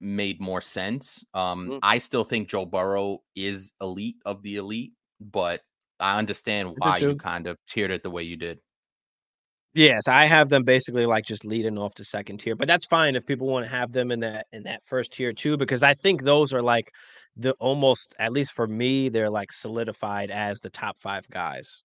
[0.00, 1.24] made more sense.
[1.34, 1.80] Um, Mhm.
[1.82, 5.62] I still think Joe Burrow is elite of the elite, but
[6.00, 8.60] I understand why you kind of tiered it the way you did.
[9.74, 13.16] Yes, I have them basically like just leading off the second tier, but that's fine
[13.16, 15.94] if people want to have them in that in that first tier too, because I
[15.94, 16.90] think those are like
[17.36, 21.82] the almost at least for me, they're like solidified as the top five guys.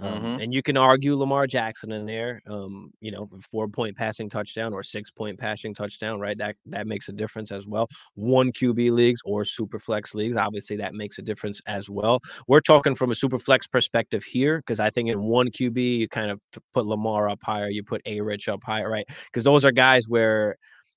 [0.00, 0.38] Um, Mhm.
[0.38, 4.72] and you can argue Lamar Jackson in there, um, you know, four point passing touchdown
[4.72, 6.38] or six point passing touchdown, right?
[6.38, 7.86] That that makes a difference as well.
[8.14, 12.20] One QB leagues or super flex leagues, obviously that makes a difference as well.
[12.48, 16.08] We're talking from a super flex perspective here because I think in one QB you
[16.08, 16.40] kind of
[16.72, 19.06] put Lamar up higher, you put A Rich up higher, right?
[19.26, 20.56] Because those are guys where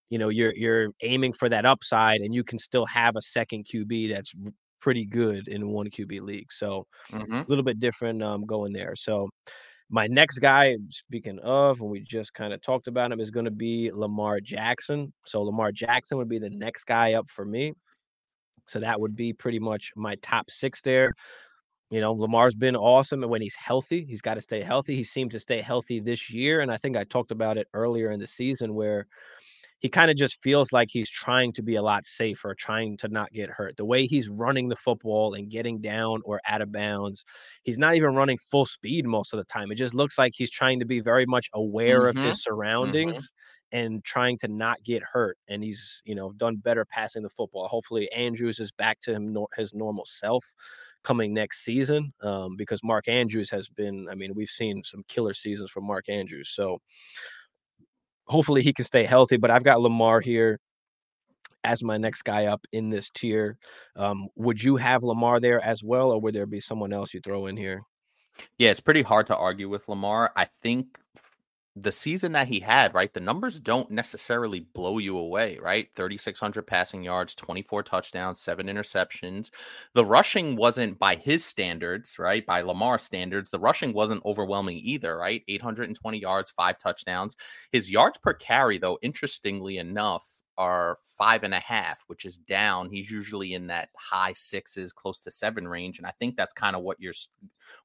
[0.10, 3.66] you know you're you're aiming for that upside and you can still have a second
[3.66, 4.34] QB that's
[4.84, 6.52] pretty good in one QB league.
[6.52, 7.44] So Mhm.
[7.48, 8.96] a little bit different um, going there.
[8.96, 9.30] So
[9.90, 13.46] my next guy, speaking of, and we just kind of talked about him, is going
[13.46, 15.14] to be Lamar Jackson.
[15.28, 17.74] So Lamar Jackson would be the next guy up for me.
[18.68, 21.14] So that would be pretty much my top six there.
[21.92, 24.96] You know, Lamar's been awesome, and when he's healthy, he's got to stay healthy.
[24.96, 28.12] He seemed to stay healthy this year, and I think I talked about it earlier
[28.12, 29.08] in the season where
[29.84, 33.10] he kind of just feels like he's trying to be a lot safer, trying to
[33.10, 33.76] not get hurt.
[33.76, 37.26] The way he's running the football and getting down or out of bounds,
[37.64, 39.74] he's not even running full speed most of the time.
[39.74, 43.30] It just looks like he's trying to be very much aware of his surroundings
[43.74, 45.38] and trying to not get hurt.
[45.50, 47.68] And he's, you know, done better passing the football.
[47.68, 50.46] Hopefully, Andrews is back to him nor- his normal self
[51.04, 55.34] coming next season um, because Mark Andrews has been, I mean, we've seen some killer
[55.34, 56.52] seasons from Mark Andrews.
[56.56, 56.80] So,
[58.26, 59.38] hopefully he can stay healthy.
[59.38, 60.60] But I've got Lamar here
[61.64, 63.58] as my next guy up in this tier.
[63.96, 67.22] Um, would you have Lamar there as well, or would there be someone else you
[67.22, 67.82] throw in here?
[68.58, 70.32] Yeah, it's pretty hard to argue with Lamar.
[70.36, 70.98] I think
[71.76, 73.12] the season that he had, right?
[73.14, 75.90] The numbers don't necessarily blow you away, right?
[75.96, 79.50] 3,600 passing yards, 24 touchdowns, seven interceptions.
[79.96, 82.46] The rushing wasn't by his standards, right?
[82.46, 85.44] By Lamar standards, the rushing wasn't overwhelming either, right?
[85.48, 87.36] 820 yards, five touchdowns.
[87.72, 92.90] His yards per carry, though, interestingly enough, are five and a half, which is down.
[92.90, 96.76] He's usually in that high sixes, close to seven range, and I think that's kind
[96.76, 97.14] of what you're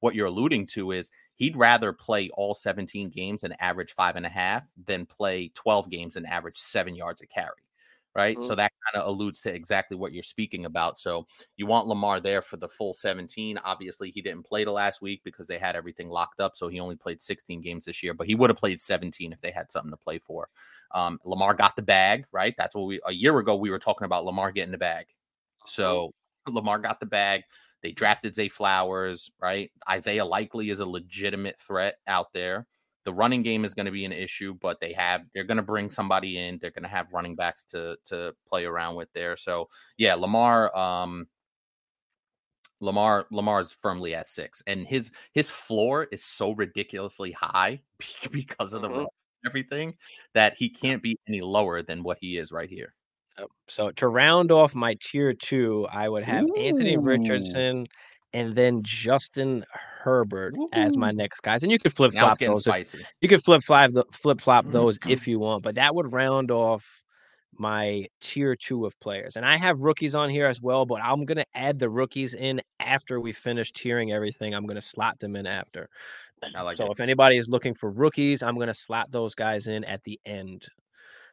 [0.01, 4.27] what you're alluding to is he'd rather play all 17 games and average five and
[4.27, 7.63] a half than play 12 games and average seven yards a carry.
[8.15, 8.37] Right.
[8.37, 8.49] Mm-hmm.
[8.49, 10.99] So that kind of alludes to exactly what you're speaking about.
[10.99, 13.59] So you want Lamar there for the full 17.
[13.65, 16.57] Obviously, he didn't play the last week because they had everything locked up.
[16.57, 19.41] So he only played 16 games this year, but he would have played 17 if
[19.41, 20.49] they had something to play for.
[20.93, 22.55] Um, Lamar got the bag, right?
[22.59, 25.07] That's what we a year ago we were talking about Lamar getting the bag.
[25.07, 25.69] Mm-hmm.
[25.69, 26.13] So
[26.49, 27.43] Lamar got the bag.
[27.83, 29.71] They drafted Zay Flowers, right?
[29.89, 32.67] Isaiah Likely is a legitimate threat out there.
[33.05, 35.63] The running game is going to be an issue, but they have they're going to
[35.63, 36.59] bring somebody in.
[36.59, 39.37] They're going to have running backs to to play around with there.
[39.37, 41.27] So yeah, Lamar, um,
[42.81, 47.81] Lamar Lamar is firmly at six, and his his floor is so ridiculously high
[48.31, 49.05] because of the mm-hmm.
[49.47, 49.95] everything
[50.35, 52.95] that he can't be any lower than what he is right here.
[53.39, 56.55] Uh, so to round off my tier two, I would have Ooh.
[56.55, 57.87] Anthony Richardson
[58.33, 60.69] and then Justin Herbert Ooh.
[60.73, 61.63] as my next guys.
[61.63, 62.63] And you could flip flop those.
[62.63, 63.05] Spicy.
[63.21, 66.51] You could flip flop the flip flop those if you want, but that would round
[66.51, 66.85] off
[67.57, 69.37] my tier two of players.
[69.37, 72.61] And I have rookies on here as well, but I'm gonna add the rookies in
[72.81, 74.55] after we finish tiering everything.
[74.55, 75.89] I'm gonna slot them in after.
[76.55, 76.93] Like so it.
[76.93, 80.69] if anybody is looking for rookies, I'm gonna slot those guys in at the end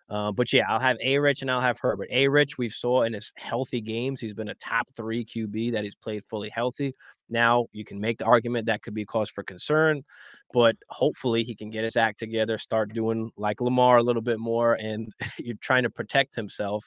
[0.10, 2.10] uh, but yeah, I'll have A Rich and I'll have Herbert.
[2.12, 5.84] A Rich, we've saw in his healthy games, he's been a top three QB that
[5.84, 6.94] he's played fully healthy.
[7.30, 10.04] Now you can make the argument that could be cause for concern,
[10.54, 14.40] but hopefully he can get his act together, start doing like Lamar a little bit
[14.40, 16.86] more, and you're trying to protect himself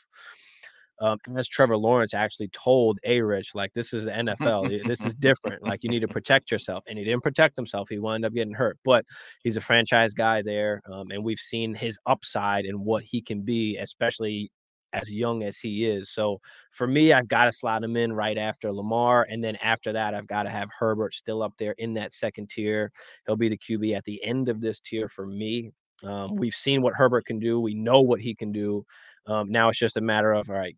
[1.01, 4.87] um, as Trevor Lawrence actually told A Rich, like, this is the NFL.
[4.87, 5.63] this is different.
[5.63, 6.85] Like, you need to protect yourself.
[6.89, 7.89] And he didn't protect himself.
[7.89, 8.79] He wound up getting hurt.
[8.85, 9.05] But
[9.43, 10.83] he's a franchise guy there.
[10.91, 14.51] Um, and we've seen his upside and what he can be, especially
[14.93, 16.11] as young as he is.
[16.11, 16.41] So
[16.71, 19.27] for me, I've got to slot him in right after Lamar.
[19.31, 22.49] And then after that, I've got to have Herbert still up there in that second
[22.51, 22.91] tier.
[23.27, 25.71] He'll be the QB at the end of this tier for me.
[26.05, 27.61] Um, we've seen what Herbert can do.
[27.61, 28.85] We know what he can do.
[29.27, 30.77] Um, now it's just a matter of all right,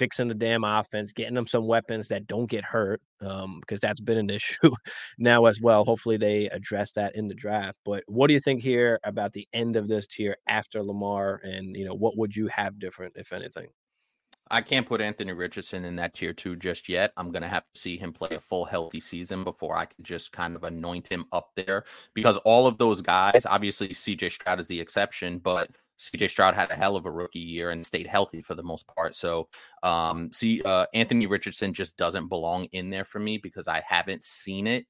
[0.00, 4.00] fixing the damn offense, getting them some weapons that don't get hurt, um, because that's
[4.00, 4.70] been an issue
[5.18, 5.84] now as well.
[5.84, 7.76] Hopefully they address that in the draft.
[7.84, 11.76] But what do you think here about the end of this tier after Lamar, and
[11.76, 13.68] you know what would you have different, if anything?
[14.52, 17.12] I can't put Anthony Richardson in that tier two just yet.
[17.18, 20.02] I'm going to have to see him play a full healthy season before I can
[20.02, 21.84] just kind of anoint him up there
[22.14, 25.70] because all of those guys, obviously CJ Stroud is the exception, but
[26.00, 28.86] CJ Stroud had a hell of a rookie year and stayed healthy for the most
[28.86, 29.14] part.
[29.14, 29.48] So,
[29.82, 34.24] um, see, uh, Anthony Richardson just doesn't belong in there for me because I haven't
[34.24, 34.86] seen it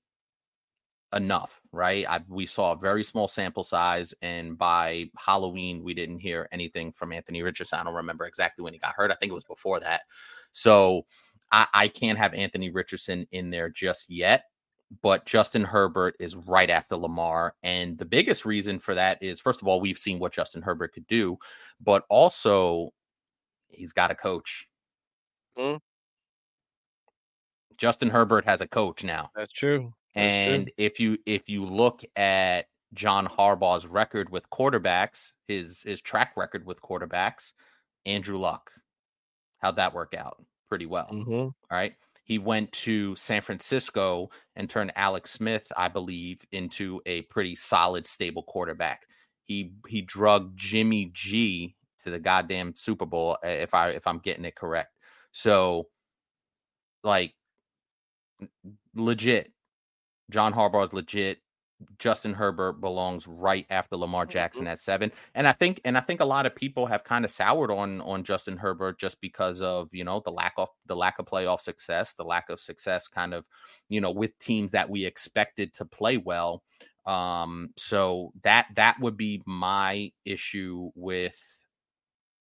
[1.13, 1.61] enough.
[1.73, 2.09] Right?
[2.09, 6.93] I, we saw a very small sample size, and by Halloween, we didn't hear anything
[6.93, 7.81] from Anthony Richardson.
[7.81, 9.11] I don't remember exactly when he got hurt.
[9.11, 10.03] I think it was before that.
[10.53, 11.07] So,
[11.51, 14.45] I, I can't have Anthony Richardson in there just yet
[15.03, 17.55] but Justin Herbert is right after Lamar.
[17.63, 20.93] And the biggest reason for that is, first of all, we've seen what Justin Herbert
[20.93, 21.39] could do,
[21.81, 22.91] but also
[23.69, 24.67] he's got a coach.
[25.59, 25.77] Mm-hmm.
[27.77, 29.31] Justin Herbert has a coach now.
[29.35, 29.95] That's true.
[30.15, 30.75] That's and true.
[30.77, 36.67] if you if you look at John Harbaugh's record with quarterbacks, his his track record
[36.67, 37.53] with quarterbacks,
[38.05, 38.71] Andrew Luck,
[39.59, 40.45] how'd that work out?
[40.69, 41.09] Pretty well.
[41.11, 41.33] Mm-hmm.
[41.33, 41.95] All right.
[42.31, 48.07] He went to San Francisco and turned Alex Smith, I believe, into a pretty solid,
[48.07, 49.03] stable quarterback.
[49.47, 51.75] He he drugged Jimmy G
[52.05, 54.93] to the goddamn Super Bowl, if I if I'm getting it correct.
[55.33, 55.89] So,
[57.03, 57.35] like,
[58.95, 59.51] legit,
[60.31, 61.39] John Harbaugh is legit.
[61.99, 64.73] Justin Herbert belongs right after Lamar Jackson mm-hmm.
[64.73, 65.13] at seven.
[65.35, 68.01] And I think and I think a lot of people have kind of soured on
[68.03, 71.61] on Justin Herbert just because of, you know, the lack of the lack of playoff
[71.61, 73.45] success, the lack of success kind of,
[73.89, 76.63] you know, with teams that we expected to play well.
[77.07, 81.39] Um so that that would be my issue with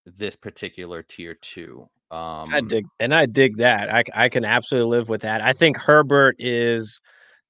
[0.05, 1.87] this particular tier 2.
[2.11, 3.93] Um I dig and I dig that.
[3.93, 5.41] I I can absolutely live with that.
[5.41, 6.99] I think Herbert is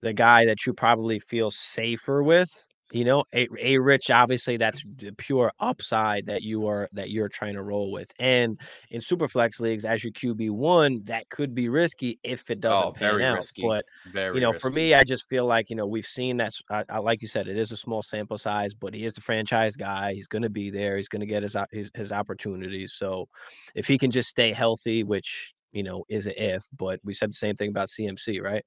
[0.01, 2.49] the guy that you probably feel safer with
[2.91, 4.93] You know, a, a rich obviously that's mm-hmm.
[4.97, 8.11] the pure upside that you are that you're trying to roll with.
[8.19, 12.93] And in superflex leagues, as your QB one, that could be risky if it doesn't
[12.93, 13.31] Oh, pan out.
[13.33, 13.61] risky.
[13.61, 16.51] But Very you know, for me, I just feel like you know we've seen that.
[16.69, 19.21] I, I- like you said, it is a small sample size, but he is the
[19.21, 20.13] franchise guy.
[20.13, 20.97] He's going to be there.
[20.97, 22.93] He's going to get his, his his opportunities.
[22.93, 23.27] So,
[23.75, 27.29] if he can just stay healthy, which you know is an if, but we said
[27.29, 28.63] the same thing about CMC, right?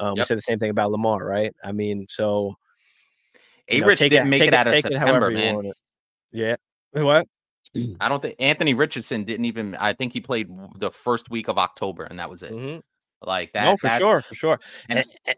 [0.00, 1.54] Um, We said the same thing about Lamar, right?
[1.64, 2.54] I mean, so
[3.68, 5.72] A Rich didn't make take it out of September, man.
[6.32, 6.56] Yeah.
[6.92, 7.26] What?
[8.00, 9.74] I don't think Anthony Richardson didn't even.
[9.76, 10.48] I think he played
[10.78, 12.52] the first week of October, and that was it.
[12.52, 12.82] Mhm.
[13.22, 13.64] Like that.
[13.64, 14.60] no, for that- sure, for sure.
[14.88, 15.36] and- And,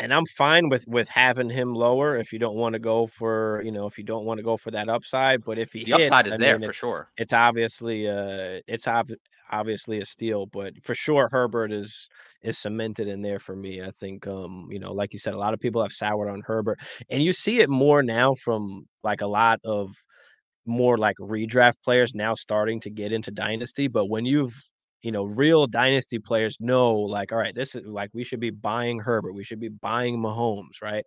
[0.00, 3.60] and I'm fine with with having him lower if you don't want to go for
[3.64, 5.42] you know if you don't want to go for that upside.
[5.44, 7.10] But if he The hits, upside is I there mean, for it's, sure.
[7.16, 9.10] it's obviously uh it's ob-
[9.50, 10.46] obviously a steal.
[10.46, 12.08] But for sure, Herbert is
[12.42, 13.82] is cemented in there for me.
[13.82, 16.42] I think um you know like you said, a lot of people have soured on
[16.46, 16.78] Herbert,
[17.10, 19.90] and you see it more now from like a lot of
[20.66, 23.88] more like redraft players now starting to get into dynasty.
[23.88, 24.54] But when you've
[25.02, 28.50] you know, real dynasty players know, like, all right, this is like we should be
[28.50, 31.04] buying Herbert, we should be buying Mahomes, right?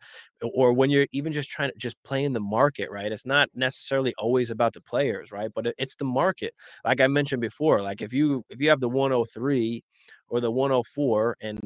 [0.53, 3.11] Or when you're even just trying to just play in the market, right?
[3.11, 5.51] It's not necessarily always about the players, right?
[5.53, 6.53] But it's the market.
[6.85, 9.83] Like I mentioned before, like if you if you have the 103
[10.29, 11.59] or the 104 and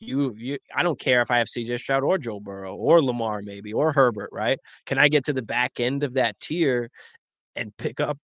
[0.00, 3.42] you you I don't care if I have CJ Stroud or Joe Burrow or Lamar
[3.42, 4.58] maybe or Herbert, right?
[4.86, 6.90] Can I get to the back end of that tier
[7.56, 8.18] and pick up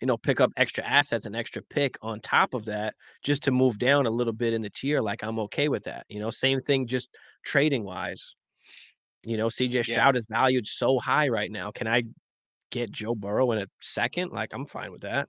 [0.00, 3.50] you know, pick up extra assets and extra pick on top of that just to
[3.50, 5.00] move down a little bit in the tier.
[5.00, 6.04] Like I'm okay with that.
[6.08, 7.08] You know, same thing just
[7.44, 8.34] trading wise.
[9.24, 10.12] You know, CJ Yeah.
[10.14, 11.70] Is valued so high right now.
[11.72, 12.04] Can I
[12.70, 14.32] get Joe Burrow in a second?
[14.32, 15.28] Like I'm fine with that.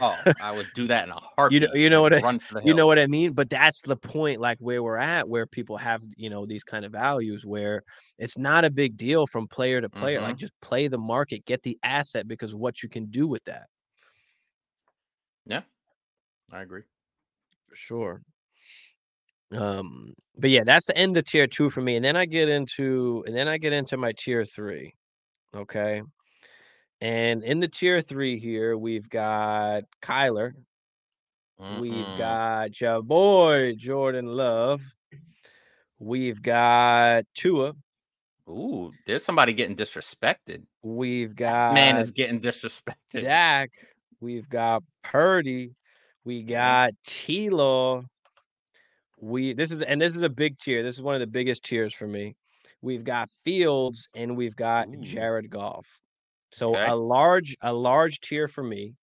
[0.00, 1.62] Oh, I would do that in a heartbeat.
[1.62, 2.98] You know, you know what I, you know what.
[2.98, 3.32] I mean?
[3.32, 6.84] But that's the point, like where we're at, where people have, you know, these kind
[6.84, 7.82] of values where
[8.18, 10.20] it's not a big deal from player to player.
[10.20, 10.40] Like mm-hmm.
[10.40, 13.66] just play the market, get the asset because what you can do with that.
[16.52, 16.82] I agree.
[17.68, 18.22] for sure.
[19.52, 22.48] Um, but yeah, that's the end of tier two for me, and then I get
[22.48, 24.94] into and then I get into my tier three.
[25.54, 26.02] Okay.
[27.00, 30.52] And in the tier three here, we've got Kyler,
[31.68, 32.18] we've Mm-mm.
[32.18, 34.82] got your boy Jordan Love,
[35.98, 37.74] we've got Tua,
[38.48, 40.64] Ooh, there's somebody getting disrespected.
[40.82, 43.22] we've got Man is getting disrespected.
[43.22, 43.70] Dak,
[44.22, 45.74] we've got Purdy,
[46.24, 46.50] we mm-hmm.
[46.50, 48.02] got T Law.
[49.20, 50.82] We this is and this is a big tier.
[50.82, 52.34] This is one of the biggest tiers for me.
[52.80, 54.96] We've got Fields and we've got Ooh.
[55.00, 55.86] Jared Goff.
[56.52, 56.86] So Okay.
[56.86, 58.94] a large a large tier for me.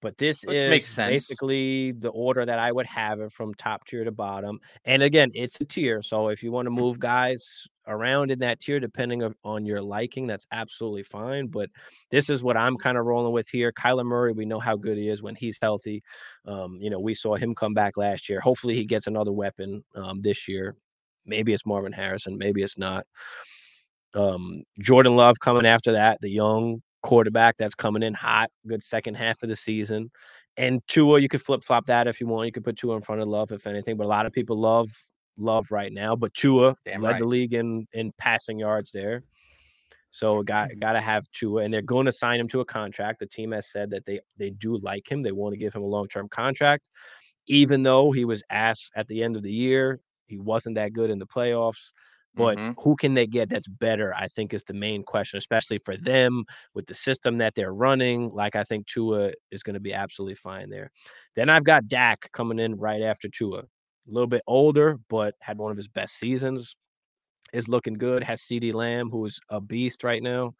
[0.00, 4.04] But this Which is basically the order that I would have it from top tier
[4.04, 4.60] to bottom.
[4.84, 6.02] And again, it's a tier.
[6.02, 10.26] So if you want to move guys around in that tier, depending on your liking,
[10.26, 11.48] that's absolutely fine.
[11.48, 11.70] But
[12.10, 13.72] this is what I'm kind of rolling with here.
[13.72, 16.02] Kyler Murray, we know how good he is when he's healthy.
[16.46, 18.40] Um, you know, we saw him come back last year.
[18.40, 20.76] Hopefully, he gets another weapon um, this year.
[21.26, 22.38] Maybe it's Marvin Harrison.
[22.38, 23.04] Maybe it's not.
[24.14, 29.14] Um, Jordan Love coming after that, the young quarterback that's coming in hot, good second
[29.14, 30.10] half of the season.
[30.56, 32.46] And Tua, you could flip flop that if you want.
[32.46, 33.96] You could put Tua in front of Love, if anything.
[33.96, 34.88] But a lot of people love
[35.38, 36.16] Love right now.
[36.16, 37.18] But Tua Damn led right.
[37.18, 39.24] the league in in passing yards there.
[40.10, 43.18] So got got to have Tua, and they're going to sign him to a contract.
[43.20, 45.22] The team has said that they they do like him.
[45.22, 46.88] They want to give him a long term contract,
[47.46, 51.10] even though he was asked at the end of the year he wasn't that good
[51.10, 51.92] in the playoffs.
[52.36, 52.76] But Mhm.
[52.76, 54.14] who can they get that's better?
[54.14, 58.28] I think is the main question, especially for them with the system that they're running.
[58.30, 60.90] Like I think Tua is going to be absolutely fine there.
[61.34, 63.64] Then I've got Dak coming in right after Tua,
[64.08, 66.74] a little bit older, but had one of his best seasons.
[67.54, 68.22] Is looking good.
[68.22, 70.52] Has CeeDee Lamb, who's a beast right now.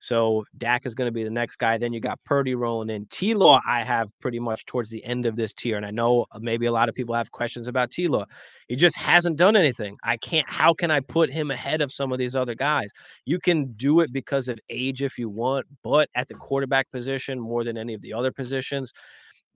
[0.00, 1.78] So Dak is going to be the next guy.
[1.78, 3.06] Then you got Purdy rolling in.
[3.06, 5.78] T Law, I have pretty much towards the end of this tier.
[5.78, 8.26] And I know uh, maybe a lot of people have questions about T Law.
[8.68, 9.96] He just hasn't done anything.
[10.04, 12.90] I can't, how can I put him ahead of some of these other guys?
[13.24, 17.40] You can do it because of age if you want, but at the quarterback position,
[17.40, 18.92] more than any of the other positions,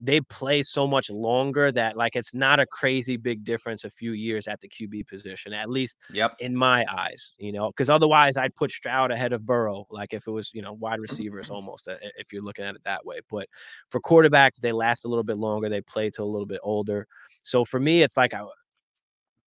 [0.01, 4.13] they play so much longer that like it's not a crazy big difference a few
[4.13, 6.37] years at the QB position, at least Yep.
[6.39, 10.25] in my eyes, you know, because otherwise I'd put Stroud ahead of Burrow, like if
[10.25, 13.19] it was, you know, wide receivers almost, uh, if you're looking at it that way.
[13.29, 13.47] But
[13.89, 17.05] for quarterbacks, they last a little bit longer, they play to a little bit older.
[17.41, 18.43] So for me, it's like I,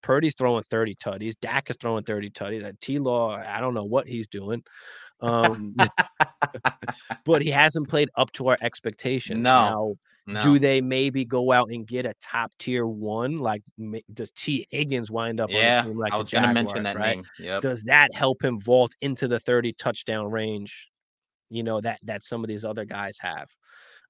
[0.04, 2.64] Purdy's throwing 30 tutties, Dak is throwing 30 tutties.
[2.64, 4.64] That T Law, I don't know what he's doing.
[5.22, 5.76] Um,
[7.26, 9.40] but he hasn't played up to our expectations.
[9.40, 9.70] No.
[9.70, 9.96] Now,
[10.34, 10.42] No.
[10.42, 13.40] Do they maybe go out and get a top tier one?
[13.40, 13.62] Like,
[14.14, 16.96] does T Higgins wind up yeah, on a like I was going to mention that
[16.96, 17.18] right?
[17.18, 17.26] name.
[17.40, 17.62] Yep.
[17.62, 20.90] Does that help him vault into the 30 touchdown range?
[21.50, 23.48] You know, that that some of these other guys have.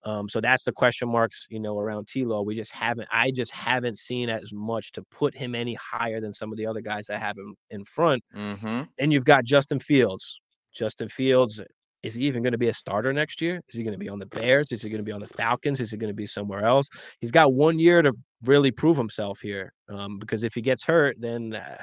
[0.03, 2.41] Um, so that's the question marks, you know, around T Law.
[2.41, 6.34] We just haven't, I just haven't seen as much to put him any higher than
[6.34, 8.24] some of the other guys that have him in front.
[8.34, 10.41] hmm And you've got Justin Fields.
[10.74, 11.61] Justin Fields,
[12.03, 13.61] is he even going to be a starter next year?
[13.69, 14.71] Is he going to be on the Bears?
[14.71, 15.79] Is he going to be on the Falcons?
[15.79, 16.89] Is he going to be somewhere else?
[17.19, 19.73] He's got one year to really prove himself here.
[19.89, 21.77] Um, because if he gets hurt, then uh,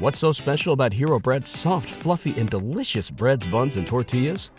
[0.00, 4.50] What's so special about Hero Bread's soft, fluffy, and delicious breads, buns, and tortillas?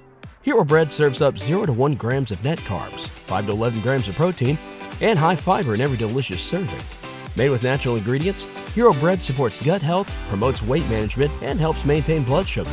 [0.43, 4.07] Hero Bread serves up 0 to 1 grams of net carbs, 5 to 11 grams
[4.07, 4.55] of protein,
[5.01, 6.79] and high fiber in every delicious serving.
[7.35, 8.43] Made with natural ingredients,
[8.75, 12.69] Hero Bread supports gut health, promotes weight management, and helps maintain blood sugar.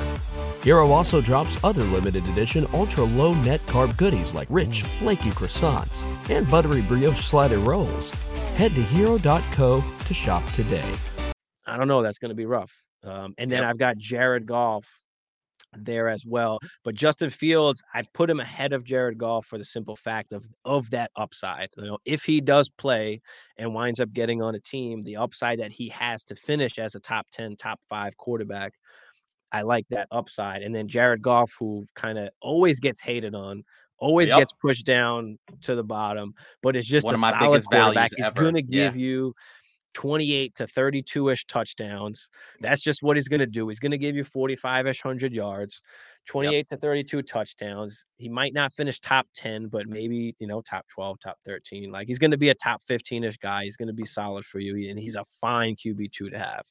[0.62, 6.04] Hero also drops other limited edition ultra low net carb goodies like rich, flaky croissants
[6.30, 8.10] and buttery brioche slider rolls.
[8.56, 10.92] Head to hero.co to shop today.
[11.66, 12.02] I don't know.
[12.02, 12.72] That's going to be rough.
[13.04, 13.70] Um, and then Yep.
[13.70, 14.84] I've got Jared Goff
[15.76, 16.58] there as well.
[16.82, 20.44] But Justin Fields, I put him ahead of Jared Goff for the simple fact of
[20.64, 21.68] of that upside.
[21.76, 23.20] You know, if he does play
[23.58, 26.94] and winds up getting on a team, the upside that he has to finish as
[26.96, 28.72] a top 10, top 5 quarterback,
[29.52, 30.62] I like that upside.
[30.62, 33.62] And then Jared Goff who kind of always gets hated on,
[33.98, 34.38] always Yep.
[34.38, 38.10] gets pushed down to the bottom, but it's just One a solid quarterback.
[38.14, 38.84] He's going to Yeah.
[38.84, 39.34] give you
[39.94, 42.28] 28 to 32 ish touchdowns.
[42.60, 43.68] That's just what he's going to do.
[43.68, 45.82] He's going to give you 45 ish 100 yards,
[46.26, 48.04] 28 to 32 touchdowns.
[48.16, 51.90] He might not finish top 10, but maybe, you know, top 12, top 13.
[51.90, 53.64] Like he's going to be a top 15 ish guy.
[53.64, 54.88] He's going to be solid for you.
[54.90, 56.64] And he's a fine QB2 to have.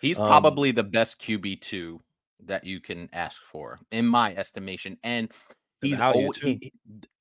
[0.00, 2.02] He's Um, probably the best QB two
[2.40, 4.98] that you can ask for, in my estimation.
[5.02, 5.32] And
[5.80, 6.04] he's
[6.58, 6.72] he-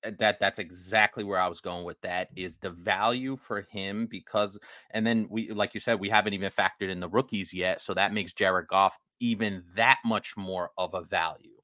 [0.04, 4.60] that that's exactly where I was going with that is the value for him because
[4.92, 7.94] and then we like you said we haven't even factored in the rookies yet so
[7.94, 11.56] that makes Jared Goff even that much more of a value.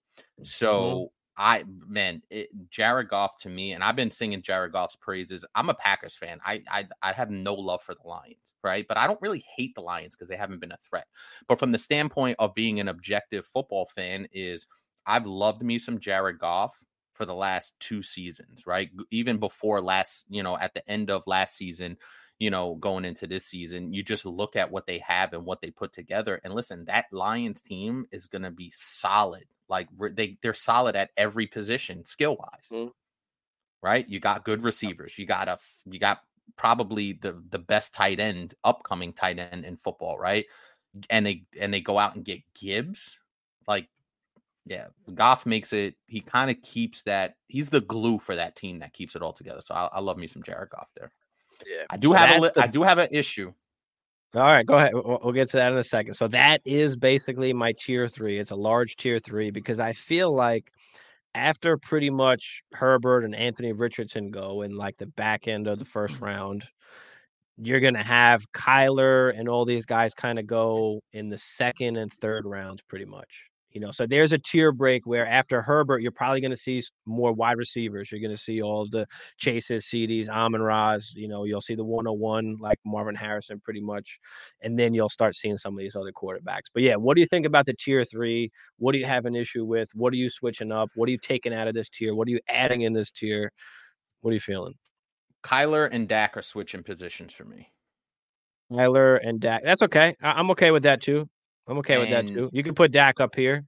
[0.42, 5.46] So I man, it, Jared Goff to me, and I've been singing Jared Goff's praises.
[5.56, 6.40] I'm a Packers fan.
[6.46, 8.86] I I, I have no love for the Lions, right?
[8.88, 11.08] But I don't really hate the Lions because they haven't been a threat.
[11.48, 14.68] But from the standpoint of being an objective football fan, is
[15.06, 16.78] I've loved me some Jared Goff
[17.14, 18.90] for the last two seasons, right?
[19.10, 21.98] Even before last, you know, at the end of last season,
[22.40, 25.62] you know, going into this season, you just look at what they have and what
[25.62, 26.40] they put together.
[26.44, 29.46] And listen, that Lions team is going to be solid.
[29.70, 32.70] Like they they're solid at every position, skill wise.
[32.72, 32.92] Mhm.
[33.82, 34.08] Right?
[34.10, 35.18] You got good receivers.
[35.18, 36.20] You got a you got
[36.58, 40.46] probably the the best tight end, upcoming tight end in football, right?
[41.10, 43.18] And they and they go out and get Gibbs.
[43.68, 43.88] Like
[44.66, 45.96] yeah, Goff makes it.
[46.08, 47.36] He kind of keeps that.
[47.48, 49.62] He's the glue for that team that keeps it all together.
[49.66, 51.12] So I, I love me some Jared Goff there.
[51.66, 51.86] Yeah.
[51.90, 53.54] I do So have a li- the- I do have an issue.
[54.36, 54.94] All right, go ahead.
[54.94, 56.14] We'll, we'll get to that in a second.
[56.14, 58.38] So that is basically my tier three.
[58.38, 60.72] It's a large tier three because I feel like
[61.34, 65.86] after pretty much Herbert and Anthony Richardson go in like the back end of the
[65.86, 66.64] first round,
[67.58, 72.14] you're gonna have Kyler and all these guys kind of go in the second and
[72.14, 73.49] third rounds, pretty much.
[73.72, 76.82] You know, so there's a tier break where after Herbert, you're probably going to see
[77.06, 78.12] more wide receivers.
[78.12, 79.06] You're going to see all the
[79.38, 81.14] Chases, CDs, Amon-Ras.
[81.16, 84.18] You know, you'll see the 101 like Marvin Harrison, pretty much,
[84.62, 86.66] and then you'll start seeing some of these other quarterbacks.
[86.74, 88.50] But yeah, what do you think about the tier three?
[88.78, 89.90] What do you have an issue with?
[89.94, 90.90] What are you switching up?
[90.96, 92.16] What are you taking out of this tier?
[92.16, 93.52] What are you adding in this tier?
[94.22, 94.74] What are you feeling?
[95.44, 97.72] Kyler and Dak are switching positions for me.
[98.72, 99.64] Kyler and Dak.
[99.64, 100.16] That's okay.
[100.22, 101.30] I'm okay with that too.
[101.70, 102.50] I'm okay with that too.
[102.52, 103.64] You can put Dak up here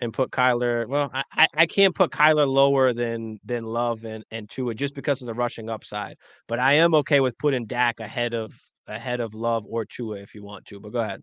[0.00, 0.86] and put Kyler.
[0.86, 5.22] Well, I, I, can't put Kyler lower than than Love and and Tua just because
[5.22, 6.16] of the rushing upside.
[6.48, 8.52] But I am okay with putting Dak ahead of
[8.88, 10.80] ahead of Love or Tua if you want to.
[10.80, 11.22] But go ahead.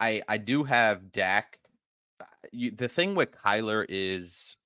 [0.00, 1.58] I I do have Dak.
[2.50, 4.56] You, the thing with Kyler is,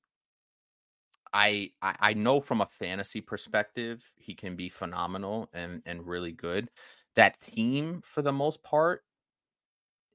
[1.32, 6.32] I, I I know from a fantasy perspective he can be phenomenal and and really
[6.32, 6.70] good.
[7.14, 9.02] That team for the most part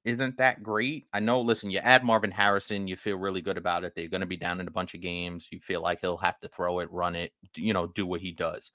[0.03, 1.05] isn't that great.
[1.13, 1.41] I know.
[1.41, 3.93] Listen, you add Marvin Harrison, you feel really good about it.
[3.95, 5.47] They're going to be down in a bunch of games.
[5.51, 8.31] You feel like he'll have to throw it, run it, you know, do what he
[8.31, 8.71] does.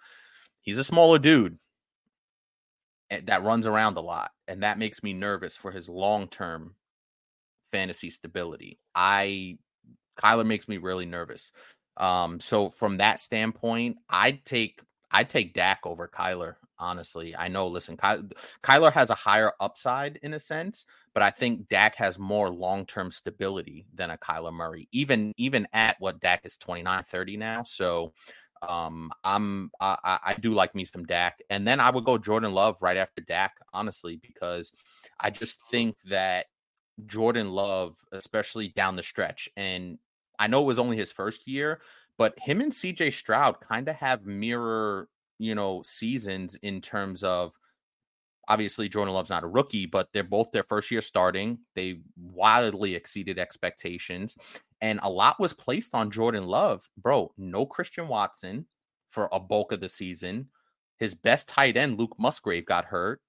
[0.62, 1.58] He's a smaller dude
[3.24, 6.74] that runs around a lot, and that makes me nervous for his long term
[7.72, 8.78] fantasy stability.
[8.94, 9.58] I
[10.20, 11.52] Kyler makes me really nervous.
[11.96, 17.34] Um, so from that standpoint, I'd take I'd take Dak over Kyler honestly.
[17.36, 18.28] I know, listen, Ky-
[18.62, 23.10] Kyler has a higher upside in a sense, but I think Dak has more long-term
[23.10, 27.62] stability than a Kyler Murray, even even at what Dak is 29, 30 now.
[27.62, 28.12] So
[28.66, 31.42] um I'm I, I do like me some Dak.
[31.50, 34.72] And then I would go Jordan Love right after Dak, honestly, because
[35.20, 36.46] I just think that
[37.06, 39.98] Jordan Love, especially down the stretch, and
[40.38, 41.80] I know it was only his first year,
[42.18, 45.08] but him and CJ Stroud kind of have mirror,
[45.38, 47.52] you know, seasons in terms of
[48.48, 51.58] obviously Jordan Love's not a rookie, but they're both their first year starting.
[51.74, 54.36] They wildly exceeded expectations,
[54.80, 56.88] and a lot was placed on Jordan Love.
[56.96, 58.66] Bro, no Christian Watson
[59.10, 60.48] for a bulk of the season.
[60.98, 63.20] His best tight end, Luke Musgrave, got hurt.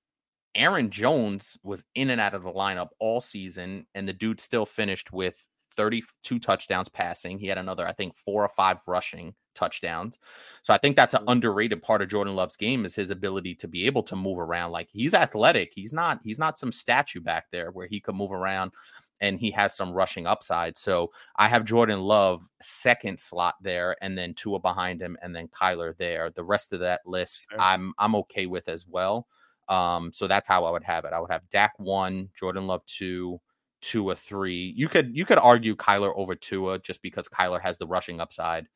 [0.56, 4.66] Aaron Jones was in and out of the lineup all season, and the dude still
[4.66, 5.46] finished with
[5.78, 7.40] 32 touchdowns passing.
[7.40, 10.20] He had another, I think, four or five rushing touchdowns.
[10.64, 13.68] So I think that's an underrated part of Jordan Love's game is his ability to
[13.68, 14.72] be able to move around.
[14.72, 15.72] Like he's athletic.
[15.74, 18.72] He's not he's not some statue back there where he could move around
[19.20, 20.78] and he has some rushing upside.
[20.78, 25.48] So I have Jordan Love second slot there and then Tua behind him and then
[25.48, 26.30] Kyler there.
[26.30, 27.60] The rest of that list sure.
[27.60, 29.28] I'm I'm okay with as well.
[29.68, 31.14] Um so that's how I would have it.
[31.14, 33.40] I would have Dak 1, Jordan Love 2,
[33.88, 34.74] Tua three.
[34.76, 38.68] You could you could argue Kyler over Tua just because Kyler has the rushing upside,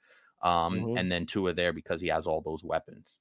[0.41, 0.97] um, mm-hmm.
[0.97, 3.19] and then Tua there because he has all those weapons.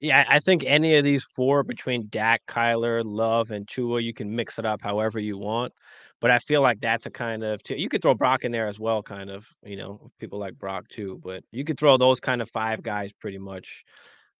[0.00, 4.36] Yeah, I think any of these four between Dak, Kyler, Love, and Tua, you can
[4.36, 5.72] mix it up however you want.
[6.20, 8.78] But I feel like that's a kind of you could throw Brock in there as
[8.78, 9.44] well, kind of.
[9.64, 13.12] You know, people like Brock too, but you could throw those kind of five guys
[13.12, 13.84] pretty much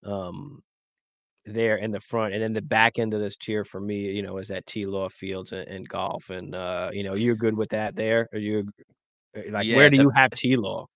[0.05, 0.63] um
[1.45, 4.21] there in the front, and then the back end of this tier for me, you
[4.21, 7.55] know, is that T Law Fields and, and, Goff, and uh, you know, you're good
[7.55, 8.27] with that there.
[8.33, 8.67] Are you
[9.37, 10.87] uh, like yeah, where do the, you have T Law?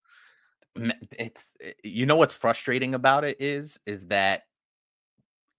[1.17, 4.43] It's eh, you know what's frustrating about it is is that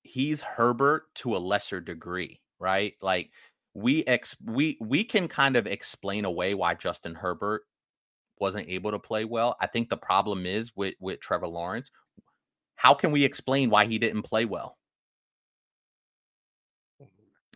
[0.03, 2.95] he's Herbert to a lesser degree, right?
[3.01, 3.31] Like
[3.75, 7.63] we ex we we can kind of explain away why Justin Herbert
[8.41, 9.57] wasn't able to play well.
[9.61, 11.91] I think the problem is with with Trevor Lawrence.
[12.77, 14.79] How can we explain why he didn't play well?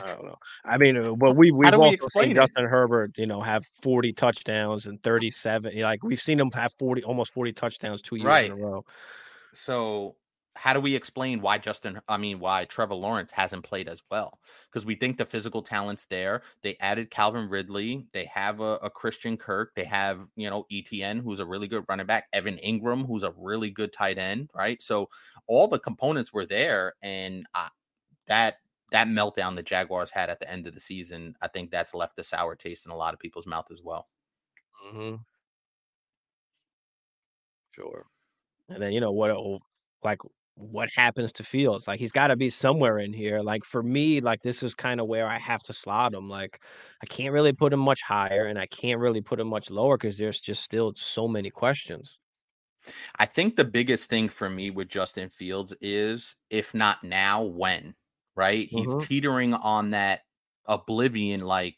[0.02, 0.38] I don't know.
[0.64, 2.34] I mean, uh, well, we we've we also seen it?
[2.34, 5.78] Justin Herbert, you know, have forty touchdowns and thirty-seven.
[5.78, 8.46] Like we've seen him have forty, almost forty touchdowns two years right.
[8.46, 8.84] in a row.
[9.52, 10.16] So,
[10.56, 12.00] how do we explain why Justin?
[12.08, 14.40] I mean, why Trevor Lawrence hasn't played as well?
[14.68, 16.42] Because we think the physical talent's there.
[16.62, 18.08] They added Calvin Ridley.
[18.12, 19.76] They have a, a Christian Kirk.
[19.76, 22.26] They have you know ETN, who's a really good running back.
[22.32, 24.50] Evan Engram, who's a really good tight end.
[24.52, 24.82] Right.
[24.82, 25.08] So
[25.46, 27.68] all the components were there, and uh,
[28.26, 28.56] that
[28.94, 32.18] that meltdown the Jaguars had at the end of the season, I think that's left
[32.20, 34.06] a sour taste in a lot of people's mouth as well.
[34.86, 35.16] Mm-hmm.
[37.72, 38.06] Sure.
[38.68, 39.36] And then you know what?
[40.04, 40.20] Like
[40.54, 41.88] what happens to Fields?
[41.88, 43.40] Like he's got to be somewhere in here.
[43.40, 46.28] Like for me, like this is kind of where I have to slot him.
[46.28, 46.62] Like
[47.02, 49.96] I can't really put him much higher, and I can't really put him much lower
[49.96, 52.16] because there's just still so many questions.
[53.18, 57.96] I think the biggest thing for me with Justin Fields is if not now, when?
[58.36, 58.68] Right?
[58.70, 58.98] Mm-hmm.
[58.98, 60.20] He's teetering on that
[60.66, 61.76] oblivion like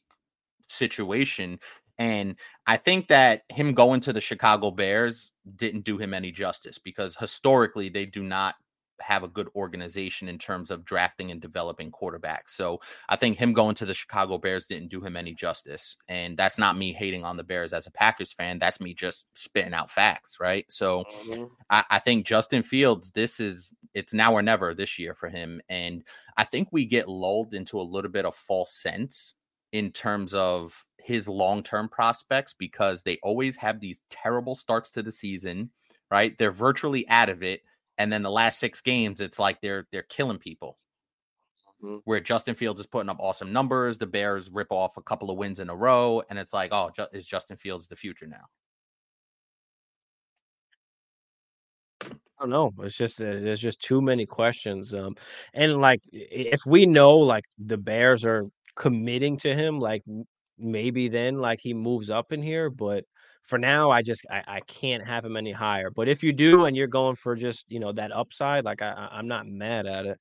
[0.68, 1.59] situation.
[1.98, 2.36] And
[2.66, 7.16] I think that him going to the Chicago Bears didn't do him any justice because
[7.16, 8.57] historically they do not
[9.00, 12.50] have a good organization in terms of drafting and developing quarterbacks.
[12.50, 15.96] So I think him going to the Chicago Bears didn't do him any justice.
[16.09, 18.59] And that's not me hating on the Bears as a Packers fan.
[18.59, 20.64] That's me just spitting out facts, right?
[20.68, 21.44] So mm-hmm.
[21.70, 25.61] I, I think Justin Fields, this is it's now or never this year for him.
[25.68, 26.05] And
[26.36, 29.34] I think we get lulled into a little bit of false sense
[29.72, 35.11] in terms of his long-term prospects because they always have these terrible starts to the
[35.11, 35.70] season,
[36.11, 36.36] right?
[36.38, 37.62] They're virtually out of it
[37.99, 40.78] and then the last six games, it's like they're they're killing people.
[41.82, 41.99] Mm-hmm.
[42.05, 45.36] Where Justin Fields is putting up awesome numbers, the Bears rip off a couple of
[45.36, 48.44] wins in a row, and it's like, oh, ju- is Justin Fields the future now?
[52.41, 52.72] Don't know.
[52.84, 54.92] It's just uh, there's just too many questions.
[54.92, 55.17] Um,
[55.54, 58.46] and like if we know like the Bears are
[58.76, 60.03] committing to him, like
[60.58, 62.71] maybe then like he moves up in here.
[62.71, 63.04] But
[63.45, 65.91] for now, I just I, I can't have him any higher.
[65.91, 69.08] But if you do and you're going for just you know that upside, like I
[69.11, 70.18] I'm not mad at it.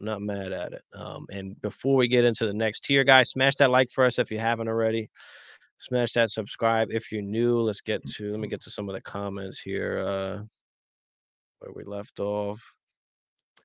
[0.00, 0.82] I'm not mad at it.
[0.94, 4.18] Um, and before we get into the next tier, guys, smash that like for us
[4.18, 5.10] if you haven't already.
[5.78, 7.60] Smash that subscribe if you're new.
[7.60, 9.98] Let's get to let me get to some of the comments here.
[9.98, 10.42] Uh,
[11.64, 12.60] where we left off.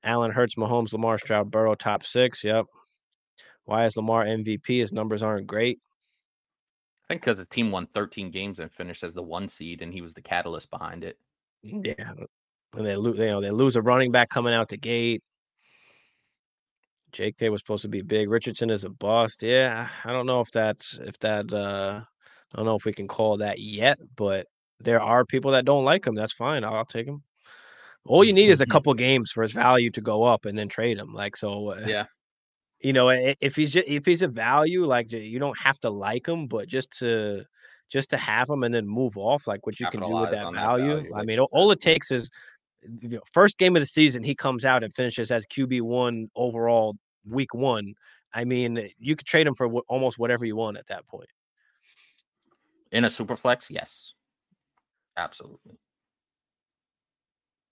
[0.02, 2.42] Allen Hurts, Mahomes, Lamar Stroud, Burrow, top six.
[2.42, 2.66] Yep.
[3.64, 4.80] Why is Lamar MVP?
[4.80, 5.78] His numbers aren't great
[7.10, 9.92] I think because the team won 13 games and finished as the one seed, and
[9.92, 11.18] he was the catalyst behind it.
[11.62, 12.12] Yeah,
[12.76, 13.18] and they lose.
[13.18, 15.20] You know, they lose a running back coming out the gate.
[17.10, 17.48] J.K.
[17.48, 18.30] was supposed to be big.
[18.30, 19.42] Richardson is a bust.
[19.42, 21.52] Yeah, I don't know if that's if that.
[21.52, 22.02] uh
[22.52, 24.46] I don't know if we can call that yet, but
[24.78, 26.14] there are people that don't like him.
[26.14, 26.64] That's fine.
[26.64, 27.22] I'll, I'll take him.
[28.06, 30.68] All you need is a couple games for his value to go up, and then
[30.68, 31.12] trade him.
[31.12, 31.68] Like so.
[31.70, 32.06] Uh, Yeah.
[32.80, 36.26] you know, if he's just, if he's a value, like you don't have to like
[36.26, 37.44] him, but just to
[37.90, 40.46] just to have him and then move off, like what you can do with that
[40.46, 40.94] on that value.
[40.94, 42.30] value, I mean, all, it takes is
[43.02, 46.30] you know, first game of the season, he comes out and finishes as QB one
[46.36, 46.96] overall
[47.28, 47.94] week one.
[48.32, 51.28] I mean, you could trade him for wh- almost whatever you want at that point.
[52.92, 54.14] In a super flex, yes.
[55.16, 55.78] Absolutely.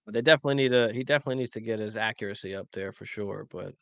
[0.08, 0.90] But they definitely need to.
[0.90, 3.46] He definitely needs to get his accuracy up there for sure.
[3.50, 3.74] But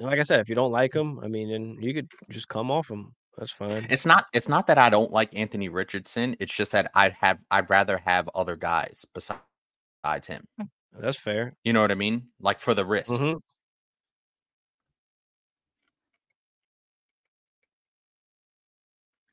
[0.00, 2.70] like I said, if you don't like him, I mean, and you could just come
[2.70, 3.14] off him.
[3.36, 3.86] That's fine.
[3.90, 6.34] It's not it's not that I don't like Anthony Richardson.
[6.40, 10.46] It's just that I'd have I'd rather have other guys besides him.
[10.98, 11.54] That's fair.
[11.62, 12.28] You know what I mean?
[12.40, 13.12] Like for the risk.
[13.12, 13.34] hmm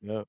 [0.02, 0.28] Yep.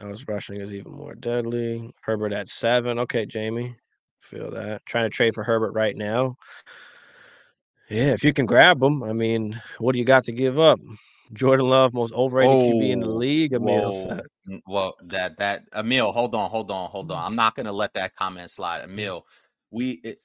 [0.00, 1.92] His rushing is even more deadly.
[2.02, 2.98] Herbert at seven.
[3.00, 3.76] Okay, Jamie.
[4.20, 4.84] Feel that.
[4.86, 6.36] Trying to trade for Herbert right now.
[7.88, 10.78] Yeah, if you can grab him, I mean, what do you got to give up?
[11.32, 13.52] Jordan Love, most overrated QB in the Oh, league.
[13.54, 13.92] Emil Whoa.
[13.92, 14.22] said.
[14.66, 17.16] Well, that that Emil, hold on, hold on, hold Mm.
[17.16, 17.24] on.
[17.26, 18.82] I'm not gonna let that comment slide.
[18.82, 19.26] Emil,
[19.70, 20.20] we it,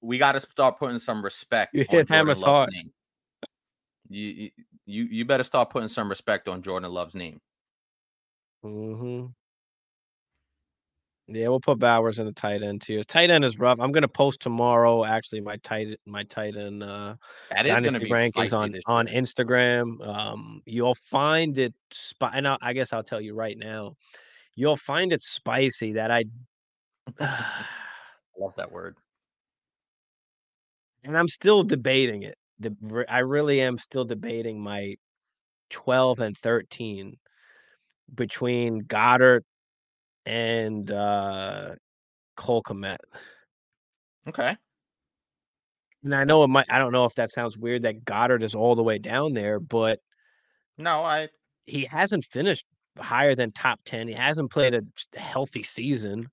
[0.00, 2.70] we got to start putting some respect You on hit Jordan Hammers Love's hard.
[2.70, 2.92] name.
[4.08, 4.50] You
[4.86, 7.40] you you better start putting some respect on Jordan Love's name.
[8.62, 9.26] Hmm
[11.28, 13.06] Yeah, we'll put Bowers in the tight end tiers.
[13.06, 13.78] Tight end is rough.
[13.80, 15.04] I'm gonna post tomorrow.
[15.04, 17.16] Actually, my tight my tight end uh,
[17.50, 19.06] That is gonna dynasty be rankings on on.
[19.08, 20.06] Instagram.
[20.06, 21.74] Um, you'll find it.
[21.90, 23.94] Spi- and I'll, I guess I'll tell you right now.
[24.54, 26.24] You'll find it spicy that I.
[27.20, 27.64] I
[28.38, 28.96] love that word.
[31.04, 32.36] and I'm still debating it.
[33.08, 34.96] I really am still debating my
[35.70, 37.16] 12 and 13
[38.14, 39.42] between Goedert
[40.26, 41.74] and uh,
[42.36, 42.98] Cole Kmet.
[44.26, 44.56] Okay.
[46.02, 46.66] And I know it might.
[46.70, 49.58] I don't know if that sounds weird that Goedert is all the way down there,
[49.60, 50.00] but
[50.78, 51.28] No, I
[51.66, 52.66] he hasn't finished
[52.98, 54.08] higher than top 10.
[54.08, 54.82] He hasn't played a
[55.18, 56.28] healthy season.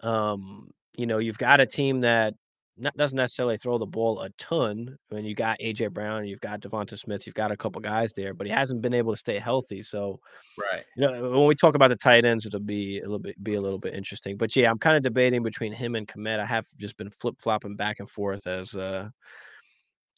[0.00, 2.34] Um, you know, you've got a team that
[2.76, 4.96] not, doesn't necessarily throw the ball a ton.
[5.10, 8.34] When you got AJ Brown, you've got DeVonta Smith, you've got a couple guys there,
[8.34, 9.82] but he hasn't been able to stay healthy.
[9.82, 10.18] So,
[10.58, 10.84] right.
[10.96, 13.54] you know, when we talk about the tight ends, it'll be a little bit be
[13.54, 14.36] a little bit interesting.
[14.36, 16.40] But yeah, I'm kind of debating between him and Kmet.
[16.40, 19.08] I have just been flip flopping back and forth as uh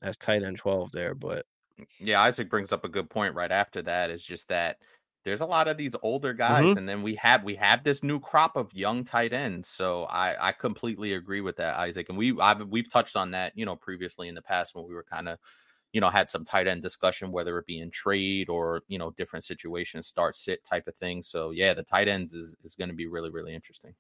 [0.03, 1.45] as tight end 12 there, but
[2.01, 4.11] Yeah, Isaac brings up a good point right after that.
[4.11, 4.79] Is just that
[5.27, 6.77] there's a lot of these older guys, Mhm.
[6.77, 9.69] and then we have we have this new crop of young tight ends.
[9.69, 12.09] So I I completely agree with that, Isaac.
[12.09, 14.95] And we I've we've touched on that, you know, previously in the past when we
[14.95, 15.41] were kind of,
[15.93, 19.11] you know, had some tight end discussion, whether it be in trade or you know
[19.19, 21.25] different situations, start sit type of thing.
[21.25, 23.97] So yeah, the tight ends is is going to be really really interesting.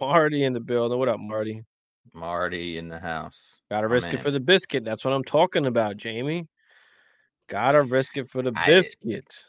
[0.00, 0.98] Marty in the building.
[0.98, 1.64] What up, Marty?
[2.14, 3.60] Marty in the house.
[3.70, 4.84] Gotta risk it for the biscuit.
[4.84, 6.48] That's what I'm talking about, Jamie.
[7.52, 9.44] Gotta risk it for the I- biscuit.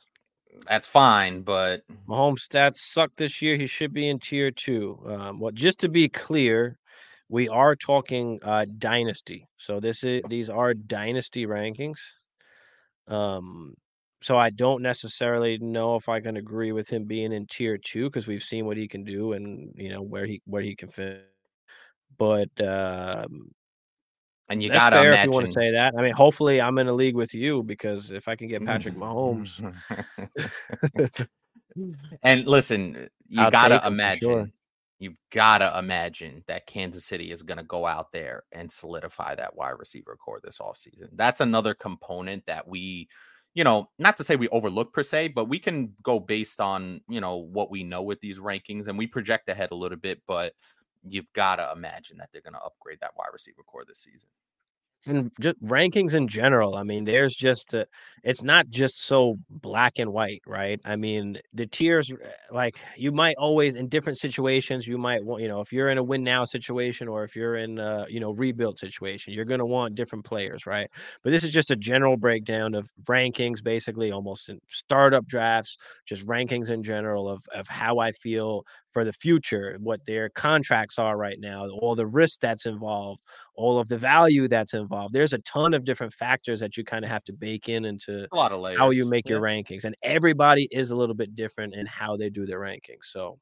[0.68, 3.56] That's fine, but Mahomes stats suck this year.
[3.56, 5.00] He should be in tier two.
[5.08, 6.78] Um, well, just to be clear,
[7.30, 9.48] we are talking uh, dynasty.
[9.58, 11.98] So this is these are dynasty rankings.
[13.08, 13.74] Um,
[14.22, 18.10] so I don't necessarily know if I can agree with him being in tier two
[18.10, 20.90] because we've seen what he can do and you know where he where he can
[20.90, 21.26] fit.
[22.18, 23.54] But um,
[24.54, 25.20] and you gotta fair imagine.
[25.20, 25.96] if you want to say that.
[25.98, 28.68] I mean, hopefully I'm in a league with you because if I can get mm-hmm.
[28.68, 29.60] Patrick Mahomes,
[32.24, 34.20] and listen, you him for imagine.
[34.20, 34.50] sure.
[35.00, 39.76] You gotta imagine that Kansas City is gonna go out there and solidify that wide
[39.80, 41.10] receiver core this offseason.
[41.14, 43.10] That's another component that we,
[43.56, 47.02] you know, not to say we overlook per se, but we can go based on
[47.10, 50.22] you know what we know with these rankings and we project ahead a little bit,
[50.28, 50.54] but
[51.04, 54.30] you've gotta imagine that they're gonna upgrade that wide receiver core this season.
[55.06, 56.76] and just rankings in general.
[56.76, 57.86] I mean, there's just a,
[58.24, 60.80] it's not just so black and white, right?
[60.86, 62.16] I mean, the tiers, uh,
[62.52, 65.98] like you might always in different situations, you might want, you know, if you're in
[65.98, 69.60] a win now situation or if you're in a, you know, rebuild situation, you're going
[69.60, 70.90] to want different players, right?
[71.22, 75.76] But this is just a general breakdown of rankings, basically almost in startup drafts,
[76.06, 78.64] just rankings in general of, of how I feel
[78.94, 83.22] for the future, what their contracts are right now, all the risk that's involved
[83.56, 85.14] all of the value that's involved.
[85.14, 88.28] There's a ton of different factors that you kind of have to bake in into
[88.32, 88.80] A lot of layers.
[88.80, 92.30] how you make your rankings, and everybody is a little bit different in how they
[92.30, 93.06] do their rankings.
[93.06, 93.38] So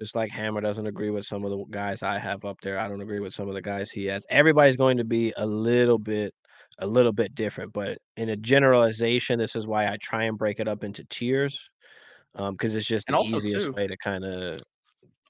[0.00, 2.78] Just like Hammer doesn't agree with some of the guys I have up there.
[2.78, 4.24] I don't agree with some of the guys he has.
[4.30, 6.32] Everybody's going to be a little bit
[6.80, 10.60] a little bit different, but in a generalization, this is why I try and break
[10.60, 11.70] it up into tiers.
[12.34, 14.60] Um, because it's just And the easiest too- way to kind of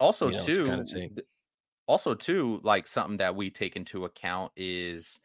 [0.01, 0.85] also you know, to too
[1.15, 1.27] th-
[1.89, 5.21] also too like something that we take into account is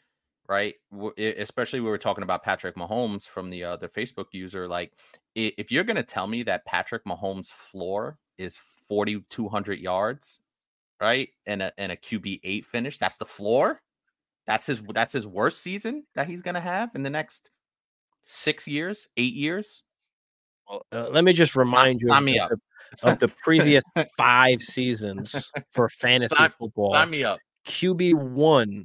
[0.50, 0.76] right
[1.18, 4.94] especially we were talking about patrick mahomes from the other facebook user like
[5.36, 10.42] if you're going to tell me that patrick mahomes floor is 4200 yards
[11.02, 13.82] right and a and a qb 8 finish that's the floor
[14.48, 17.50] that's his that's his worst season that he's going to have in the next
[18.22, 19.84] 6 years 8 years
[20.70, 22.60] Well, uh, let me just Sign- remind you sign of, me of up.
[23.02, 23.84] the, of the previous
[24.18, 26.92] five seasons for fantasy sign, football.
[26.92, 28.84] sign me up QB one,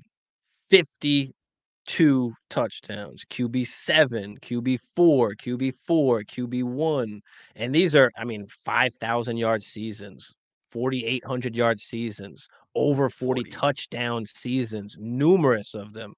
[0.70, 7.20] 52 touchdowns, QB seven, QB four, QB four, QB one.
[7.56, 10.32] And these are, I mean, 5,000 yard seasons,
[10.70, 12.46] 4,800 yard seasons,
[12.78, 13.50] over 40, 40.
[13.50, 16.14] touchdown seasons, numerous of them.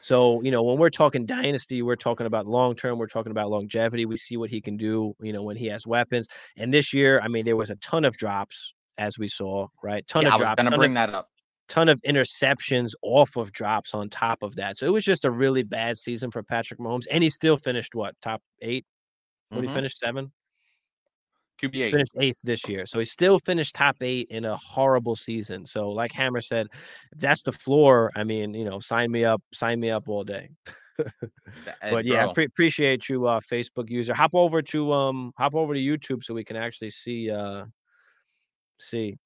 [0.00, 3.50] So, you know, when we're talking dynasty, we're talking about long term, we're talking about
[3.50, 4.04] longevity.
[4.06, 6.28] We see what he can do, you know, when he has weapons.
[6.56, 10.06] And this year, I mean, there was a ton of drops, as we saw, right?
[10.08, 11.30] Ton yeah, of i was drops, going to ton of bring that up
[11.68, 14.76] ton of interceptions off of drops on top of that.
[14.76, 17.06] So it was just a really bad season for Patrick Mahomes.
[17.10, 18.84] And he still finished what, top eight?
[19.52, 19.68] What Mhm.
[19.68, 20.32] he finished seven?
[21.62, 22.86] Qb 8 Finished eighth this year.
[22.86, 25.66] So he still finished top eight in a horrible season.
[25.66, 26.66] So like Hammer said,
[27.12, 30.24] if that's the floor, I mean, you know, sign me up, sign me up all
[30.24, 30.50] day.
[31.90, 32.34] But yeah, bro.
[32.34, 34.14] pre- appreciate you, uh, Facebook user.
[34.14, 37.64] Hop over to um, hop over to YouTube so we can actually see uh,
[38.78, 39.16] see.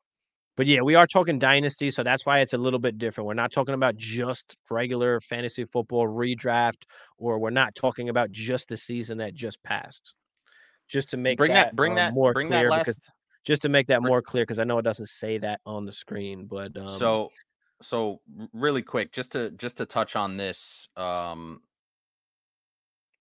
[0.57, 3.27] But yeah, we are talking dynasty, so that's why it's a little bit different.
[3.27, 6.85] We're not talking about just regular fantasy football redraft,
[7.19, 10.15] or we're not talking about just the season that just passed.
[10.89, 13.11] Just to make bring that, that, bring um, that more bring clear, that because last
[13.45, 15.93] just to make that more clear, because I know it doesn't say that on the
[15.93, 16.47] screen.
[16.47, 17.31] But um, so
[17.83, 18.21] so
[18.53, 21.61] really quick just to just to touch on this um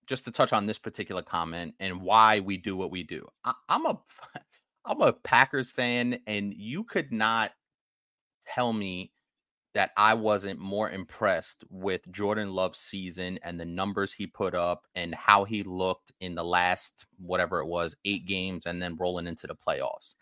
[0.06, 3.52] just to touch on this particular comment and why we do what we do I,
[3.68, 3.98] i'm a
[4.84, 7.52] i'm a packers fan and you could not
[8.46, 9.12] tell me
[9.76, 14.86] that i wasn't more impressed with jordan love's season and the numbers he put up
[14.94, 19.26] and how he looked in the last whatever it was eight games and then rolling
[19.26, 20.14] into the playoffs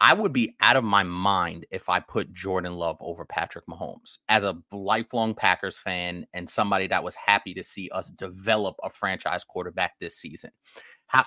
[0.00, 4.18] I would be out of my mind if I put Jordan Love over Patrick Mahomes
[4.28, 8.90] as a lifelong Packers fan and somebody that was happy to see us develop a
[8.90, 10.50] franchise quarterback this season.
[11.06, 11.24] How,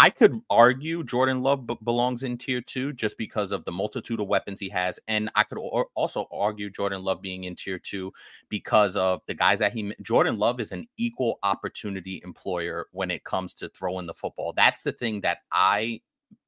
[0.00, 4.20] I could argue Jordan Love b- belongs in tier two just because of the multitude
[4.20, 5.00] of weapons he has.
[5.08, 8.12] And I could al- also argue Jordan Love being in tier two
[8.48, 13.24] because of the guys that he, Jordan Love is an equal opportunity employer when it
[13.24, 14.52] comes to throwing the football.
[14.56, 16.00] That's the thing that I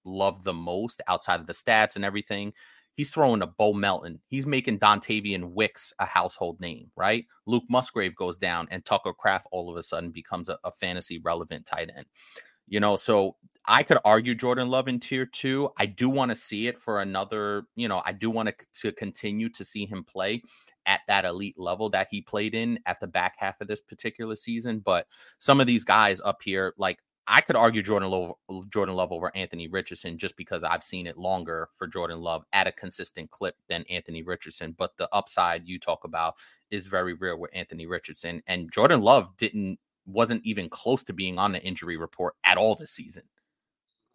[0.05, 2.53] love the most outside of the stats and everything.
[2.95, 4.21] He's throwing a Bo Melton.
[4.29, 7.25] He's making Dontayvion Wicks a household name, right?
[7.47, 11.19] Luke Musgrave goes down, and Tucker Kraft all of a sudden becomes a, a fantasy
[11.19, 12.07] relevant tight end.
[12.71, 13.37] You know, so
[13.67, 15.71] I could argue Jordan Love in tier two.
[15.77, 18.93] I do want to see it for another, you know, I do want to, to
[18.93, 20.43] continue to see him play
[20.87, 24.35] at that elite level that he played in at the back half of this particular
[24.35, 24.79] season.
[24.79, 25.07] But
[25.39, 29.13] some of these guys up here, like I could argue Jordan Love, uh, Jordan Love
[29.13, 33.31] over Anthony Richardson just because I've seen it longer for Jordan Love at a consistent
[33.31, 34.75] clip than Anthony Richardson.
[34.77, 36.35] But the upside you talk about
[36.71, 39.79] is very real with Anthony Richardson, and Jordan Love didn't
[40.13, 43.25] wasn't even close to being on the injury report at all this season.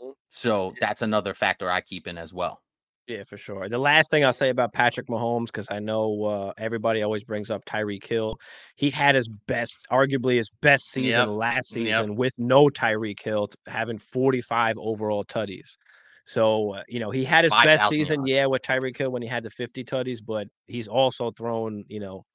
[0.01, 0.13] Mhm.
[0.29, 2.61] So that's another factor I keep in as well.
[3.07, 3.69] Yeah, for sure.
[3.69, 7.51] The last thing I'll say about Patrick Mahomes, because I know uh, everybody always brings
[7.51, 8.35] up Tyreek Hill.
[8.77, 12.07] He had his best, arguably his best season Yep, last yep.
[12.07, 15.77] season with no Tyreek Hill, t- having 45 overall tutties.
[16.25, 18.29] So, uh, you know, he had his best season, yards.
[18.31, 21.99] yeah, with Tyreek Hill when he had the 50 tutties, but he's also thrown, you
[21.99, 22.25] know,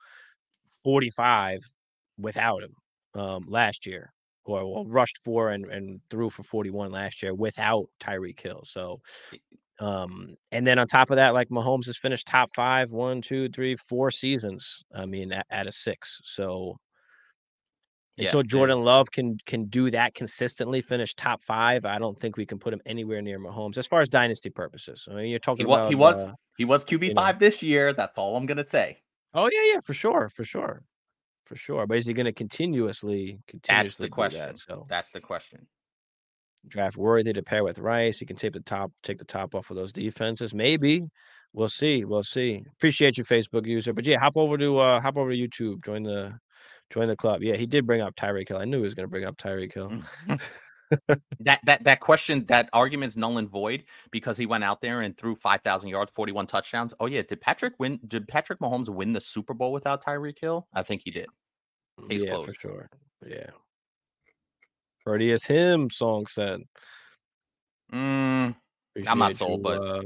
[0.84, 1.62] 45
[2.18, 2.74] without him
[3.14, 4.12] um, last year,
[4.44, 8.62] or well, rushed for and, and threw for 41 last year without Tyreek Hill.
[8.64, 9.00] So,
[9.80, 13.48] um, and then on top of that, like Mahomes has finished top five, one, two,
[13.50, 14.82] three, four seasons.
[14.94, 16.20] I mean, at, a six.
[16.24, 16.76] So
[18.16, 22.36] Yeah, until Jordan Love can can do that consistently, finish top five, I don't think
[22.36, 25.08] we can put him anywhere near Mahomes as far as dynasty purposes.
[25.10, 27.14] I mean, you're He talking was about he was uh, he was QB you know.
[27.14, 27.92] five this year.
[27.92, 29.04] That's all I'm gonna say.
[29.34, 30.84] oh yeah, yeah, for sure, for sure,
[31.50, 31.84] for sure.
[31.84, 34.40] But is he going to continuously continuously That's the do question.
[34.40, 34.58] that?
[34.58, 35.66] So That's the question.
[36.68, 38.20] draft worthy to pair with Rice.
[38.20, 40.54] He can take the top, take the top off of those defenses.
[40.54, 41.02] Maybe
[41.52, 42.04] we'll see.
[42.04, 42.62] We'll see.
[42.76, 43.92] Appreciate you, Facebook user.
[43.92, 45.84] But yeah, hop over to uh hop over to YouTube.
[45.84, 46.38] Join the
[46.90, 47.42] join the club.
[47.42, 48.58] Yeah, he did bring up Tyreek Hill.
[48.58, 49.92] I knew he was gonna bring up Tyreek Hill.
[51.40, 55.16] that that that question, that argument's null and void because he went out there and
[55.16, 56.94] threw five thousand yards, forty one touchdowns.
[57.00, 57.98] Oh yeah, did Patrick win?
[58.06, 60.68] Did Patrick Mahomes win the Super Bowl without Tyreek Hill?
[60.74, 61.26] I think he did.
[62.08, 62.48] Case yeah, closed.
[62.48, 62.90] for sure.
[63.26, 63.50] Yeah.
[65.04, 66.60] Prettiest him song said.
[67.92, 68.54] Mm,
[69.06, 70.02] I'm not sold, you, but uh,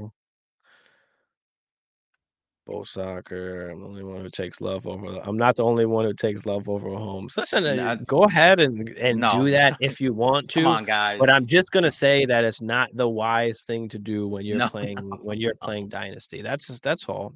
[2.67, 3.69] Bo Soccer.
[3.69, 5.21] I'm the only one who takes love over.
[5.23, 7.37] I'm not the only one who takes love over Mahomes.
[7.37, 9.31] Listen, uh, go ahead and and no.
[9.33, 10.71] do that if you want come to.
[10.71, 11.19] on, guys.
[11.19, 14.59] But I'm just gonna say that it's not the wise thing to do when you're
[14.59, 15.67] No, playing no, when you're no.
[15.67, 16.41] playing Dynasty.
[16.41, 17.35] That's that's all.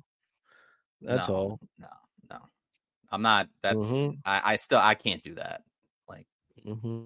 [1.02, 1.60] That's No, all.
[1.78, 1.88] No, no,
[3.10, 3.48] I'm not.
[3.62, 4.18] That's Mhm.
[4.24, 5.62] I, I still I can't do that.
[6.08, 6.26] Like
[6.64, 7.04] hmm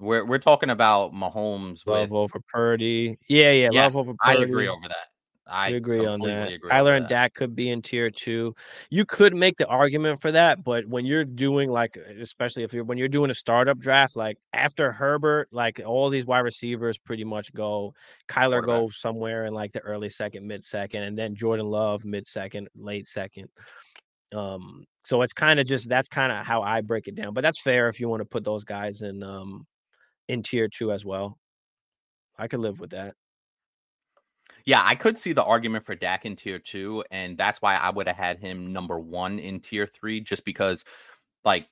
[0.00, 2.32] we're we're talking about Mahomes Love with.
[2.32, 3.18] over Purdy.
[3.28, 3.70] Yeah, yeah.
[3.70, 5.06] Yes, love over I agree over that.
[5.46, 6.52] I we agree on that.
[6.52, 7.10] agree Kyler over and that.
[7.10, 8.54] Dak could be in tier two.
[8.90, 12.84] You could make the argument for that, but when you're doing like, especially if you're
[12.84, 17.24] when you're doing a startup draft, like after Herbert, like all these wide receivers pretty
[17.24, 17.92] much go.
[18.28, 22.26] Kyler goes somewhere in like the early second, mid second, and then Jordan Love mid
[22.26, 23.48] second, late second.
[24.32, 27.34] Um, so it's kind of just that's kind of how I break it down.
[27.34, 29.66] But that's fair if you want to put those guys in um
[30.28, 31.38] in tier two as well.
[32.36, 33.14] I could live with that.
[34.66, 37.90] Yeah, I could see the argument for Dak in tier two, and that's why I
[37.90, 40.84] would have had him number one in tier three, just because
[41.44, 41.68] like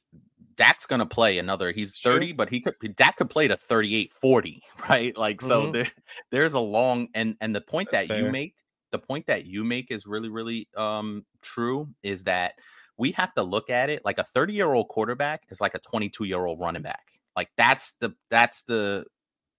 [0.56, 1.72] Dak's gonna play another.
[1.72, 2.24] He's Sure.
[2.24, 5.16] 30, but he could Dak could play to 38, 40, right?
[5.16, 5.72] Like so Mhm.
[5.72, 5.88] there,
[6.30, 8.56] there's a long and and the point That's that you make,
[8.92, 12.54] the point that you make is really, really um true, is that
[12.98, 15.78] we have to look at it like a 30 year old quarterback is like a
[15.78, 17.12] 22 year old running back.
[17.36, 19.06] Like that's the that's the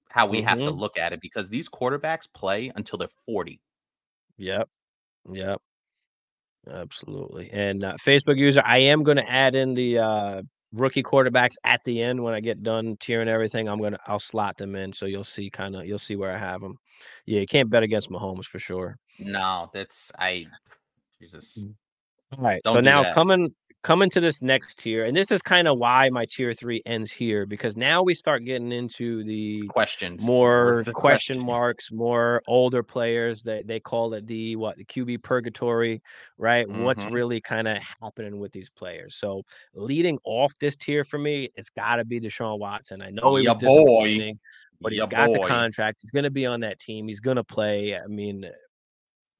[0.09, 0.77] how we have to Mhm.
[0.79, 3.61] look at it because these quarterbacks play until they're 40.
[4.37, 4.69] Yep.
[5.31, 5.61] Yep.
[6.69, 7.49] Absolutely.
[7.51, 10.41] And uh, Facebook user, I am going to add in the uh,
[10.73, 13.67] rookie quarterbacks at the end when I get done tiering everything.
[13.69, 16.37] I'm gonna I'll slot them in, so you'll see kind of you'll see where I
[16.37, 16.77] have them.
[17.25, 18.97] Yeah, you can't bet against Mahomes for sure.
[19.19, 20.47] No, that's I
[21.19, 21.65] Jesus.
[22.37, 22.61] All right.
[22.63, 23.13] Don't so now that.
[23.15, 26.81] coming coming to this next tier, and this is kind of why my tier three
[26.85, 30.21] ends here because now we start getting into the Questions.
[30.25, 31.43] more the question questions.
[31.45, 33.41] marks, more older players.
[33.43, 36.01] that they call it the what the QB purgatory,
[36.37, 36.67] right?
[36.69, 37.13] What's Mhm.
[37.13, 39.15] really kind of happening with these players?
[39.15, 39.43] So
[39.73, 43.01] leading off this tier for me, it's got to be Deshaun Watson.
[43.01, 43.69] I know he Ya was boy.
[43.69, 44.39] disappointing,
[44.81, 45.99] but he's Ya got the contract.
[46.01, 47.07] He's going to be on that team.
[47.07, 47.97] He's going to play.
[47.97, 48.45] I mean,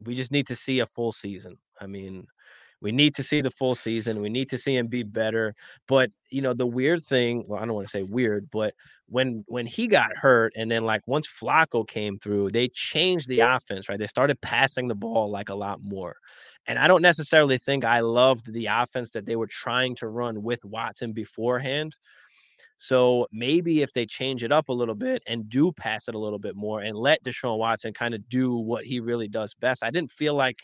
[0.02, 1.58] we just need to see a full season.
[1.82, 2.26] I mean,
[2.82, 4.22] we need to see the full season.
[4.22, 5.54] We need to see him be better.
[5.88, 8.74] But you know, the weird thing, well, I don't want to say weird, but
[9.08, 13.42] when when he got hurt, and then like once Flacco came through, they changed the
[13.42, 14.00] offense, right?
[14.00, 16.16] They started passing the ball like a lot more.
[16.68, 20.44] And I don't necessarily think I loved the offense that they were trying to run
[20.44, 21.96] with Watson beforehand.
[22.78, 26.20] So maybe if they change it up a little bit and do pass it a
[26.20, 29.84] little bit more and let Deshaun Watson kind of do what he really does best,
[29.84, 30.58] I didn't feel like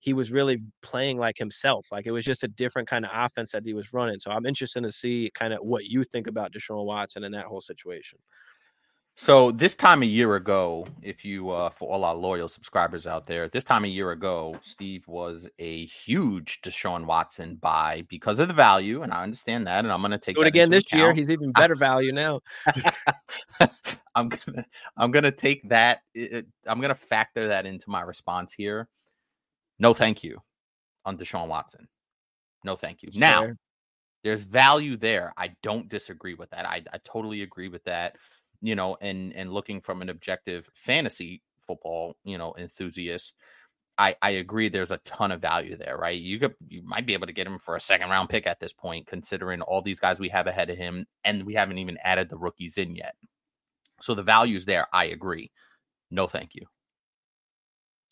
[0.00, 1.86] he was really playing like himself.
[1.92, 4.18] Like it was just a different kind of offense that he was running.
[4.18, 7.44] So I'm interested to see kind of what you think about Deshaun Watson and that
[7.44, 8.18] whole situation.
[9.16, 13.26] So this time a year ago, if you uh for all our loyal subscribers out
[13.26, 18.48] there, this time a year ago, Steve was a huge Deshaun Watson buy because of
[18.48, 21.12] the value, and I understand that, and I'm gonna take Do it again this year.
[21.12, 22.40] He's even better value now.
[24.14, 24.64] I'm gonna
[24.96, 26.00] I'm gonna take that.
[26.14, 28.88] it- I'm gonna factor that into my response here.
[29.80, 30.40] No, thank you
[31.04, 31.88] on Deshaun Watson.
[32.64, 33.10] No, thank you.
[33.14, 33.50] Now
[34.22, 35.32] there's value there.
[35.36, 36.66] I don't disagree with that.
[36.66, 38.16] I, I totally agree with that.
[38.60, 43.34] You know, and and looking from an objective fantasy football, you know, enthusiast,
[43.96, 44.68] I I agree.
[44.68, 46.20] There's a ton of value there, right?
[46.20, 48.60] You could you might be able to get him for a second round pick at
[48.60, 51.96] this point, considering all these guys we have ahead of him, and we haven't even
[52.04, 53.14] added the rookies in yet.
[54.02, 54.86] So the value's there.
[54.92, 55.50] I agree.
[56.10, 56.66] No, thank you.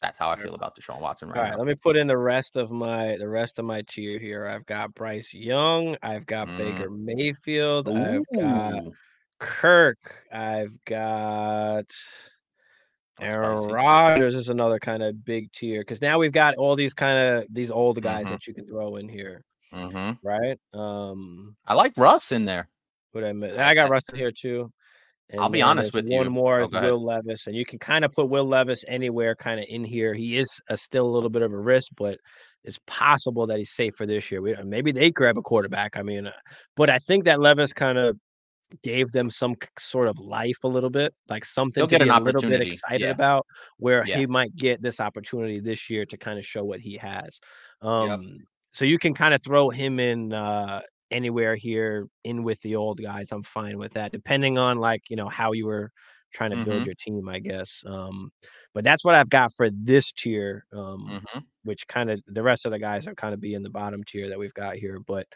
[0.00, 1.58] That's how I feel about Deshaun Watson All right, right, now.
[1.58, 4.46] let me put in the rest of my the rest of my tier here.
[4.46, 6.56] I've got Bryce Young, I've got Mm.
[6.58, 8.84] Baker Mayfield, I've got
[9.40, 9.98] Kirk,
[10.32, 11.86] I've got
[13.18, 13.64] that's Aaron.
[13.66, 17.46] Rodgers is another kind of big tier because now we've got all these kind of
[17.52, 18.30] these old guys Mhm.
[18.30, 19.42] that you can throw in here,
[19.72, 20.16] Mhm.
[20.22, 20.60] right?
[20.72, 22.68] Um, I like Russ in there.
[23.12, 23.30] what I?
[23.30, 24.70] I- got I- Rustin here too.
[25.38, 26.18] I'll be honest with one you.
[26.18, 26.90] One more, Oh, is go ahead.
[26.92, 30.14] Will Levis, and you can kind of put Will Levis anywhere, kind of in here.
[30.14, 32.18] He is a, still a little bit of a risk, but
[32.64, 34.40] it's possible that he's safe for this year.
[34.40, 35.96] We, maybe they grab a quarterback.
[35.96, 36.32] I mean, uh,
[36.76, 38.16] but I think that Levis kind of
[38.82, 42.10] gave them some sort of life a little bit, like something He'll to get be
[42.10, 43.10] an a little bit excited yeah.
[43.10, 43.46] about,
[43.78, 44.18] where Yeah.
[44.18, 47.38] he might get this opportunity this year to kind of show what he has.
[47.80, 48.38] Um,
[48.72, 50.80] so you can kind of throw him in uh
[51.10, 54.12] anywhere here in with the old guys, I'm fine with that.
[54.12, 55.90] Depending on like you know how you were
[56.32, 56.86] trying to build Mm-hmm.
[56.86, 57.82] your team, I guess.
[57.86, 58.30] Um,
[58.74, 60.64] but that's what I've got for this tier.
[60.72, 61.44] Um, Mhm.
[61.64, 64.02] which kind of the rest of the guys are kind of be in the bottom
[64.04, 64.98] tier that we've got here.
[65.06, 65.26] But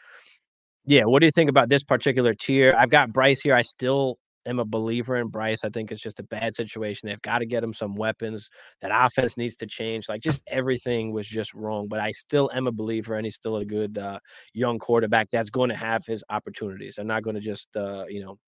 [0.87, 2.75] yeah, what do you think about this particular tier?
[2.77, 3.55] I've got Bryce here.
[3.55, 5.65] I still am a believer in Bryce.
[5.65, 7.09] I think it's just a bad situation.
[7.09, 8.49] They've got to get him some weapons.
[8.81, 10.09] That offense needs to change.
[10.09, 11.89] Like just everything was just wrong.
[11.89, 14.19] But I still am a believer, and he's still a good uh,
[14.53, 16.97] young quarterback that's going to have his opportunities.
[16.97, 18.39] They're not going to just uh, you know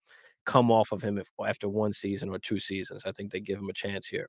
[0.46, 3.04] come off of him if, after one season or two seasons.
[3.06, 4.28] I think they give him a chance here.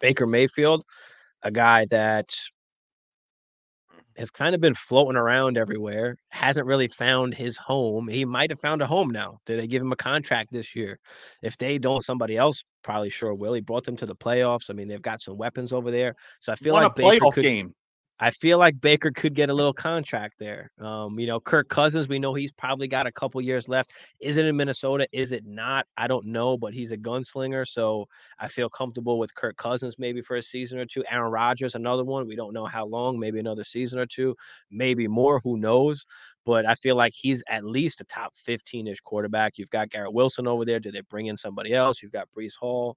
[0.00, 0.84] Baker Mayfield,
[1.42, 2.30] a guy that
[4.20, 8.06] has kind of been floating around everywhere, hasn't really found his home.
[8.06, 9.38] He might have found a home now.
[9.46, 10.98] Did they give him a contract this year?
[11.42, 13.54] If they don't, somebody else probably sure will.
[13.54, 14.68] He brought them to the playoffs.
[14.68, 16.14] I mean, they've got some weapons over there.
[16.40, 17.74] So I feel Won like a playoff could, game.
[18.22, 20.70] I feel like Baker could get a little contract there.
[20.78, 23.92] Um, you know, Kirk Cousins, we know he's probably got a couple years left.
[24.20, 25.08] Is it in Minnesota?
[25.10, 25.86] Is it not?
[25.96, 28.06] I don't know, but he's a gunslinger, so
[28.38, 31.02] I feel comfortable with Kirk Cousins maybe for a season or two.
[31.10, 32.26] Aaron Rodgers, another one.
[32.26, 34.36] We don't know how long, maybe another season or two,
[34.70, 36.04] maybe more, who knows?
[36.44, 39.56] But I feel like he's at least a top 15-ish quarterback.
[39.56, 40.80] You've got Garrett Wilson over there.
[40.80, 42.02] Do they bring in somebody else?
[42.02, 42.96] You've got Breece Hall.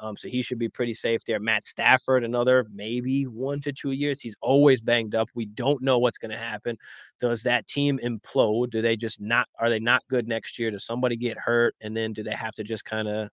[0.00, 1.40] Um, so he should be pretty safe there.
[1.40, 4.20] Matt Stafford, another maybe one to two years.
[4.20, 5.28] He's always banged up.
[5.34, 6.76] We don't know what's going to happen.
[7.20, 8.70] Does that team implode?
[8.70, 9.46] Do they just not?
[9.58, 10.70] Are they not good next year?
[10.70, 11.74] Does somebody get hurt?
[11.80, 13.28] And then do they have to just kind of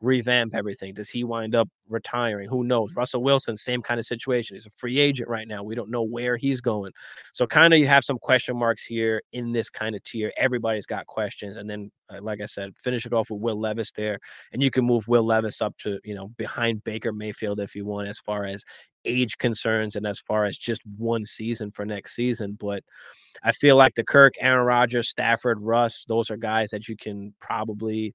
[0.00, 0.94] revamp everything?
[0.94, 2.48] Does he wind up retiring?
[2.48, 2.94] Who knows?
[2.94, 4.56] Russell Wilson, same kind of situation.
[4.56, 5.62] He's a free agent right now.
[5.62, 6.92] We don't know where he's going.
[7.32, 10.32] So kind of you have some question marks here in this kind of tier.
[10.36, 11.56] Everybody's got questions.
[11.56, 14.18] And then, uh, like I said, finish it off with Will Levis there.
[14.52, 17.84] And you can move Will Levis up to, you know, behind Baker Mayfield if you
[17.86, 18.64] want, as far as
[19.06, 22.56] age concerns and as far as just one season for next season.
[22.60, 22.82] But
[23.42, 27.32] I feel like the Kirk, Aaron Rodgers, Stafford, Russ, those are guys that you can
[27.40, 28.14] probably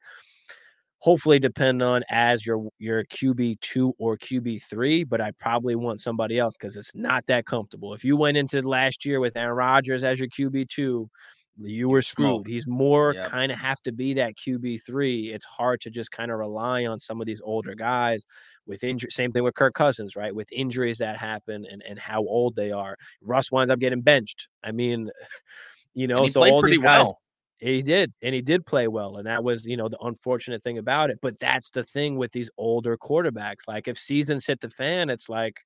[1.02, 5.99] hopefully depend on as your your QB two or QB three, but I probably want
[5.99, 7.94] somebody else because it's not that comfortable.
[7.94, 11.10] If you went into last year with Aaron Rodgers as your QB two,
[11.57, 12.48] you were screwed.
[12.48, 13.30] He's more Yep.
[13.30, 15.34] kind of have to be that QB three.
[15.34, 18.26] It's hard to just kind of rely on some of these older guys
[18.68, 19.10] with injury.
[19.11, 20.34] Same thing with Kirk Cousins, right?
[20.34, 22.95] With injuries that happen and and how old they are.
[23.22, 24.48] Russ winds up getting benched.
[24.64, 25.10] I mean,
[25.95, 27.18] you know, so all these guys, well.
[27.61, 30.79] He did, and he did play well, and that was, you know, the unfortunate thing
[30.79, 31.19] about it.
[31.21, 33.67] But that's the thing with these older quarterbacks.
[33.67, 35.57] Like if seasons hit the fan, it's like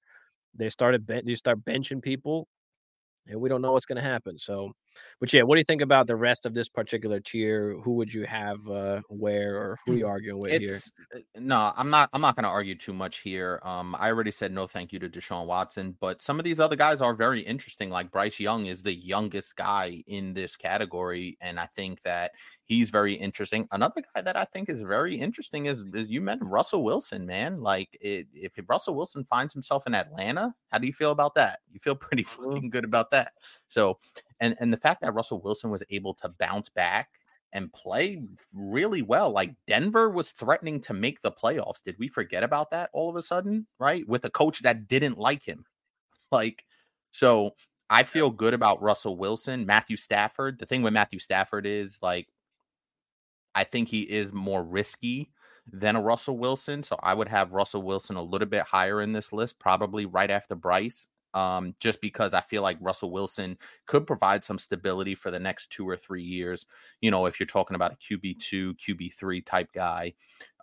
[0.55, 2.47] they started ben- you start benching people,
[3.27, 4.38] and we don't know what's going to happen.
[4.39, 4.72] So,
[5.19, 7.77] but yeah, what do you think about the rest of this particular tier?
[7.84, 10.76] Who would you have uh, where, or who are you arguing with here?
[10.76, 12.09] It's uh, no, I'm not.
[12.13, 13.59] I'm not going to argue too much here.
[13.63, 16.76] Um, I already said no, thank you to Deshaun Watson, but some of these other
[16.76, 17.89] guys are very interesting.
[17.89, 22.31] Like Bryce Young is the youngest guy in this category, and I think that
[22.65, 23.67] he's very interesting.
[23.72, 27.61] Another guy that I think is very interesting is, is you mentioned Russell Wilson, man.
[27.61, 31.59] Like it, if Russell Wilson finds himself in Atlanta, how do you feel about that?
[31.72, 32.53] You feel pretty Mhm.
[32.53, 33.34] fucking good about that.
[33.67, 33.99] So,
[34.40, 37.10] and and the fact that Russell Wilson was able to bounce back
[37.53, 38.22] and play
[38.53, 39.32] really well.
[39.32, 41.82] Like Denver was threatening to make the playoffs.
[41.84, 43.66] Did we forget about that all of a sudden?
[43.80, 44.07] Right?
[44.07, 45.66] With a coach that didn't like him.
[46.32, 46.66] Like,
[47.12, 47.52] so
[47.90, 50.60] I feel good about Russell Wilson, Matthew Stafford.
[50.60, 52.28] The thing with Matthew Stafford is like,
[53.53, 55.30] I think he is more risky
[55.72, 56.84] than a Russell Wilson.
[56.84, 60.32] So I would have Russell Wilson a little bit higher in this list, probably right
[60.32, 61.07] after Bryce.
[61.36, 65.70] Um, just because I feel like Russell Wilson could provide some stability for the next
[65.70, 66.66] two or three years.
[67.02, 70.14] You know, if you're talking about a QB2, QB3 type guy.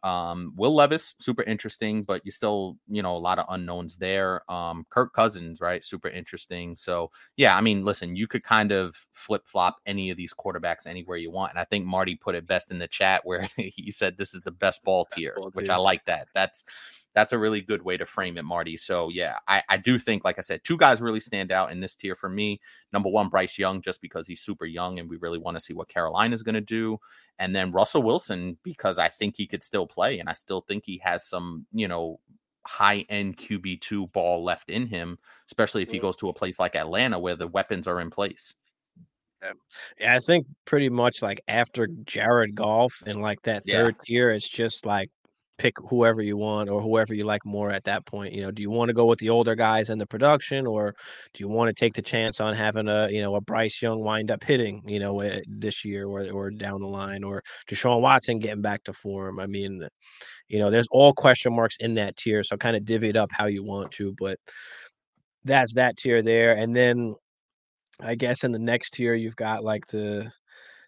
[0.05, 4.43] Um, Will Levis, super interesting, but you still, you know, a lot of unknowns there.
[4.51, 5.85] Um, Kirk Cousins, right?
[5.85, 6.75] Super interesting.
[6.75, 10.87] So, yeah, I mean, listen, you could kind of flip flop any of these quarterbacks
[10.87, 11.53] anywhere you want.
[11.53, 14.41] And I think Marty put it best in the chat where he said this is
[14.41, 15.75] the best ball tier, ball which tier.
[15.75, 16.29] I like that.
[16.35, 16.65] That's
[17.15, 18.77] that's a really good way to frame it, Marty.
[18.77, 21.81] So yeah, I, I do think, like I said, two guys really stand out in
[21.81, 22.61] this tier for me.
[22.93, 25.75] Number one, Bryce Young, just because he's super young and we really want to see
[25.75, 26.99] what Carolina's going to do.
[27.39, 30.85] And then Russell Wilson, because I think he could still play and I still think
[30.87, 32.21] he has some, you know,
[32.65, 36.03] high end QB2 ball left in him, especially if he Mhm.
[36.03, 38.55] goes to a place like Atlanta where the weapons are in place.
[39.99, 43.79] Yeah, I think pretty much like after Jared Goff and like that Yeah.
[43.79, 45.11] third tier, it's just like
[45.63, 48.35] pick whoever you want or whoever you like more at that point.
[48.35, 50.93] You know, do you want to go with the older guys in the production or
[51.33, 54.01] do you want to take the chance on having a, you know, a Bryce Young
[54.01, 58.01] wind up hitting, you know, eh, this year or or down the line or Deshaun
[58.01, 59.39] Watson getting back to form?
[59.39, 59.87] I mean,
[60.49, 62.43] you know, there's all question marks in that tier.
[62.43, 64.41] So kind of divvy it up how you want to, but
[65.45, 66.55] that's that tier there.
[66.55, 67.15] And then
[68.01, 70.33] I guess in the next tier you've got like the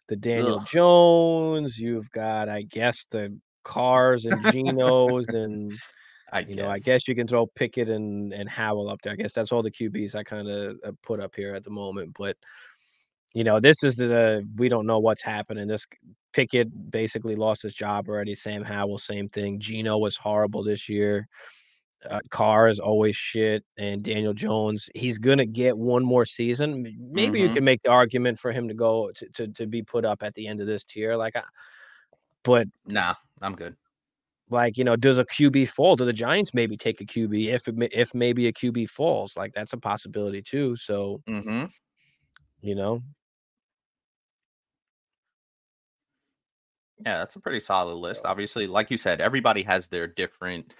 [0.09, 0.66] the Daniel Ugh.
[0.68, 5.81] Jones, you've got I guess the Carrs and Genos and
[6.32, 9.12] I you know, I guess you can throw Pickett and and Howell up there.
[9.12, 12.15] I guess that's all the QBs I kind of put up here at the moment.
[12.19, 12.36] But
[13.35, 15.69] you know, this is the we don't know what's happening.
[15.69, 15.86] This
[16.32, 18.35] Pickett basically lost his job already.
[18.35, 19.61] Sam Howell, same thing.
[19.61, 21.28] Geno was horrible this year.
[22.09, 26.82] Uh, Carr is always shit, and Daniel Jones, he's gonna get one more season.
[27.12, 27.55] Maybe you Mhm.
[27.55, 30.35] can make the argument for him to go to, to to be put up at
[30.35, 31.43] the end of this tier, like, I,
[32.43, 33.77] but nah, I'm good.
[34.51, 35.97] like you know, does a QB fall?
[35.97, 39.36] Do the Giants maybe take a QB if it, if maybe a QB falls?
[39.36, 40.77] Like that's a possibility too.
[40.77, 41.66] So Mm-hmm.
[42.62, 43.02] you know,
[47.05, 48.24] Yeah, that's a pretty solid list.
[48.24, 50.73] Obviously, like you said, everybody has their different,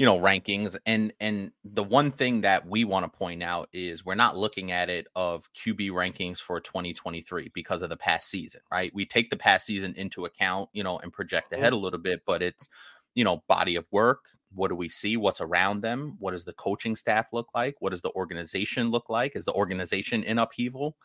[0.00, 0.78] you know, rankings.
[0.86, 4.72] And and the one thing that we want to point out is we're not looking
[4.72, 8.90] at it of QB rankings for 2023 because of the past season, right?
[8.94, 11.60] We take the past season into account, you know, and project mm-hmm.
[11.60, 12.70] ahead a little bit, but it's,
[13.14, 14.20] you know, body of work.
[14.54, 15.18] What do we see?
[15.18, 16.16] What's around them?
[16.18, 17.76] What does the coaching staff look like?
[17.80, 19.36] What does the organization look like?
[19.36, 20.96] Is the organization in upheaval?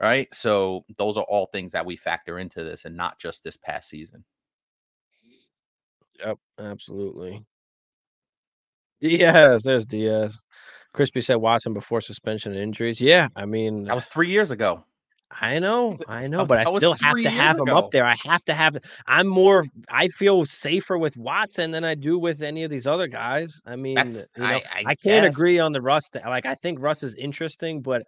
[0.00, 0.34] Right.
[0.34, 3.90] So those are all things that we factor into this and not just this past
[3.90, 4.24] season.
[6.18, 7.44] yep, absolutely.
[9.00, 10.38] Yes, there's Diaz.
[10.92, 13.00] Crispy said Watson before suspension and injuries.
[13.00, 14.84] Yeah, I mean, That was three years ago.
[15.30, 17.76] I know, I know, oh, but I still have to have him ago.
[17.76, 18.06] up there.
[18.06, 18.78] I have to have.
[19.06, 19.64] I'm more.
[19.90, 23.60] I feel safer with Watson than I do with any of these other guys.
[23.66, 26.08] I mean, you know, I, I, I can't agree on the Russ.
[26.14, 28.04] Like, I think Russ is interesting, but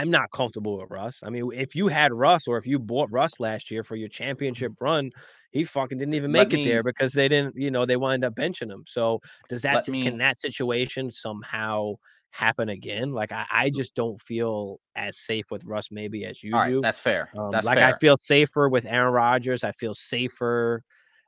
[0.00, 1.20] I'm not comfortable with Russ.
[1.22, 4.08] I mean, if you had Russ or if you bought Russ last year for your
[4.08, 5.10] championship run,
[5.52, 8.24] he fucking didn't even Let make it there because they didn't, you know, they wound
[8.24, 8.84] up benching him.
[8.86, 11.94] So does that Let me- can that situation somehow
[12.30, 13.12] happen again?
[13.12, 16.82] Like, I, I just don't feel as safe with Russ maybe as you right, do.
[16.82, 17.30] that's fair.
[17.36, 17.82] Um, that's like fair.
[17.82, 19.64] I feel safer with Aaron Rodgers.
[19.64, 20.82] I feel safer.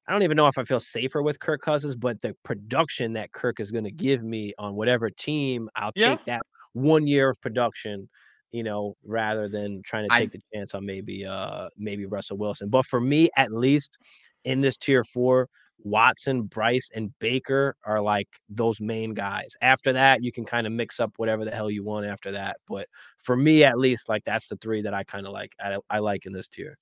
[0.09, 3.33] I don't even know if I feel safer with Kirk Cousins, but the production that
[3.33, 6.19] Kirk is going to give me on whatever team, I'll Yeah.
[6.19, 6.43] take that
[6.75, 8.09] one year of production,
[8.53, 12.37] you know, rather than trying to I- take the chance on maybe uh maybe Russell
[12.39, 12.69] Wilson.
[12.69, 13.99] But for me, at least
[14.45, 15.49] in this tier four,
[15.85, 19.57] Watson, Bryce, and Baker are like those main guys.
[19.61, 22.57] After that, you can kind of mix up whatever the hell you want after that.
[22.69, 22.89] But
[23.23, 25.53] for me, at least, like that's the three that I kind of like.
[25.61, 26.79] I, I like in this tier.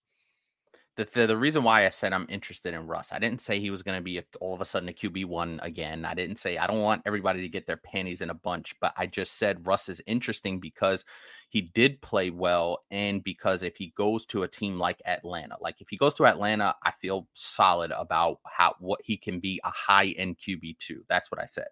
[0.97, 3.71] The, the the reason why I said I'm interested in Russ, I didn't say he
[3.71, 6.05] was going to be a, all of a sudden a QB one again.
[6.05, 8.95] I didn't say I don't want everybody to get their panties in a bunch, but
[8.97, 11.05] I just said Russ is interesting because
[11.49, 15.81] he did play well, and because if he goes to a team like Atlanta, like
[15.81, 19.71] if he goes to Atlanta, I feel solid about how what he can be a
[19.71, 21.03] high end QB two.
[21.09, 21.69] That's what I said.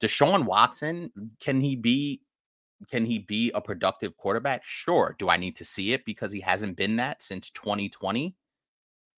[0.00, 1.10] Deshaun Watson,
[1.40, 2.22] can he be
[2.88, 4.62] can he be a productive quarterback?
[4.64, 5.14] Sure.
[5.18, 8.34] Do I need to see it because he hasn't been that since 2020?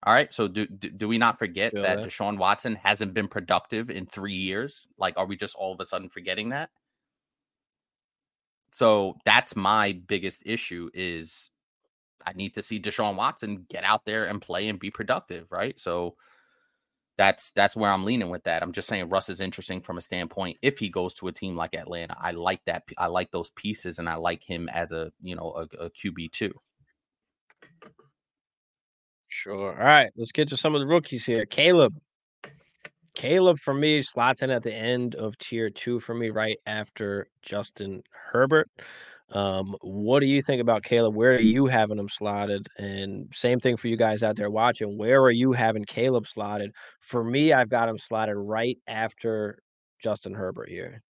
[0.04, 0.32] All right.
[0.32, 2.08] So do do, do we not forget Feel that that.
[2.08, 4.88] Deshaun Watson hasn't been productive in three years?
[4.98, 6.70] Like, are we just all of a sudden forgetting that?
[8.72, 11.50] So that's my biggest issue is
[12.26, 15.78] I need to see Deshaun Watson get out there and play and be productive, right?
[15.78, 16.16] So
[17.18, 18.62] that's that's where I'm leaning with that.
[18.62, 21.56] I'm just saying Russ is interesting from a standpoint if he goes to a team
[21.56, 22.16] like Atlanta.
[22.18, 22.84] I like that.
[22.98, 26.32] I like those pieces, and I like him as a you know a, a QB
[26.32, 26.52] too.
[29.34, 29.70] Sure.
[29.70, 30.10] All right.
[30.14, 31.46] Let's get to some of the rookies here.
[31.46, 31.94] Caleb.
[33.14, 37.26] Caleb for me slots in at the end of tier two for me, right after
[37.40, 38.68] Justin Herbert.
[39.30, 41.14] Um, what do you think about Caleb?
[41.14, 42.68] Where are you having him slotted?
[42.76, 44.98] And same thing for you guys out there watching.
[44.98, 46.74] Where are you having Caleb slotted?
[47.00, 49.62] For me, I've got him slotted right after
[50.02, 51.02] Justin Herbert here.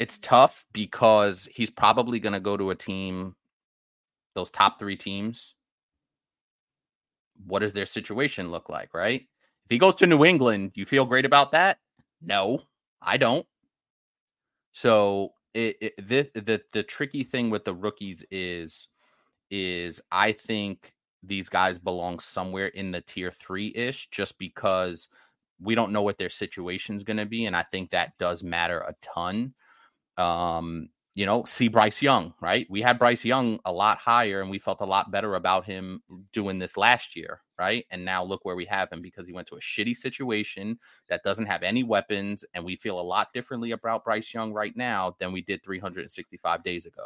[0.00, 3.36] It's tough because he's probably going to go to a team,
[4.34, 5.54] those top three teams.
[7.46, 9.22] What does their situation look like, right?
[9.22, 11.78] If he goes to New England, you feel great about that?
[12.20, 12.62] No,
[13.00, 13.46] I don't.
[14.72, 18.88] So it, it the, the the tricky thing with the rookies is
[19.50, 20.92] is I think
[21.22, 25.08] these guys belong somewhere in the tier three ish, just because
[25.60, 28.42] we don't know what their situation is going to be, and I think that does
[28.42, 29.54] matter a ton.
[30.16, 30.88] Um,
[31.20, 32.66] you know, see Bryce Young, right?
[32.70, 36.02] We had Bryce Young a lot higher, and we felt a lot better about him
[36.32, 37.84] doing this last year, right?
[37.90, 40.78] And now look where we have him because he went to a shitty situation
[41.10, 44.74] that doesn't have any weapons, and we feel a lot differently about Bryce Young right
[44.74, 47.04] now than we did 365 days ago.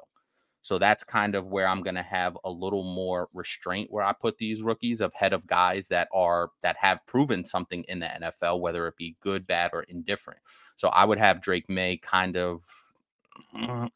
[0.62, 4.12] So that's kind of where I'm going to have a little more restraint where I
[4.12, 8.60] put these rookies ahead of guys that are that have proven something in the NFL,
[8.60, 10.38] whether it be good, bad, or indifferent.
[10.76, 12.62] So I would have Drake Maye kind of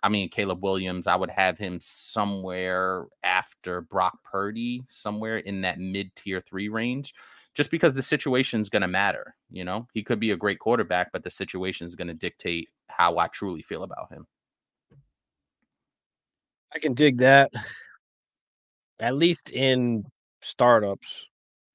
[0.02, 5.78] I mean, Caleb Williams, I would have him somewhere after Brock Purdy, somewhere in that
[5.78, 7.14] mid tier three range,
[7.54, 9.34] just because the situation is going to matter.
[9.50, 12.68] You know, he could be a great quarterback, but the situation is going to dictate
[12.88, 14.26] how I truly feel about him.
[16.74, 17.50] I can dig that.
[19.00, 20.04] At least in
[20.42, 21.26] startups,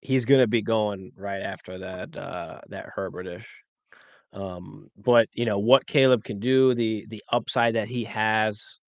[0.02, 3.45] he's going to be going right after that uh that Herbertish.
[4.34, 8.80] Um, but you know what Caleb can do, the the upside that he has,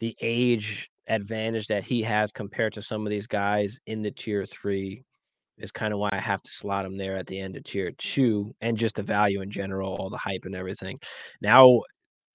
[0.00, 4.46] the age advantage that he has compared to some of these guys in the tier
[4.46, 5.02] three
[5.58, 7.92] is kind of why I have to slot him there at the end of tier
[7.98, 10.96] two, and just the value in general, all the hype and everything.
[11.40, 11.80] Now,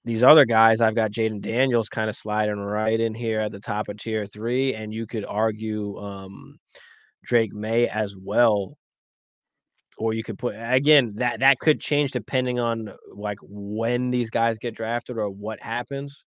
[0.05, 3.59] these other guys, I've got Jayden Daniels kind of sliding right in here at the
[3.59, 6.57] top of tier three, and you could argue um,
[7.23, 8.77] Drake Maye as well
[9.97, 14.57] or you could put again that that could change depending on like when these guys
[14.57, 16.23] get drafted or what happens.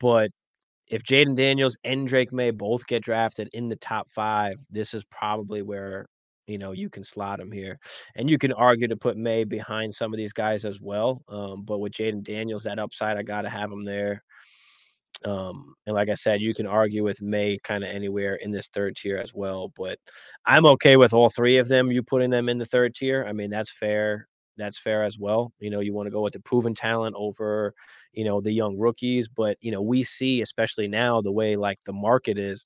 [0.00, 0.30] But
[0.88, 5.04] if Jayden Daniels and Drake Maye both get drafted in the top five, this is
[5.10, 6.06] probably where
[6.46, 7.78] you know you can slot him here,
[8.16, 11.22] and you can argue to put Maye behind some of these guys as well.
[11.28, 14.22] Um, but with Jayden Daniels, that upside, I got to have him there.
[15.24, 18.68] Um, and like I said, you can argue with Maye kind of anywhere in this
[18.68, 19.72] third tier as well.
[19.76, 19.98] But
[20.46, 21.90] I'm okay with all three of them.
[21.90, 23.24] You putting them in the third tier.
[23.28, 24.28] I mean, that's fair.
[24.56, 25.52] That's fair as well.
[25.60, 27.74] You know, you want to go with the proven talent over,
[28.12, 29.28] you know, the young rookies.
[29.28, 32.64] But you know, we see, especially now, the way like the market is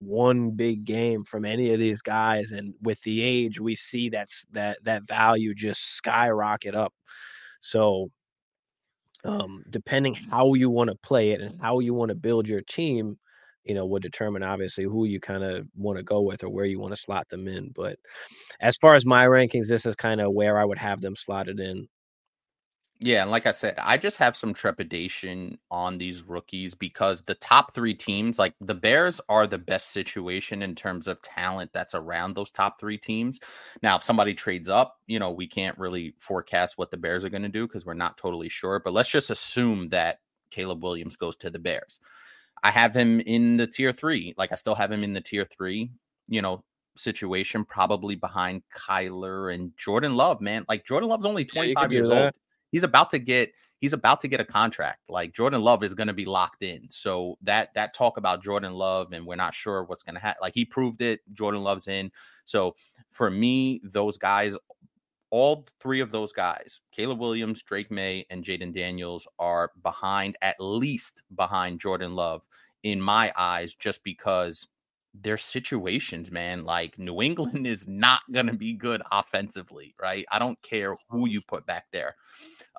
[0.00, 4.44] one big game from any of these guys and with the age we see that's
[4.52, 6.92] that that value just skyrocket up
[7.60, 8.08] so
[9.28, 12.62] um, depending how you want to play it and how you want to build your
[12.62, 13.18] team,
[13.64, 16.64] you know, would determine obviously who you kind of want to go with or where
[16.64, 17.70] you want to slot them in.
[17.74, 17.98] But
[18.60, 21.60] as far as my rankings, this is kind of where I would have them slotted
[21.60, 21.86] in.
[23.00, 27.36] Yeah, and like I said, I just have some trepidation on these rookies because the
[27.36, 31.94] top three teams, like the Bears, are the best situation in terms of talent that's
[31.94, 33.38] around those top three teams.
[33.82, 37.28] Now, if somebody trades up, you know, we can't really forecast what the Bears are
[37.28, 38.80] going to do because we're not totally sure.
[38.84, 40.18] But let's just assume that
[40.50, 42.00] Caleb Williams goes to the Bears.
[42.64, 44.34] I have him in the tier three.
[44.36, 45.92] Like I still have him in the tier three,
[46.26, 46.64] you know,
[46.96, 50.64] situation, probably behind Kyler and Jordan Love, man.
[50.68, 52.32] Like Jordan Love's only 25 yeah, years old
[52.70, 55.08] he's about to get he's about to get a contract.
[55.08, 56.90] Like Jordan Love is going to be locked in.
[56.90, 60.40] So that that talk about Jordan Love and we're not sure what's going to happen.
[60.42, 61.20] Like he proved it.
[61.32, 62.10] Jordan Love's in.
[62.44, 62.76] So
[63.10, 64.56] for me, those guys,
[65.30, 70.56] all three of those guys, Caleb Williams, Drake Maye, and Jayden Daniels, are behind at
[70.58, 72.42] least behind Jordan Love
[72.82, 74.68] in my eyes, just because
[75.14, 76.64] their situations, man.
[76.64, 80.24] Like New England is not going to be good offensively, right?
[80.30, 82.16] I don't care who you put back there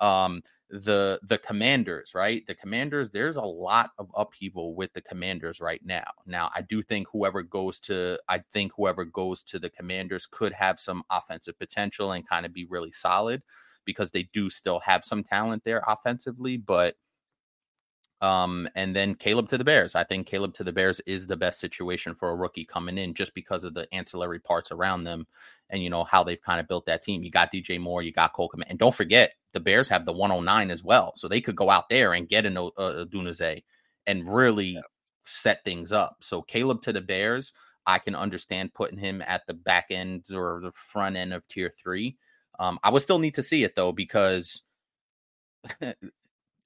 [0.02, 2.46] um, the the commanders right?
[2.48, 6.06] The commanders there's a lot of upheaval with the commanders right now.
[6.26, 10.54] Now i do think whoever goes to i think whoever goes to the commanders could
[10.54, 13.42] have some offensive potential and kind of be really solid
[13.86, 16.96] because they do still have some talent there offensively but
[18.22, 19.96] um, and then Caleb to the Bears.
[19.96, 23.14] I think Caleb to the Bears is the best situation for a rookie coming in
[23.14, 25.26] just because of the ancillary parts around them
[25.70, 27.24] and you know how they've kind of built that team.
[27.24, 30.72] You got DJ Moore, you got Cole and don't forget the Bears have the 109
[30.72, 33.64] as well, so they could go out there and get an uh, Odunze
[34.06, 34.82] and really yeah.
[35.26, 36.18] set things up.
[36.22, 37.54] So Caleb to the Bears,
[37.86, 41.74] I can understand putting him at the back end or the front end of tier
[41.82, 42.18] three.
[42.60, 44.64] Um, I would still need to see it though because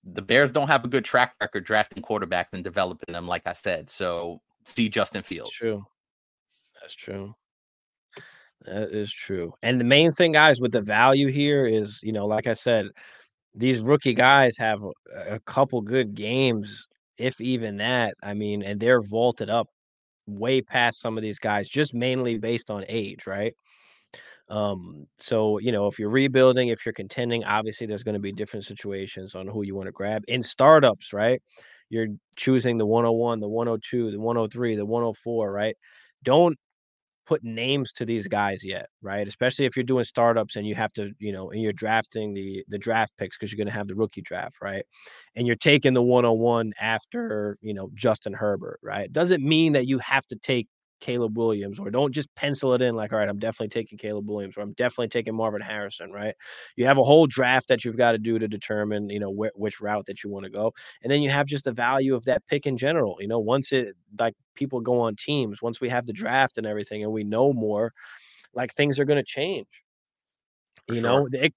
[0.03, 3.53] the Bears don't have a good track record drafting quarterbacks and developing them, like I
[3.53, 3.89] said.
[3.89, 5.49] So see Justin Fields.
[5.49, 5.85] That's true.
[6.81, 7.35] That's true.
[8.65, 9.53] That is true.
[9.61, 12.87] And the main thing, guys, with the value here is, you know, like I said,
[13.55, 16.85] these rookie guys have a, a couple good games,
[17.17, 18.15] if even that.
[18.23, 19.67] I mean, and they're vaulted up
[20.27, 23.53] way past some of these guys, just mainly based on age, right?
[24.53, 28.31] Um, so you know, if you're rebuilding, if you're contending, obviously there's going to be
[28.33, 30.23] different situations on who you want to grab.
[30.27, 31.41] In startups, right?
[31.89, 35.75] You're choosing the 101, the 102, the 103, the 104, right?
[36.23, 36.57] Don't
[37.25, 39.27] put names to these guys yet, right?
[39.27, 42.63] Especially if you're doing startups and you have to, you know, and you're drafting the
[42.69, 44.85] the draft picks because you're going to have the rookie draft, right?
[45.35, 49.11] And you're taking the 101 after, you know, Justin Herbert, right?
[49.11, 50.67] Doesn't mean that you have to take
[51.03, 54.29] Caleb Williams, or don't just pencil it in like, all right, I'm definitely taking Caleb
[54.29, 56.33] Williams, or I'm definitely taking Marvin Harrison, right?
[56.77, 59.59] You have a whole draft that you've got to do to determine, you know, wh-
[59.59, 62.23] which route that you want to go, and then you have just the value of
[62.23, 63.17] that pick in general.
[63.19, 66.23] You know, once it like people go on teams, once we have the mm-hmm.
[66.23, 67.91] draft and everything, and we know more,
[68.53, 69.67] like things are going to change.
[70.89, 71.53] you know, it,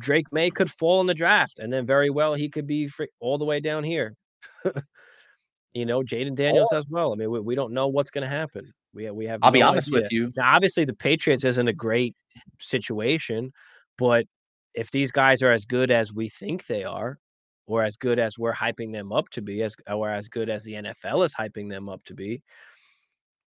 [0.00, 3.04] Drake Maye could fall in the draft, and then very well he could be fr-
[3.20, 4.16] all the way down here.
[5.72, 7.12] you know, Jayden Daniels as well.
[7.12, 8.72] I mean, we, we don't know what's going to happen.
[8.94, 9.40] We we have.
[9.42, 10.02] I'll be honest idea.
[10.02, 10.32] with you.
[10.36, 12.16] Now, obviously, the Patriots isn't a great
[12.58, 13.52] situation,
[13.96, 14.26] but
[14.74, 17.18] if these guys are as good as we think they are,
[17.66, 20.64] or as good as we're hyping them up to be, as or as good as
[20.64, 22.42] the NFL is hyping them up to be,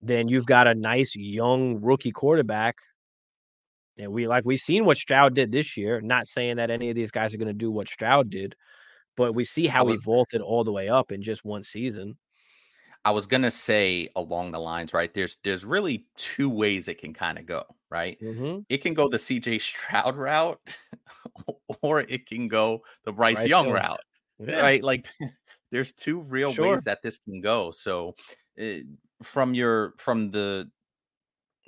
[0.01, 2.77] then you've got a nice young rookie quarterback.
[3.99, 6.01] And we like we've seen what Stroud did this year.
[6.01, 8.55] Not saying that any of these guys are going to do what Stroud did,
[9.15, 12.17] but we see how he vaulted all the way up in just one season.
[13.07, 15.13] I was gonna say along the lines, right?
[15.13, 18.19] There's there's really two ways it can kind of go, right?
[18.21, 18.59] Mm-hmm.
[18.67, 20.59] It can go the CJ Stroud route,
[21.81, 23.75] or it can go the Bryce, Bryce Young Young.
[23.75, 23.99] route,
[24.39, 24.55] Yeah.
[24.57, 24.83] right?
[24.83, 25.07] Like
[25.71, 26.71] there's two real Sure.
[26.71, 27.71] ways that this can go.
[27.71, 28.15] So
[28.57, 28.81] eh,
[29.23, 30.69] from your from the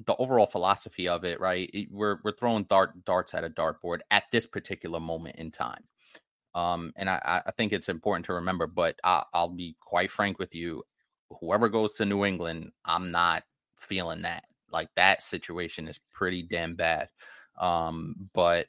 [0.05, 1.69] the overall philosophy of it, right?
[1.73, 5.83] it- we're we're throwing dart darts at a dartboard at this particular moment in time.
[6.55, 10.11] Um, and I, I- I think it's important to remember, but I, I'll be quite
[10.11, 10.83] frank with you.
[11.39, 13.43] Whoever goes to New England, I'm not
[13.77, 14.43] feeling that.
[14.71, 17.09] Like that situation is pretty damn bad.
[17.59, 18.67] Um, but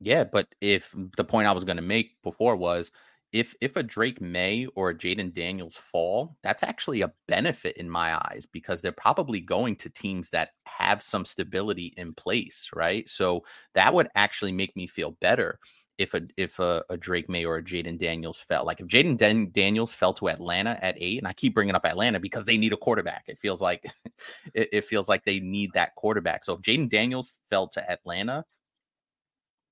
[0.00, 2.90] yeah, but if the point I was going to make before was
[3.32, 7.88] if if a Drake Maye or a Jayden Daniels fall, that's actually a benefit in
[7.88, 13.08] my eyes because they're probably going to teams that have some stability in place, right?
[13.08, 13.44] So
[13.74, 15.58] that would actually make me feel better
[16.02, 18.66] if a if a, a Drake Maye or a Jayden Daniels fell.
[18.66, 21.86] Like if Jayden Dan- Daniels fell to Atlanta at eight, and I keep bringing up
[21.86, 23.24] Atlanta because they need a quarterback.
[23.28, 23.84] It feels like
[24.54, 26.44] it, it feels like they need that quarterback.
[26.44, 28.44] So if Jayden Daniels fell to Atlanta,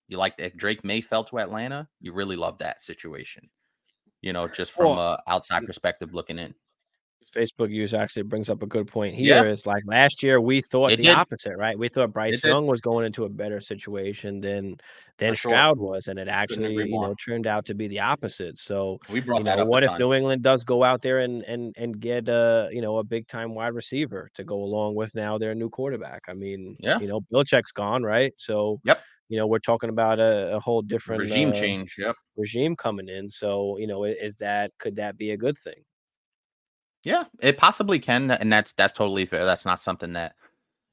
[0.09, 3.51] you like if Drake Maye fell to Atlanta, you really love that situation.
[4.23, 6.55] You know, just from Well, a outside perspective looking in.
[7.35, 9.43] Facebook user actually brings up a good point Yeah.
[9.43, 9.51] here.
[9.51, 11.15] Is like last year we thought It the did.
[11.17, 11.79] opposite, right?
[11.79, 12.49] We thought Bryce did.
[12.49, 14.77] Young was going into a better situation than
[15.19, 15.51] than sure.
[15.51, 18.59] Stroud was, and it actually you know turned out to be the opposite.
[18.59, 19.69] So We brought you that up.
[19.69, 19.99] what if.
[19.99, 23.29] New England does go out there and and and get a you know a big
[23.29, 26.23] time wide receiver to go along with now their new quarterback?
[26.29, 26.99] I mean, Yeah.
[26.99, 28.33] you know, Belichick's gone, right?
[28.37, 29.01] So Yep.
[29.29, 31.95] you know, we're talking about a, a whole different regime uh, change?
[31.99, 32.17] Yep.
[32.37, 33.31] regime coming in.
[33.31, 35.85] So you know, is that could that be a good thing?
[37.05, 39.45] Yeah, it possibly can, and that's that's totally fair.
[39.45, 40.35] That's not something that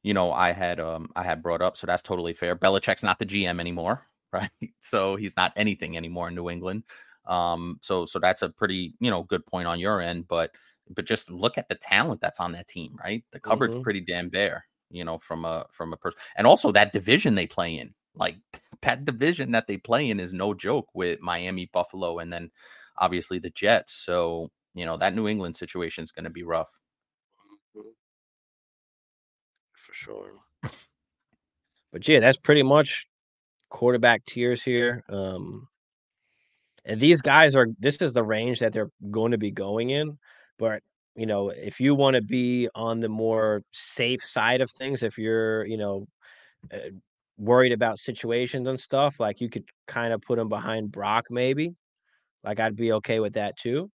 [0.03, 2.55] you know I had um I had brought up, so that's totally fair.
[2.55, 4.51] Belichick's not the GM anymore, right?
[4.81, 6.83] So he's not anything anymore in New England.
[7.25, 10.51] Um, so so that's a pretty you know good point on your end, but
[10.89, 13.23] but just look at the talent that's on that team, right?
[13.31, 13.83] The cupboard's Mhm.
[13.83, 17.47] pretty damn bare, you know, from a from a person, and also that division they
[17.47, 18.37] play in, like
[18.83, 22.51] that division that they play in is no joke with Miami, Buffalo, and then
[22.97, 23.93] obviously the Jets.
[23.93, 26.69] So you know that New England situation is going to be rough.
[29.73, 30.31] For sure.
[31.93, 33.07] But yeah, that's pretty much
[33.69, 35.03] quarterback tiers here.
[35.09, 35.67] Um,
[36.85, 40.17] and these guys are this is the range that they're going to be going in.
[40.59, 40.81] But
[41.15, 45.17] you know, if you want to be on the more safe side of things, if
[45.17, 46.07] you're you know
[46.73, 46.91] uh,
[47.37, 51.75] worried about situations and stuff, like you could kind of put them behind Brock, maybe.
[52.43, 53.89] Like I'd be okay with that too.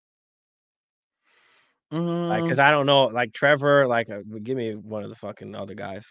[1.90, 5.16] Like, Mm, because I don't know, like Trevor, like uh, give me one of the
[5.16, 6.06] fucking other guys.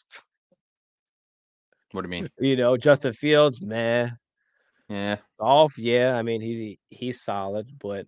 [1.91, 2.29] what do you mean?
[2.39, 4.17] You know, Justin Fields, man.
[4.89, 6.15] Yeah, Goff, yeah.
[6.15, 8.05] I mean, he's he's solid, but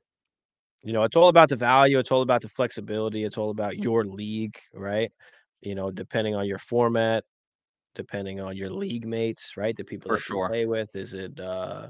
[0.83, 1.99] you know, it's all about the value.
[1.99, 3.23] It's all about the flexibility.
[3.23, 5.11] It's all about your league, right?
[5.61, 7.23] You know, depending on your format,
[7.95, 9.75] depending on your league mates, right?
[9.75, 10.49] The people For that you sure.
[10.49, 10.95] play with.
[10.95, 11.89] Is it, uh,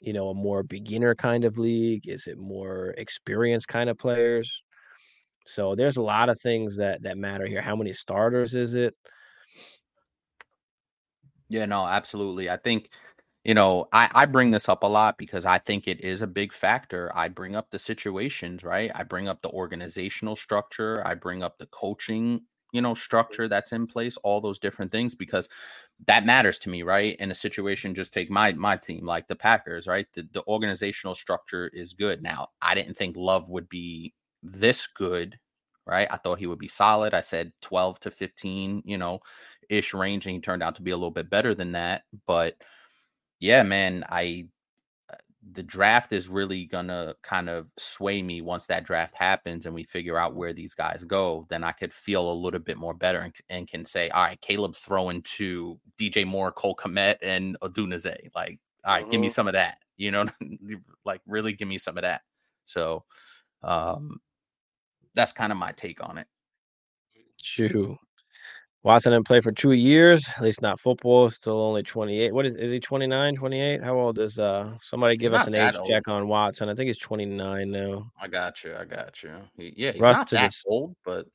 [0.00, 2.08] you know, a more beginner kind of league?
[2.08, 4.62] Is it more experienced kind of players?
[5.46, 7.62] So there's a lot of things that that matter here.
[7.62, 8.94] How many starters is it?
[11.48, 12.50] yeah, no, absolutely.
[12.50, 12.90] I think
[13.44, 16.26] you know I I bring this up a lot because I think it is a
[16.26, 17.10] big factor.
[17.14, 18.90] I bring up the situations, right?
[18.94, 21.02] I bring up the organizational structure.
[21.06, 22.42] I bring up the coaching,
[22.72, 24.16] you know, structure that's in place.
[24.18, 25.48] All those different things because
[26.06, 27.16] that matters to me, right?
[27.16, 30.06] In a situation, just take my my team, like the Packers, right?
[30.14, 32.22] The the organizational structure is good.
[32.22, 35.38] Now, I didn't think Love would be this good,
[35.86, 36.08] right?
[36.10, 37.14] I thought he would be solid.
[37.14, 39.20] I said 12 to 15, you know,
[39.68, 42.04] ish range, and he turned out to be a little bit better than that.
[42.26, 42.62] But
[43.40, 44.48] yeah, man, I
[45.12, 45.16] uh,
[45.52, 49.84] the draft is really gonna kind of sway me once that draft happens and we
[49.84, 51.46] figure out where these guys go.
[51.50, 54.40] Then I could feel a little bit more better and, and can say, all right,
[54.40, 58.30] Caleb's throwing to DJ Moore, Cole Kmet, and Odunze.
[58.34, 59.32] Like, all right, give me Mhm.
[59.32, 59.78] some of that.
[59.96, 60.26] You know,
[61.04, 62.22] like really give me some of that.
[62.66, 63.04] So,
[63.62, 64.20] um,
[65.14, 66.26] that's kind of my take on it.
[67.36, 67.96] Shoo.
[68.84, 71.30] Watson didn't play for two years, at least not football.
[71.30, 72.34] Still only 28.
[72.34, 73.82] What is is he 29, 28?
[73.82, 75.88] How old is uh somebody give us an age old.
[75.88, 76.68] check on Watson?
[76.68, 78.10] I think he's 29 now.
[78.20, 78.74] I got you.
[78.74, 79.34] I got you.
[79.56, 81.26] He- yeah, he's Russ not that old, but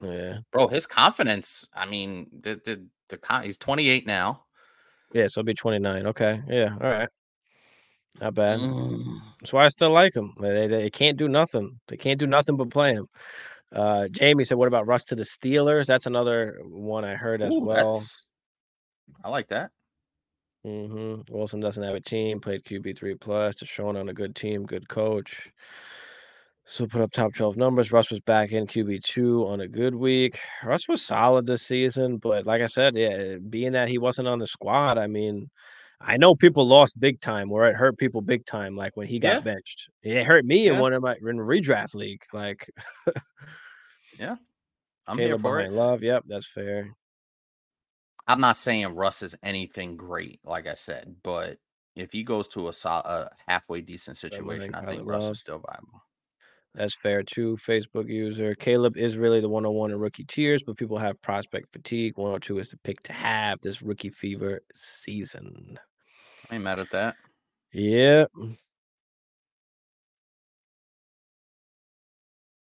[0.00, 0.38] Yeah.
[0.52, 1.66] bro, his confidence.
[1.74, 4.44] I mean, the the the con- he's 28 now.
[5.12, 6.06] Yeah, so it'll be 29.
[6.06, 6.42] Okay.
[6.48, 6.72] Yeah.
[6.80, 7.08] All right.
[8.20, 8.60] Not bad.
[8.60, 9.20] Mm.
[9.40, 10.32] That's why I still like him.
[10.40, 11.78] They, they, they can't do nothing.
[11.88, 13.06] They can't do nothing but play him.
[13.72, 17.52] Uh, Jamie said, "What about Russ to the Steelers?" That's another one I heard as
[17.52, 18.02] Ooh, well.
[19.24, 19.70] I like that.
[20.64, 22.40] hmm Wilson doesn't have a team.
[22.40, 23.56] Played QB three plus.
[23.56, 25.50] Deshaun on a good team, good coach.
[26.64, 27.92] So put up top twelve numbers.
[27.92, 30.38] Russ was back in QB two on a good week.
[30.64, 34.38] Russ was solid this season, but like I said, yeah, being that he wasn't on
[34.38, 35.50] the squad, I mean,
[36.00, 39.18] I know people lost big time, where it hurt people big time, like when he
[39.18, 39.40] got Yeah.
[39.40, 39.88] benched.
[40.02, 42.22] It hurt me in one of my in redraft league.
[42.32, 42.68] Like
[44.18, 44.36] yeah,
[45.06, 45.72] I'm here Caleb for it.
[45.72, 46.02] Love.
[46.02, 46.94] Yep, that's fair.
[48.28, 51.58] I'm not saying Russ is anything great, like I said, but
[51.94, 55.32] if he goes to a, sol- a halfway decent situation, I think Russ Love.
[55.32, 56.02] is still viable.
[56.76, 57.56] That's fair too.
[57.66, 62.18] Facebook user Caleb is really the 101 in rookie tiers, but people have prospect fatigue.
[62.18, 65.78] 102 is the pick to have this rookie fever season.
[66.50, 67.14] I ain't mad at that.
[67.72, 68.30] Yep.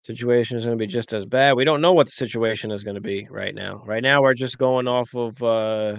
[0.05, 1.57] Situation is going to be just as bad.
[1.57, 3.83] We don't know what the situation is going to be right now.
[3.85, 5.97] Right now, we're just going off of uh,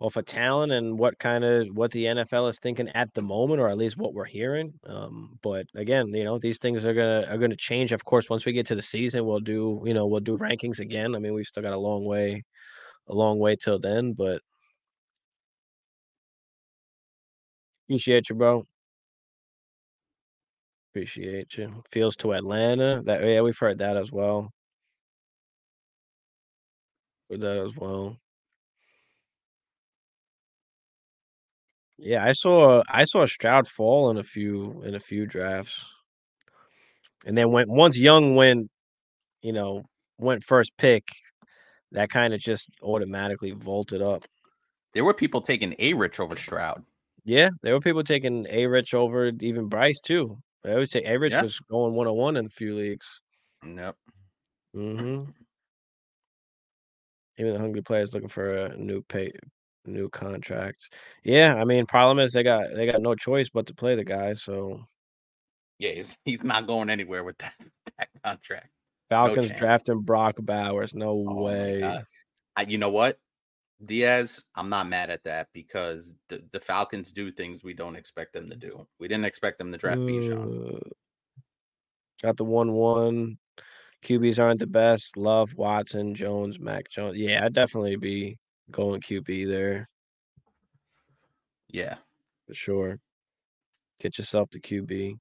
[0.00, 3.68] of talent and what kind of what the NFL is thinking at the moment, or
[3.68, 4.72] at least what we're hearing.
[4.84, 7.92] Um, but again, you know, these things are gonna are gonna change.
[7.92, 10.80] Of course, once we get to the season, we'll do you know we'll do rankings
[10.80, 11.14] again.
[11.14, 12.42] I mean, we've still got a long way,
[13.08, 14.14] a long way till then.
[14.14, 14.42] But
[17.86, 18.66] appreciate you, bro.
[20.92, 21.82] Appreciate you.
[21.90, 23.02] Feels to Atlanta.
[23.02, 24.52] That yeah, we've heard that as well.
[27.30, 28.18] Heard that as well.
[32.00, 35.84] Yeah, I saw I saw Stroud fall in a few in a few drafts.
[37.26, 38.70] And then when once Young went,
[39.42, 39.82] you know,
[40.18, 41.04] went first pick,
[41.92, 44.24] that kind of just automatically vaulted up.
[44.94, 46.84] There were people taking A Rich over Stroud.
[47.24, 50.38] Yeah, there were people taking A Rich over even Bryce too.
[50.64, 51.42] I always say A Rich Yeah.
[51.42, 53.06] was going one on one in a few leagues.
[53.64, 53.96] Yep.
[54.74, 55.24] hmm
[57.36, 59.32] Even the hungry players looking for a new pay,
[59.86, 60.92] new contract.
[61.24, 64.04] Yeah, I mean, problem is they got they got no choice but to play the
[64.04, 64.34] guy.
[64.34, 64.84] So
[65.78, 67.54] Yeah, he's, he's not going anywhere with that,
[67.98, 68.68] that contract.
[69.08, 69.58] Falcons chance.
[69.58, 70.94] drafting Brock Bowers.
[70.94, 72.02] No Oh way.
[72.56, 73.18] I, you know what?
[73.82, 78.34] Diaz, I'm not mad at that because the, the Falcons do things we don't expect
[78.34, 78.86] them to do.
[78.98, 80.76] We didn't expect them to draft Bijan.
[80.76, 80.90] Uh,
[82.22, 83.38] got the one one.
[84.04, 85.16] QBs aren't the best.
[85.16, 87.16] Love Watson, Jones, Mac Jones.
[87.16, 88.38] Yeah, I'd definitely be
[88.72, 89.88] going QB there
[91.68, 91.96] Yeah,
[92.46, 92.98] for sure.
[94.00, 95.18] Get yourself the QB.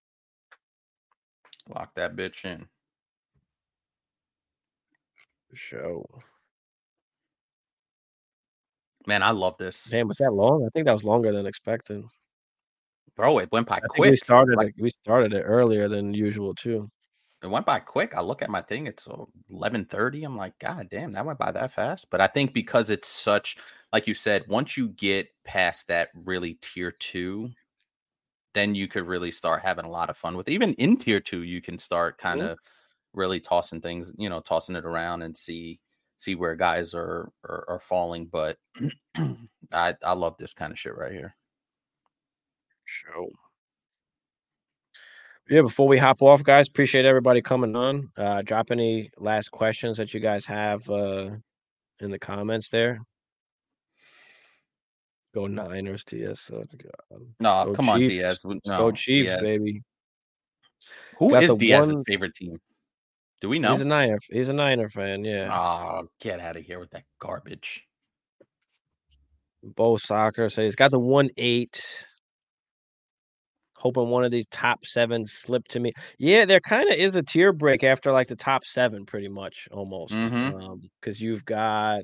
[1.76, 2.65] lock that bitch in.
[5.49, 6.05] For sure.
[9.07, 9.85] Man, I love this.
[9.85, 10.65] Damn, was that long?
[10.65, 12.03] I think that was longer than expected.
[13.15, 14.11] Bro, it went by I quick.
[14.11, 14.81] we started Like, it.
[14.81, 16.89] We started it earlier than usual too.
[17.41, 18.16] It went by quick.
[18.16, 19.07] I look at my thing, it's
[19.49, 20.26] 11:30.
[20.26, 22.10] I'm like, God damn, that went by that fast.
[22.10, 23.57] But I think because it's such
[23.94, 27.49] like you said, once you get past that really tier 2,
[28.53, 31.44] then you could really start having a lot of fun with even in tier 2
[31.44, 32.57] you can start kind of
[33.14, 35.80] really tossing things, you know, tossing it around and see
[36.18, 38.57] see where guys are are, are falling, but
[39.72, 41.34] I I love this kind of shit right here.
[42.86, 43.30] Sure.
[45.49, 48.09] Yeah, before we hop off, guys, appreciate everybody coming on.
[48.15, 51.31] Uh, drop any last questions that you guys have uh,
[51.99, 52.99] in the comments there.
[55.34, 56.39] Go Niners, TS.
[56.41, 56.63] So,
[57.39, 58.13] No, Go come on, Chiefs.
[58.13, 58.41] Diaz.
[58.65, 59.41] No, Go Chiefs, Diaz.
[59.41, 59.81] baby.
[61.17, 62.57] Who Got is Diaz's one- favorite team?
[63.41, 63.71] Do we know?
[63.71, 64.19] He's a Niner.
[64.30, 65.23] He's a Niner fan.
[65.23, 65.49] Yeah.
[65.51, 67.84] Oh, get out of here with that garbage.
[69.63, 70.49] Bo Soccer.
[70.49, 71.81] So he's got the one eight.
[73.80, 75.93] Hoping one of these top seven slip to me.
[76.18, 79.68] Yeah, there kind of is a tier break after like the top seven, pretty much
[79.72, 80.14] almost.
[80.14, 80.61] Mm-hmm.
[80.61, 82.01] Um, because you've got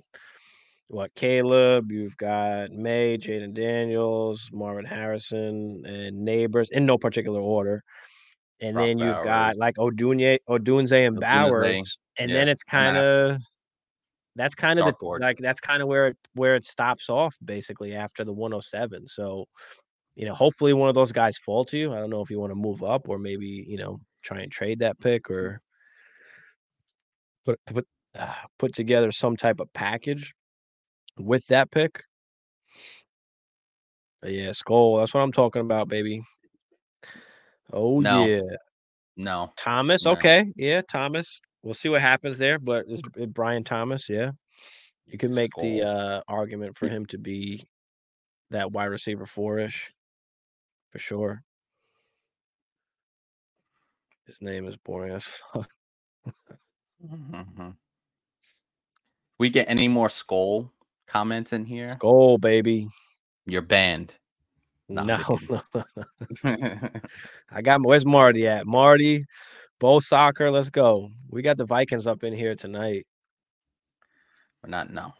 [0.88, 7.84] what Caleb, you've got Maye, Jayden Daniels, Marvin Harrison, and Nabers in no particular order.
[8.62, 9.26] And Brock then you've Bowers.
[9.26, 13.38] got like Odunze, Odunze and Odunze, Bowers, and then it's kind of
[14.36, 17.94] that's kind of the like that's kind of where it where it stops off basically
[17.96, 19.08] after the 107.
[19.08, 19.46] So,
[20.16, 21.94] you know, hopefully one of those guys fall to you.
[21.94, 24.52] I don't know if you want to move up or maybe you know try and
[24.52, 25.62] trade that pick or
[27.46, 27.88] put put
[28.18, 30.34] uh, put together some type of package
[31.20, 32.04] with that pick.
[34.22, 34.98] But yeah, Skull.
[34.98, 36.24] That's what I'm talking about, baby.
[37.74, 38.26] Oh No.
[38.26, 38.42] yeah,
[39.18, 39.54] No.
[39.58, 40.06] Thomas.
[40.06, 40.14] No.
[40.14, 41.40] Okay, yeah, Thomas.
[41.62, 44.08] We'll see what happens there, but it's it Brian Thomas.
[44.08, 44.32] Yeah,
[45.08, 47.66] you can make the uh, argument for him to be
[48.52, 49.92] that wide receiver four-ish
[50.96, 51.44] for sure.
[54.26, 55.70] His name is boring as fuck.
[57.06, 57.76] Mhm.
[59.38, 60.72] We get any more skull
[61.06, 61.90] comments in here?
[61.90, 62.88] Skull, baby.
[63.46, 64.16] You're banned.
[64.88, 65.20] No, I'm No,
[65.50, 65.84] no, no.
[67.52, 68.66] I got where's Marty at?
[68.66, 69.26] Marty,
[69.80, 71.10] Bo Soccer, let's go.
[71.30, 73.06] We got the Vikings up in here tonight.
[74.64, 75.14] We're not no.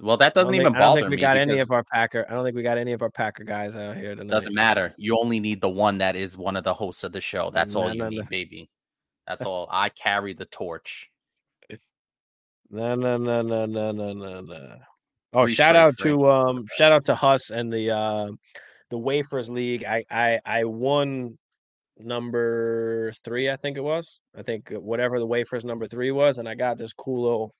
[0.00, 2.26] Well, that doesn't even I don't think we got any of our Packer.
[2.28, 4.30] I don't think we got any of our Packer guys out here tonight.
[4.30, 4.94] doesn't matter.
[4.96, 7.50] You only need the one that is one of the hosts of the show.
[7.50, 8.24] That's all you no, need, no.
[8.30, 8.70] baby.
[9.26, 9.68] That's all.
[9.70, 11.10] I carry the torch.
[12.70, 14.76] No, no, no, no, no, no, no, no.
[15.32, 18.30] Oh, shout out to um, shout out to Huss and the uh,
[18.90, 19.84] the Wafers League.
[19.84, 21.36] I I I won
[21.98, 24.20] number three, I think it was.
[24.36, 27.54] I think whatever the Wafers number three was, and I got this cool little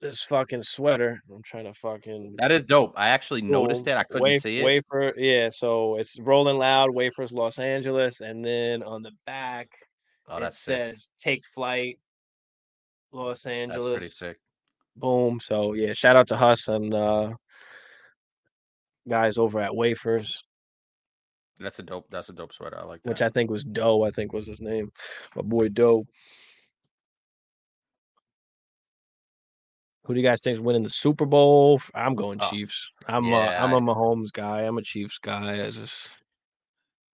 [0.00, 1.20] this fucking sweater.
[1.32, 2.92] I'm trying to fucking That is dope.
[2.96, 3.96] I actually noticed it.
[3.96, 4.64] I couldn't Waf- see it.
[4.64, 5.48] Wafer, yeah.
[5.50, 9.68] So it's Rolling Loud, Wafers, Los Angeles, and then on the back
[10.28, 10.76] oh, it that's sick.
[10.94, 11.98] says "Take Flight,
[13.12, 14.38] Los That's Angeles." pretty sick.
[14.96, 15.40] Boom.
[15.40, 17.32] So yeah, shout out to Huss and uh,
[19.08, 20.42] guys over at Wafers,
[21.58, 22.06] That's a dope.
[22.10, 22.78] That's a dope sweater.
[22.78, 23.08] I like that.
[23.08, 24.02] which I think was Doe.
[24.04, 24.92] I think was his name.
[25.34, 26.06] My boy Doe.
[30.06, 31.80] Who do you guys think is winning the Super Bowl?
[31.92, 32.92] I'm going Oh, Chiefs.
[33.08, 34.60] I'm yeah, a I'm a Mahomes guy.
[34.62, 35.64] I'm a Chiefs guy.
[35.66, 36.22] I just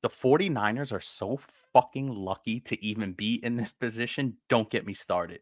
[0.02, 1.40] the 49ers are so
[1.73, 4.36] fucking lucky to even be in this position.
[4.51, 5.40] Don't get me started.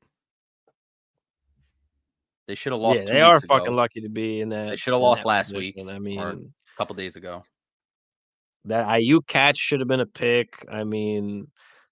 [2.47, 4.71] They should have lost yeah, they are fucking ago, lucky to be in that.
[4.71, 5.77] They should have lost last week.
[5.77, 6.37] I mean, a
[6.77, 7.45] couple days ago.
[8.67, 10.65] that Aiyuk catch should have been a pick.
[10.71, 11.49] I mean,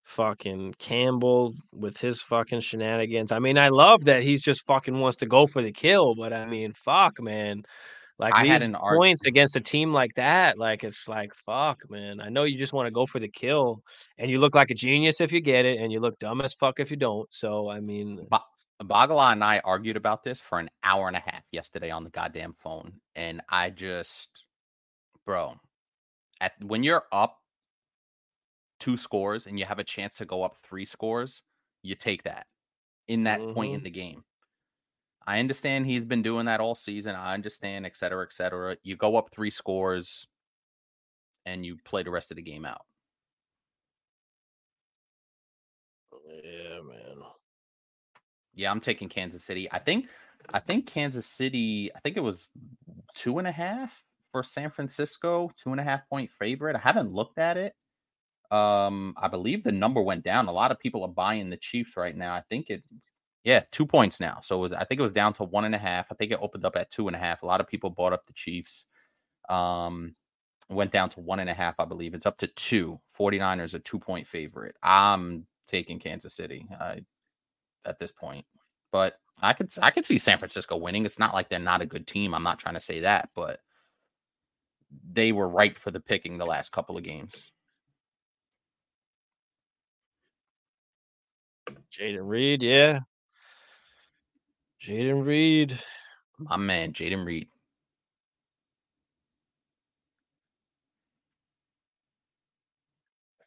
[0.09, 3.30] fucking Campbell with his fucking shenanigans.
[3.30, 6.39] I mean, I love that he's just fucking wants to go for the kill, but
[6.39, 7.64] I mean, fuck, man.
[8.18, 12.20] Like I had these points against a team like that, like it's like fuck, man.
[12.20, 13.82] I know you just want to go for the kill,
[14.16, 16.55] and you look like a genius if you get it, and you look dumb as
[16.55, 17.32] fuck if you don't.
[17.32, 18.40] So I mean, Ba-
[18.82, 22.10] Bagala and I argued about this for an hour and a half yesterday on the
[22.10, 24.47] goddamn phone, and I just,
[25.24, 25.55] bro,
[26.40, 27.39] at when you're up
[28.78, 31.42] two scores and you have a chance to go up three scores,
[31.82, 32.46] you take that
[33.06, 33.74] in that point mm-hmm.
[33.76, 34.24] in the game.
[35.26, 37.14] I understand he's been doing that all season.
[37.14, 38.76] I understand, et cetera, et cetera.
[38.82, 40.26] You go up three scores
[41.44, 42.82] and you play the rest of the game out.
[46.42, 47.22] yeah, man.
[48.55, 49.70] Yeah, I'm taking Kansas City.
[49.70, 50.06] I think
[50.52, 52.48] I think Kansas City, I think it was
[53.14, 54.02] two and a half
[54.32, 56.76] for San Francisco, two and a half point favorite.
[56.76, 57.74] I haven't looked at it.
[58.50, 60.48] Um, I believe the number went down.
[60.48, 62.34] A lot of people are buying the Chiefs right now.
[62.34, 62.82] I think it
[63.44, 64.40] yeah, two points now.
[64.42, 66.08] So it was I think it was down to one and a half.
[66.10, 67.42] I think it opened up at two and a half.
[67.42, 68.86] A lot of people bought up the Chiefs.
[69.48, 70.14] Um
[70.70, 72.14] went down to one and a half, I believe.
[72.14, 73.00] It's up to two.
[73.18, 74.76] 49ers a two point favorite.
[74.82, 76.66] I'm taking Kansas City.
[76.80, 77.02] I
[77.84, 78.44] at this point.
[78.92, 81.06] But I could I could see San Francisco winning.
[81.06, 82.34] It's not like they're not a good team.
[82.34, 83.60] I'm not trying to say that, but
[85.10, 87.44] they were ripe for the picking the last couple of games.
[91.92, 93.00] Jayden Reed, yeah.
[94.82, 95.78] Jayden Reed.
[96.38, 97.48] My man, Jayden Reed.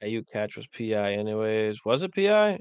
[0.03, 1.85] Aiyuk catch was PI anyways.
[1.85, 2.59] Was it PI?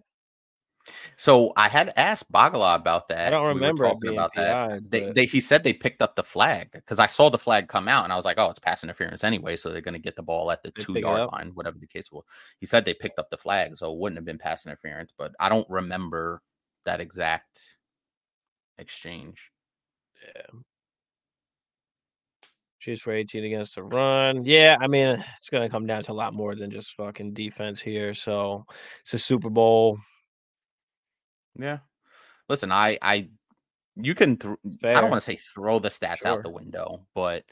[1.17, 3.29] So I had asked Bagala about that.
[3.29, 4.91] I don't remember it talking about that.
[4.93, 7.89] PI, They, he said they picked up the flag because I saw the flag come
[7.89, 10.23] out and I was like, oh, it's pass interference anyway, so they're gonna get the
[10.23, 12.25] ball at the two yard line, whatever the case was.
[12.59, 15.33] He said they picked up the flag, so it wouldn't have been pass interference, but
[15.41, 16.43] I don't remember
[16.85, 17.61] that exact
[18.79, 19.51] exchange.
[20.27, 20.61] Yeah.
[22.81, 24.43] Chiefs for 18 against the run.
[24.45, 27.35] Yeah, I mean, it's going to come down to a lot more than just fucking
[27.35, 28.15] defense here.
[28.15, 28.65] So
[29.03, 29.99] it's a Super Bowl.
[31.59, 31.79] Yeah.
[32.49, 33.29] Listen, I I
[33.97, 36.33] you can th- I don't want to say throw the stats Sure.
[36.33, 37.45] out the window, but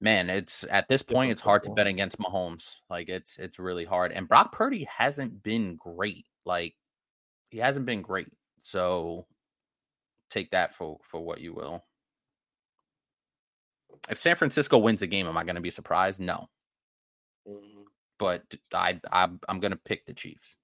[0.00, 2.76] man, it's at this point it's hard to bet against Mahomes.
[2.90, 4.12] Like it's it's really hard.
[4.12, 6.26] And Brock Purdy hasn't been great.
[6.44, 6.74] Like
[7.50, 8.28] he hasn't been great.
[8.62, 9.26] So
[10.30, 11.84] take that for for what you will.
[14.10, 16.20] If San Francisco wins the game, am I going to be surprised?
[16.20, 16.48] No.
[17.48, 17.82] Mm-hmm.
[18.18, 18.42] But
[18.74, 20.54] I, I I'm going to pick the Chiefs.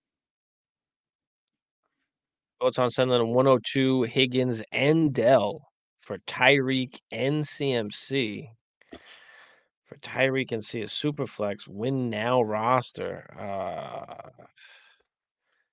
[2.63, 5.67] Thoughts on sending 102 Higgins and Dell
[6.01, 8.47] for Tyreek and CMC.
[9.85, 13.27] For Tyreek and see a super flex win now roster.
[13.37, 14.45] Uh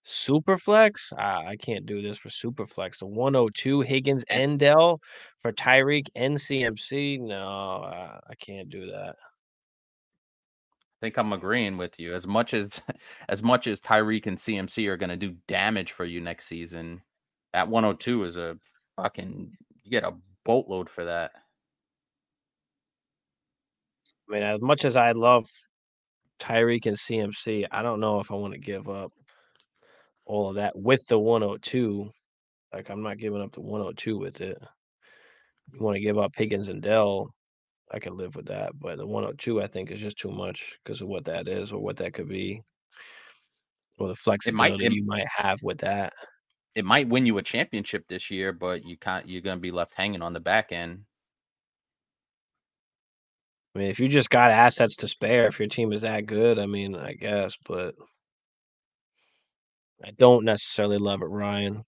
[0.03, 1.14] Superflex?
[1.14, 2.98] Uh, I can't do this for Superflex.
[2.98, 4.99] The 102 Higgins and Dell
[5.44, 7.20] for Tyreek and CMC.
[7.20, 9.16] No, I can't do that.
[11.01, 12.13] I think I'm agreeing with you.
[12.13, 12.81] As much as
[13.30, 17.01] as much as Tyreek and CMC are going to do damage for you next season,
[17.53, 18.57] at 102 is a
[18.97, 19.51] fucking
[19.84, 20.13] you get a
[20.43, 21.31] boatload for that.
[24.30, 25.49] I mean, as much as I love
[26.39, 29.11] Tyreek and CMC, I don't know if I want to give up
[30.26, 32.11] all of that with the 102.
[32.73, 34.61] Like I'm not giving up the 102 with it.
[35.73, 37.34] You want to give up Higgins and Dell,
[37.91, 38.72] I can live with that.
[38.80, 41.80] But the 102, I think, is just too much because of what that is or
[41.80, 42.61] what that could be,
[43.98, 46.14] or the flexibility it might, it, you might have with that.
[46.76, 49.28] It might win you a championship this year, but you can't.
[49.28, 50.99] You're going to be left hanging on the back end.
[53.76, 56.57] I mean, if you just got assets to spare, if your team is that good,
[56.60, 57.95] I mean, I guess, but
[60.03, 61.84] I don't necessarily love it, Ryan.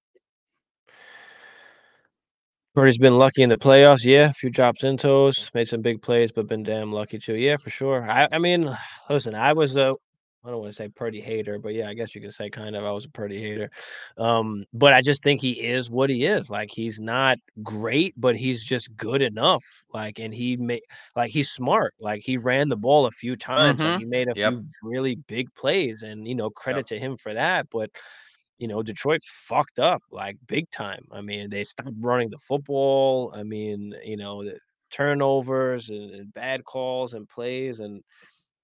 [2.73, 4.05] Purdy's been lucky in the playoffs.
[4.05, 7.35] Yeah, a few drops in toes, made some big plays, but been damn lucky too.
[7.35, 8.09] Yeah, for sure.
[8.09, 8.75] I, I mean,
[9.09, 9.95] listen, I was a
[10.43, 12.75] I don't want to say Purdy hater, but yeah, I guess you could say kind
[12.75, 13.69] of I was a Purdy hater.
[14.17, 16.49] Um, but I just think he is what he is.
[16.49, 19.63] Like he's not great, but he's just good enough.
[19.93, 20.81] Like, and he made
[21.15, 21.93] like he's smart.
[21.99, 23.79] Like he ran the ball a few times.
[23.79, 23.91] Mm-hmm.
[23.91, 24.53] Like, he made a yep.
[24.53, 26.99] few really big plays, and you know, credit yep.
[26.99, 27.67] to him for that.
[27.69, 27.91] But
[28.61, 31.03] you know, Detroit fucked up like big time.
[31.11, 33.33] I mean, they stopped running the football.
[33.35, 34.59] I mean, you know, the
[34.91, 38.03] turnovers and, and bad calls and plays and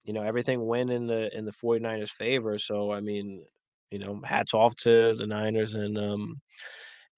[0.04, 2.60] you know, everything went in the in the 49ers favor.
[2.60, 3.44] So I mean,
[3.90, 6.40] you know, hats off to the Niners and um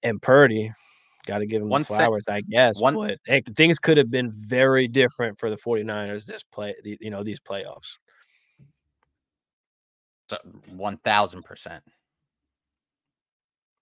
[0.01, 0.71] and Purdy.
[1.27, 2.81] Got to give him one flowers, sec- I guess.
[2.81, 7.11] One, but hey, things could have been very different for the 49ers this play, you
[7.11, 7.97] know, these playoffs.
[10.67, 11.83] One thousand percent.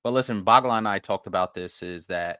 [0.03, 2.39] But listen, Bagla and I talked about this is that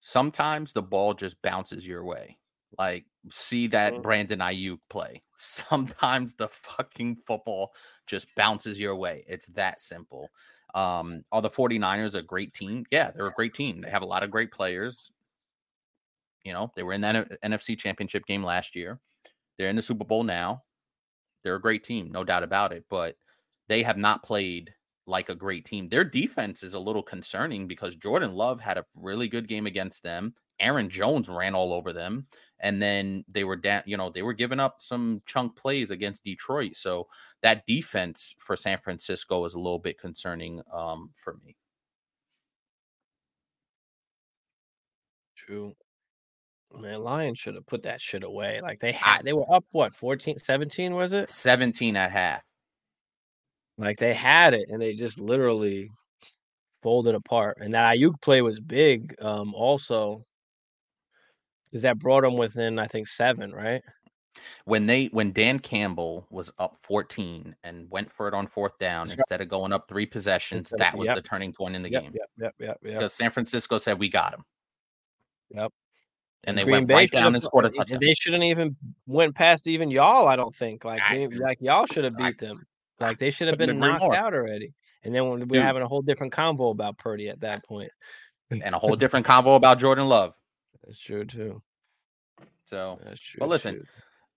[0.00, 2.38] sometimes the ball just bounces your way.
[2.78, 4.02] Like, see that mm-hmm.
[4.02, 5.22] Brandon Aiyuk play.
[5.38, 7.72] Sometimes the fucking football
[8.06, 9.24] just bounces your way.
[9.28, 10.30] It's that simple.
[10.74, 12.84] Um, are the 49ers a great team?
[12.90, 13.80] Yeah, they're a great team.
[13.80, 15.10] They have a lot of great players.
[16.44, 19.00] You know, they were in that NFC championship game last year.
[19.56, 20.62] They're in the Super Bowl now.
[21.42, 22.84] They're a great team, no doubt about it.
[22.90, 23.16] But
[23.68, 24.74] they have not played
[25.08, 25.86] like a great team.
[25.86, 30.02] Their defense is a little concerning because Jordan Love had a really good game against
[30.02, 30.34] them.
[30.60, 32.26] Aaron Jones ran all over them,
[32.60, 33.82] and then they were down.
[33.86, 36.76] You know, they were giving up some chunk plays against Detroit.
[36.76, 37.06] So
[37.42, 41.56] that defense for San Francisco is a little bit concerning um, for me.
[45.36, 45.74] True.
[46.76, 48.60] Man, Lions should have put that shit away.
[48.62, 51.30] Like they had, they were up what 14, 17, was it?
[51.30, 52.42] 17 at half.
[53.78, 55.90] Like they had it and they just literally
[56.82, 57.58] folded apart.
[57.60, 59.14] And that Aiyuk play was big.
[59.20, 60.24] Um, also,
[61.70, 63.82] because that brought them within, I think, seven, right?
[64.64, 69.08] When they when Dan Campbell was up 14 and went for it on fourth down
[69.08, 69.18] yep.
[69.18, 71.16] instead of going up three possessions, that was yep.
[71.16, 72.12] the turning point in the yep, game.
[72.14, 72.98] Yep, yep, yep, yep.
[72.98, 74.44] Because San Francisco said we got him.
[75.50, 75.72] Yep.
[76.44, 77.98] And, they Green went Bay right down and scored a touchdown.
[78.00, 78.76] They shouldn't even
[79.06, 80.28] went past even y'all.
[80.28, 82.64] I don't think like I, like y'all should have beat them.
[83.00, 84.16] Like they should have been knocked more.
[84.16, 84.74] out already.
[85.04, 87.90] And then we're having a whole different convo about Purdy at that point.
[88.50, 90.34] and a whole different convo about Jordan Love.
[90.84, 91.62] That's true too.
[92.64, 93.38] So, That's true.
[93.40, 93.84] But listen, true.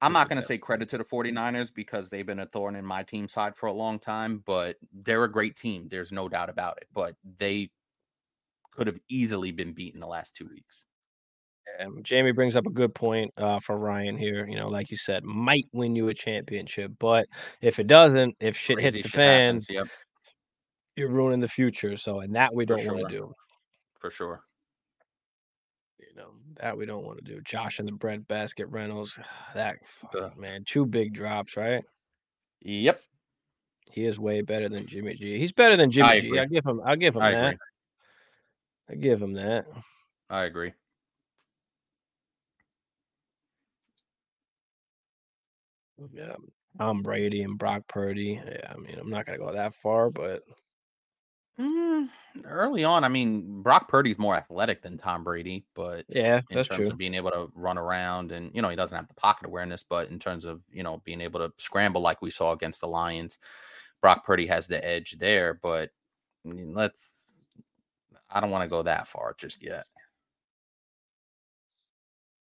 [0.01, 2.85] I'm not going to say credit to the 49ers because they've been a thorn in
[2.85, 5.87] my team side for a long time, but they're a great team.
[5.89, 6.87] There's no doubt about it.
[6.93, 7.71] But they
[8.71, 10.83] could have easily been beaten the last two weeks.
[11.79, 14.47] Um, Jamie brings up a good point uh, for Ryan here.
[14.47, 17.27] You know, like you said, might win you a championship, but
[17.61, 19.87] if it doesn't, if shit Crazy hits the fan, happens, yep.
[20.95, 21.97] you're ruining the future.
[21.97, 22.95] So, and that we don't sure.
[22.95, 23.33] want to do.
[23.99, 24.41] For sure.
[25.99, 27.41] You know, that we don't want to do.
[27.41, 29.19] Josh and the Brent Basket Reynolds,
[29.55, 29.77] that
[30.11, 31.83] fuck, man, two big drops, right?
[32.61, 33.01] Yep.
[33.91, 35.37] He is way better than Jimmy G.
[35.37, 36.39] He's better than Jimmy I G.
[36.39, 36.81] I give him.
[36.85, 37.45] I'll give him I that.
[37.45, 37.57] Agree.
[38.89, 39.65] I give him that.
[40.29, 40.73] I agree.
[46.13, 46.35] Yeah,
[46.77, 48.41] Tom Brady and Brock Purdy.
[48.45, 50.43] Yeah, I mean, I'm not gonna go that far, but
[51.59, 52.09] mm,
[52.45, 56.67] early on, I mean, Brock Purdy's more athletic than Tom Brady, but yeah, in terms
[56.67, 56.87] true.
[56.87, 59.83] of being able to run around and you know he doesn't have the pocket awareness,
[59.83, 62.87] but in terms of you know being able to scramble like we saw against the
[62.87, 63.37] Lions,
[64.01, 65.53] Brock Purdy has the edge there.
[65.53, 65.91] But
[66.45, 67.09] let's
[68.29, 69.85] I don't want to go that far just yet.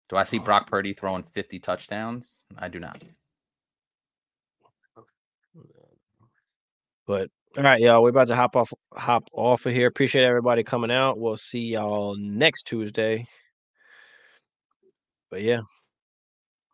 [0.08, 2.28] Do I see Brock Purdy throwing 50 touchdowns?
[2.58, 3.02] I do not.
[7.06, 9.86] But all right, y'all, we're about to hop off hop off of here.
[9.86, 11.18] Appreciate everybody coming out.
[11.18, 13.26] We'll see y'all next Tuesday.
[15.30, 15.60] But yeah,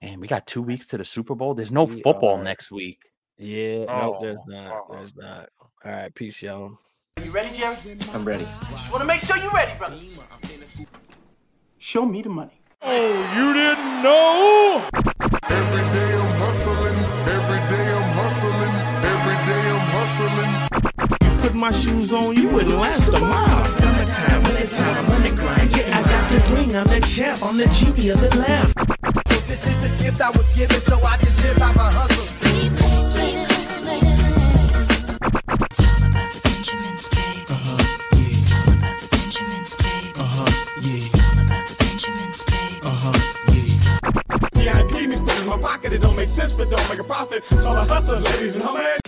[0.03, 1.55] And we got two weeks to the Super Bowl.
[1.55, 2.99] There's no We football are- next week.
[3.39, 4.73] yeah, nope, there's Oh, not.
[4.89, 4.95] oh.
[4.97, 5.49] There's not.
[5.85, 6.79] All right, peace, y'all.
[7.25, 7.77] You ready, Jerry?
[8.13, 8.45] I'm ready.
[8.71, 9.99] Just want to make sure you're ready, brother.
[11.79, 12.61] Show me the money.
[12.83, 14.95] Every day I'm hustling.
[15.51, 16.99] Every day I'm hustling.
[17.29, 18.98] Every day I'm hustling.
[21.49, 23.65] Put my shoes on, you wouldn't last a mile.
[23.65, 25.71] Summertime, wintertime, I'm on the grind.
[25.77, 28.75] Yeah, I got the ring, I'm the champ, I'm the genie of the lamp.
[29.47, 32.25] This is the gift I was given, so I just live by my hustle.
[35.61, 37.41] It's all about the Benjamins, baby.
[38.29, 40.09] It's all about the Benjamins, baby.
[40.99, 42.83] It's all about the Benjamins, baby.
[44.55, 45.93] VIP in my pocket.
[45.93, 47.45] It don't make sense, but don't make a profit.
[47.45, 49.08] So I hustle, ladies and homies.